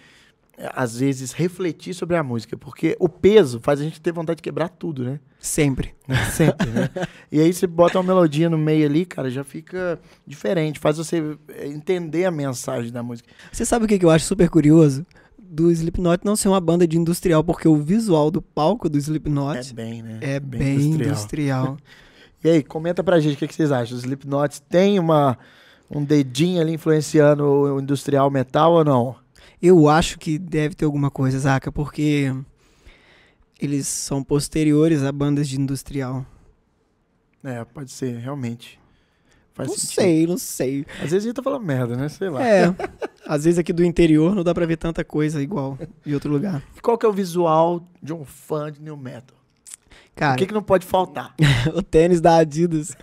é, 0.57 0.69
às 0.75 0.97
vezes, 0.97 1.31
refletir 1.31 1.93
sobre 1.93 2.15
a 2.17 2.23
música. 2.23 2.55
Porque 2.57 2.95
o 2.99 3.09
peso 3.09 3.59
faz 3.61 3.79
a 3.79 3.83
gente 3.83 3.99
ter 3.99 4.11
vontade 4.11 4.37
de 4.37 4.43
quebrar 4.43 4.69
tudo, 4.69 5.03
né? 5.03 5.19
Sempre. 5.39 5.95
Sempre, 6.31 6.69
né? 6.69 6.89
E 7.31 7.39
aí 7.39 7.51
você 7.51 7.65
bota 7.65 7.97
uma 7.97 8.03
melodia 8.03 8.47
no 8.49 8.57
meio 8.57 8.85
ali, 8.85 9.05
cara, 9.05 9.29
já 9.29 9.43
fica 9.43 9.99
diferente. 10.27 10.79
Faz 10.79 10.97
você 10.97 11.35
é, 11.49 11.67
entender 11.67 12.25
a 12.25 12.31
mensagem 12.31 12.91
da 12.91 13.01
música. 13.01 13.27
Você 13.51 13.65
sabe 13.65 13.85
o 13.85 13.87
que 13.87 14.03
eu 14.05 14.09
acho 14.11 14.25
super 14.25 14.49
curioso? 14.49 15.05
Do 15.53 15.69
Slipknot 15.69 16.23
não 16.23 16.37
ser 16.37 16.47
uma 16.47 16.61
banda 16.61 16.87
de 16.87 16.97
industrial, 16.97 17.43
porque 17.43 17.67
o 17.67 17.75
visual 17.75 18.31
do 18.31 18.41
palco 18.41 18.87
do 18.87 18.97
É 18.97 19.01
Slipknot 19.01 19.73
bem, 19.73 20.01
né? 20.01 20.19
é, 20.21 20.39
bem, 20.39 20.93
industrial. 20.93 21.77
E 22.43 22.49
aí, 22.49 22.63
comenta 22.63 23.03
pra 23.03 23.19
gente 23.19 23.35
o 23.35 23.37
que, 23.37 23.47
que 23.47 23.53
vocês 23.53 23.71
acham. 23.71 23.95
Os 23.95 24.03
Slipknot 24.03 24.63
tem 24.63 24.97
uma, 24.97 25.37
um 25.91 26.03
dedinho 26.03 26.59
ali 26.59 26.73
influenciando 26.73 27.43
o 27.45 27.79
industrial 27.79 28.31
metal 28.31 28.73
ou 28.73 28.83
não? 28.83 29.15
Eu 29.61 29.87
acho 29.87 30.17
que 30.17 30.39
deve 30.39 30.73
ter 30.73 30.85
alguma 30.85 31.11
coisa, 31.11 31.37
Zaca, 31.37 31.71
porque 31.71 32.33
eles 33.59 33.87
são 33.87 34.23
posteriores 34.23 35.03
a 35.03 35.11
bandas 35.11 35.47
de 35.47 35.61
industrial. 35.61 36.25
É, 37.43 37.63
pode 37.63 37.91
ser, 37.91 38.17
realmente. 38.17 38.79
Faz 39.53 39.69
não 39.69 39.75
sentido. 39.75 40.01
sei, 40.01 40.27
não 40.27 40.37
sei. 40.37 40.85
Às 40.95 41.11
vezes 41.11 41.25
a 41.25 41.27
gente 41.27 41.35
tá 41.35 41.43
falando 41.43 41.65
merda, 41.65 41.95
né? 41.95 42.07
Sei 42.09 42.29
lá. 42.29 42.45
É, 42.45 42.73
às 43.25 43.43
vezes 43.43 43.59
aqui 43.59 43.73
do 43.73 43.83
interior 43.83 44.33
não 44.33 44.43
dá 44.43 44.53
pra 44.53 44.65
ver 44.65 44.77
tanta 44.77 45.03
coisa 45.03 45.41
igual 45.41 45.77
de 46.05 46.13
outro 46.13 46.31
lugar. 46.31 46.61
Qual 46.81 46.97
que 46.97 47.05
é 47.05 47.09
o 47.09 47.13
visual 47.13 47.85
de 48.01 48.13
um 48.13 48.23
fã 48.23 48.71
de 48.71 48.81
new 48.81 48.95
metal? 48.95 49.37
Cara, 50.15 50.33
o 50.33 50.37
que, 50.37 50.45
que 50.45 50.53
não 50.53 50.61
pode 50.61 50.85
faltar? 50.85 51.33
o 51.73 51.81
tênis 51.81 52.19
da 52.19 52.37
Adidas, 52.37 52.95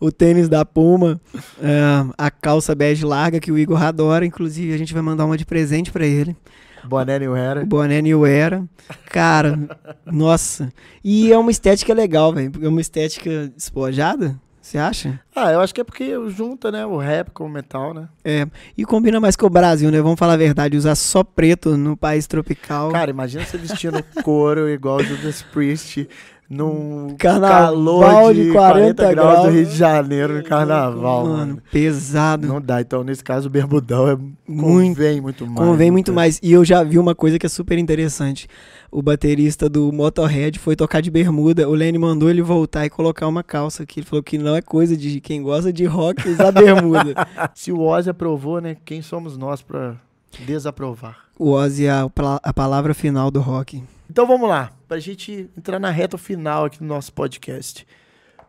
o 0.00 0.10
tênis 0.10 0.48
da 0.48 0.64
Puma, 0.64 1.20
é, 1.60 2.12
a 2.16 2.30
calça 2.30 2.74
bege 2.74 3.04
larga 3.04 3.40
que 3.40 3.52
o 3.52 3.58
Igor 3.58 3.82
adora, 3.82 4.26
inclusive 4.26 4.74
a 4.74 4.76
gente 4.76 4.92
vai 4.92 5.02
mandar 5.02 5.24
uma 5.24 5.36
de 5.36 5.46
presente 5.46 5.90
pra 5.90 6.04
ele. 6.04 6.36
Boné 6.84 7.18
New 7.18 7.36
Era. 7.36 7.62
O 7.62 7.66
boné 7.66 8.00
New 8.00 8.24
Era. 8.24 8.64
Cara, 9.06 9.58
nossa. 10.06 10.72
E 11.04 11.32
é 11.32 11.38
uma 11.38 11.50
estética 11.50 11.92
legal, 11.92 12.32
velho. 12.32 12.52
É 12.62 12.68
uma 12.68 12.80
estética 12.80 13.48
despojada, 13.48 14.40
você 14.68 14.78
acha? 14.78 15.20
Ah, 15.34 15.50
eu 15.50 15.60
acho 15.60 15.74
que 15.74 15.80
é 15.80 15.84
porque 15.84 16.12
junta, 16.28 16.70
né? 16.70 16.84
O 16.84 16.98
rap 16.98 17.30
com 17.30 17.46
o 17.46 17.48
metal, 17.48 17.94
né? 17.94 18.08
É. 18.24 18.46
E 18.76 18.84
combina 18.84 19.18
mais 19.18 19.34
com 19.34 19.46
o 19.46 19.50
Brasil, 19.50 19.90
né? 19.90 20.00
Vamos 20.00 20.18
falar 20.18 20.34
a 20.34 20.36
verdade, 20.36 20.76
usar 20.76 20.94
só 20.94 21.24
preto 21.24 21.76
no 21.76 21.96
país 21.96 22.26
tropical. 22.26 22.90
Cara, 22.90 23.10
imagina 23.10 23.44
você 23.44 23.56
vestindo 23.56 24.02
couro 24.22 24.68
igual 24.68 24.98
o 24.98 25.04
Judas 25.04 25.42
Priest 25.42 26.06
num 26.48 27.14
Carnaval 27.18 27.58
calor 27.74 28.34
de 28.34 28.44
de 28.44 28.52
40, 28.52 28.94
40 29.02 29.10
graus 29.14 29.36
do 29.36 29.42
graus. 29.42 29.54
Rio 29.54 29.66
de 29.66 29.76
Janeiro 29.76 30.34
no 30.38 30.42
carnaval, 30.42 31.24
mano, 31.24 31.36
mano. 31.36 31.62
pesado. 31.70 32.46
Não 32.48 32.60
dá. 32.60 32.80
Então, 32.80 33.04
nesse 33.04 33.22
caso, 33.22 33.48
o 33.48 33.50
berbudão 33.50 34.08
é, 34.08 34.16
Muito- 34.46 34.94
convém 34.96 35.20
muito 35.20 35.46
mais. 35.46 35.58
Convém 35.58 35.88
né, 35.88 35.92
muito 35.92 36.12
mais. 36.12 36.40
E 36.42 36.50
eu 36.52 36.64
já 36.64 36.82
vi 36.82 36.98
uma 36.98 37.14
coisa 37.14 37.38
que 37.38 37.44
é 37.44 37.48
super 37.48 37.76
interessante. 37.78 38.48
O 38.90 39.02
baterista 39.02 39.68
do 39.68 39.92
Motorhead 39.92 40.58
foi 40.58 40.74
tocar 40.74 41.02
de 41.02 41.10
bermuda. 41.10 41.68
O 41.68 41.74
Lenny 41.74 41.98
mandou 41.98 42.30
ele 42.30 42.40
voltar 42.40 42.86
e 42.86 42.90
colocar 42.90 43.26
uma 43.28 43.42
calça. 43.42 43.84
Que 43.84 44.00
ele 44.00 44.06
falou 44.06 44.22
que 44.22 44.38
não 44.38 44.56
é 44.56 44.62
coisa 44.62 44.96
de 44.96 45.20
quem 45.20 45.42
gosta 45.42 45.70
de 45.70 45.84
rock 45.84 46.26
usar 46.26 46.50
bermuda. 46.50 47.14
Se 47.54 47.70
o 47.70 47.80
Ozzy 47.80 48.08
aprovou, 48.08 48.58
né? 48.62 48.76
Quem 48.86 49.02
somos 49.02 49.36
nós 49.36 49.60
pra 49.60 49.96
desaprovar? 50.44 51.24
o 51.38 51.50
Ozzy 51.52 51.86
é 51.86 51.90
a, 51.90 52.10
a 52.42 52.52
palavra 52.52 52.92
final 52.94 53.30
do 53.30 53.40
rock. 53.40 53.82
Então 54.10 54.26
vamos 54.26 54.48
lá, 54.48 54.72
pra 54.88 54.98
gente 54.98 55.48
entrar 55.56 55.78
na 55.78 55.90
reta 55.90 56.18
final 56.18 56.64
aqui 56.64 56.78
do 56.78 56.84
nosso 56.84 57.12
podcast. 57.12 57.86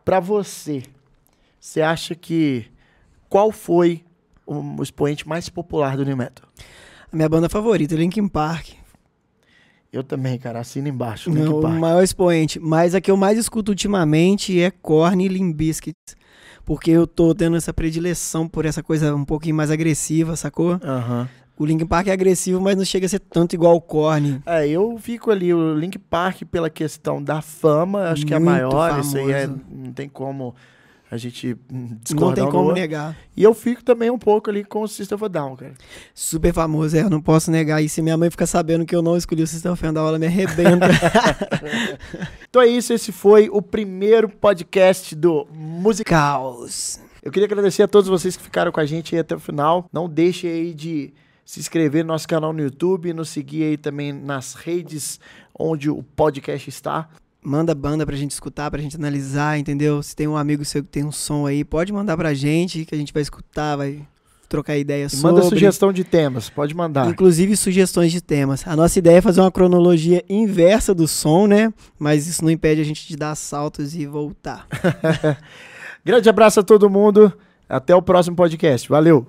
Pra 0.04 0.18
você, 0.18 0.82
você 1.60 1.80
acha 1.82 2.14
que 2.14 2.66
qual 3.28 3.52
foi 3.52 4.02
o, 4.46 4.54
o 4.78 4.82
expoente 4.82 5.28
mais 5.28 5.48
popular 5.48 5.96
do 5.96 6.04
New 6.04 6.16
Metal? 6.16 6.48
A 7.12 7.14
minha 7.16 7.28
banda 7.28 7.48
favorita, 7.48 7.94
Linkin 7.94 8.26
Park. 8.26 8.70
Eu 9.92 10.02
também, 10.04 10.38
cara, 10.38 10.60
assina 10.60 10.88
embaixo. 10.88 11.30
Não, 11.30 11.36
Linkin 11.42 11.52
o 11.58 11.60
Park. 11.60 11.78
maior 11.78 12.02
expoente. 12.02 12.58
Mas 12.58 12.94
a 12.94 13.00
que 13.00 13.10
eu 13.10 13.16
mais 13.16 13.38
escuto 13.38 13.70
ultimamente 13.72 14.60
é 14.60 14.70
Korn 14.70 15.24
e 15.24 15.28
Limp 15.28 15.56
Bizkit. 15.56 15.96
Porque 16.64 16.90
eu 16.90 17.06
tô 17.06 17.34
tendo 17.34 17.56
essa 17.56 17.72
predileção 17.74 18.48
por 18.48 18.64
essa 18.64 18.82
coisa 18.82 19.14
um 19.14 19.24
pouquinho 19.24 19.56
mais 19.56 19.70
agressiva, 19.70 20.36
sacou? 20.36 20.78
Aham. 20.82 21.28
O 21.60 21.66
Linkin 21.66 21.84
Park 21.84 22.06
é 22.06 22.12
agressivo, 22.12 22.58
mas 22.58 22.74
não 22.74 22.86
chega 22.86 23.04
a 23.04 23.08
ser 23.10 23.18
tanto 23.18 23.52
igual 23.52 23.76
o 23.76 23.82
Korn. 23.82 24.40
É, 24.46 24.66
eu 24.66 24.96
fico 24.98 25.30
ali, 25.30 25.52
o 25.52 25.74
Link 25.74 25.98
Park 25.98 26.44
pela 26.50 26.70
questão 26.70 27.22
da 27.22 27.42
fama, 27.42 28.04
acho 28.04 28.24
que 28.24 28.32
é 28.32 28.38
Muito 28.38 28.50
maior, 28.50 28.98
isso 28.98 29.18
aí 29.18 29.30
é, 29.30 29.42
famoso. 29.42 29.62
não 29.70 29.92
tem 29.92 30.08
como 30.08 30.54
a 31.10 31.18
gente 31.18 31.52
hum, 31.70 31.88
Não 31.90 31.98
discordar 32.02 32.44
tem 32.46 32.50
como 32.50 32.72
negar. 32.72 33.14
E 33.36 33.42
eu 33.42 33.52
fico 33.52 33.84
também 33.84 34.08
um 34.08 34.18
pouco 34.18 34.48
ali 34.48 34.64
com 34.64 34.80
o 34.80 34.88
System 34.88 35.16
of 35.16 35.24
a 35.26 35.28
Down, 35.28 35.54
cara. 35.54 35.74
Super 36.14 36.54
famoso, 36.54 36.96
é, 36.96 37.02
eu 37.02 37.10
não 37.10 37.20
posso 37.20 37.50
negar. 37.50 37.82
E 37.82 37.90
se 37.90 38.00
minha 38.00 38.16
mãe 38.16 38.30
ficar 38.30 38.46
sabendo 38.46 38.86
que 38.86 38.96
eu 38.96 39.02
não 39.02 39.14
escolhi 39.14 39.42
o 39.42 39.46
System 39.46 39.72
of 39.72 39.86
a 39.86 39.92
Down, 39.92 40.08
ela 40.08 40.18
me 40.18 40.26
arrebenta. 40.28 40.86
Então 42.48 42.62
é 42.62 42.66
isso, 42.66 42.92
esse 42.92 43.12
foi 43.12 43.50
o 43.52 43.60
primeiro 43.60 44.30
podcast 44.30 45.14
do 45.14 45.46
Música. 45.54 46.08
Caos. 46.08 46.98
Eu 47.22 47.30
queria 47.30 47.46
agradecer 47.46 47.82
a 47.82 47.86
todos 47.86 48.08
vocês 48.08 48.34
que 48.34 48.42
ficaram 48.42 48.72
com 48.72 48.80
a 48.80 48.86
gente 48.86 49.14
aí 49.14 49.20
até 49.20 49.36
o 49.36 49.38
final. 49.38 49.88
Não 49.92 50.08
deixe 50.08 50.48
aí 50.48 50.74
de 50.74 51.12
se 51.50 51.58
inscrever 51.58 52.04
no 52.04 52.12
nosso 52.12 52.28
canal 52.28 52.52
no 52.52 52.62
YouTube, 52.62 53.12
nos 53.12 53.28
seguir 53.28 53.64
aí 53.64 53.76
também 53.76 54.12
nas 54.12 54.54
redes 54.54 55.18
onde 55.58 55.90
o 55.90 56.00
podcast 56.00 56.68
está. 56.68 57.08
Manda 57.42 57.74
banda 57.74 58.06
pra 58.06 58.14
gente 58.14 58.30
escutar, 58.30 58.70
pra 58.70 58.80
gente 58.80 58.94
analisar, 58.94 59.58
entendeu? 59.58 60.00
Se 60.00 60.14
tem 60.14 60.28
um 60.28 60.36
amigo 60.36 60.64
seu 60.64 60.80
que 60.80 60.88
tem 60.88 61.04
um 61.04 61.10
som 61.10 61.46
aí, 61.46 61.64
pode 61.64 61.92
mandar 61.92 62.16
pra 62.16 62.32
gente, 62.34 62.84
que 62.84 62.94
a 62.94 62.98
gente 62.98 63.12
vai 63.12 63.22
escutar, 63.22 63.74
vai 63.74 64.00
trocar 64.48 64.76
ideia 64.78 65.06
E 65.06 65.10
sobre. 65.10 65.34
manda 65.34 65.42
sugestão 65.42 65.92
de 65.92 66.04
temas, 66.04 66.48
pode 66.48 66.72
mandar. 66.72 67.08
Inclusive 67.08 67.56
sugestões 67.56 68.12
de 68.12 68.20
temas. 68.20 68.64
A 68.64 68.76
nossa 68.76 69.00
ideia 69.00 69.16
é 69.16 69.20
fazer 69.20 69.40
uma 69.40 69.50
cronologia 69.50 70.24
inversa 70.28 70.94
do 70.94 71.08
som, 71.08 71.48
né? 71.48 71.74
Mas 71.98 72.28
isso 72.28 72.44
não 72.44 72.50
impede 72.52 72.80
a 72.80 72.84
gente 72.84 73.08
de 73.08 73.16
dar 73.16 73.34
saltos 73.34 73.96
e 73.96 74.06
voltar. 74.06 74.68
Grande 76.06 76.28
abraço 76.28 76.60
a 76.60 76.62
todo 76.62 76.88
mundo. 76.88 77.32
Até 77.68 77.92
o 77.92 78.00
próximo 78.00 78.36
podcast. 78.36 78.88
Valeu! 78.88 79.26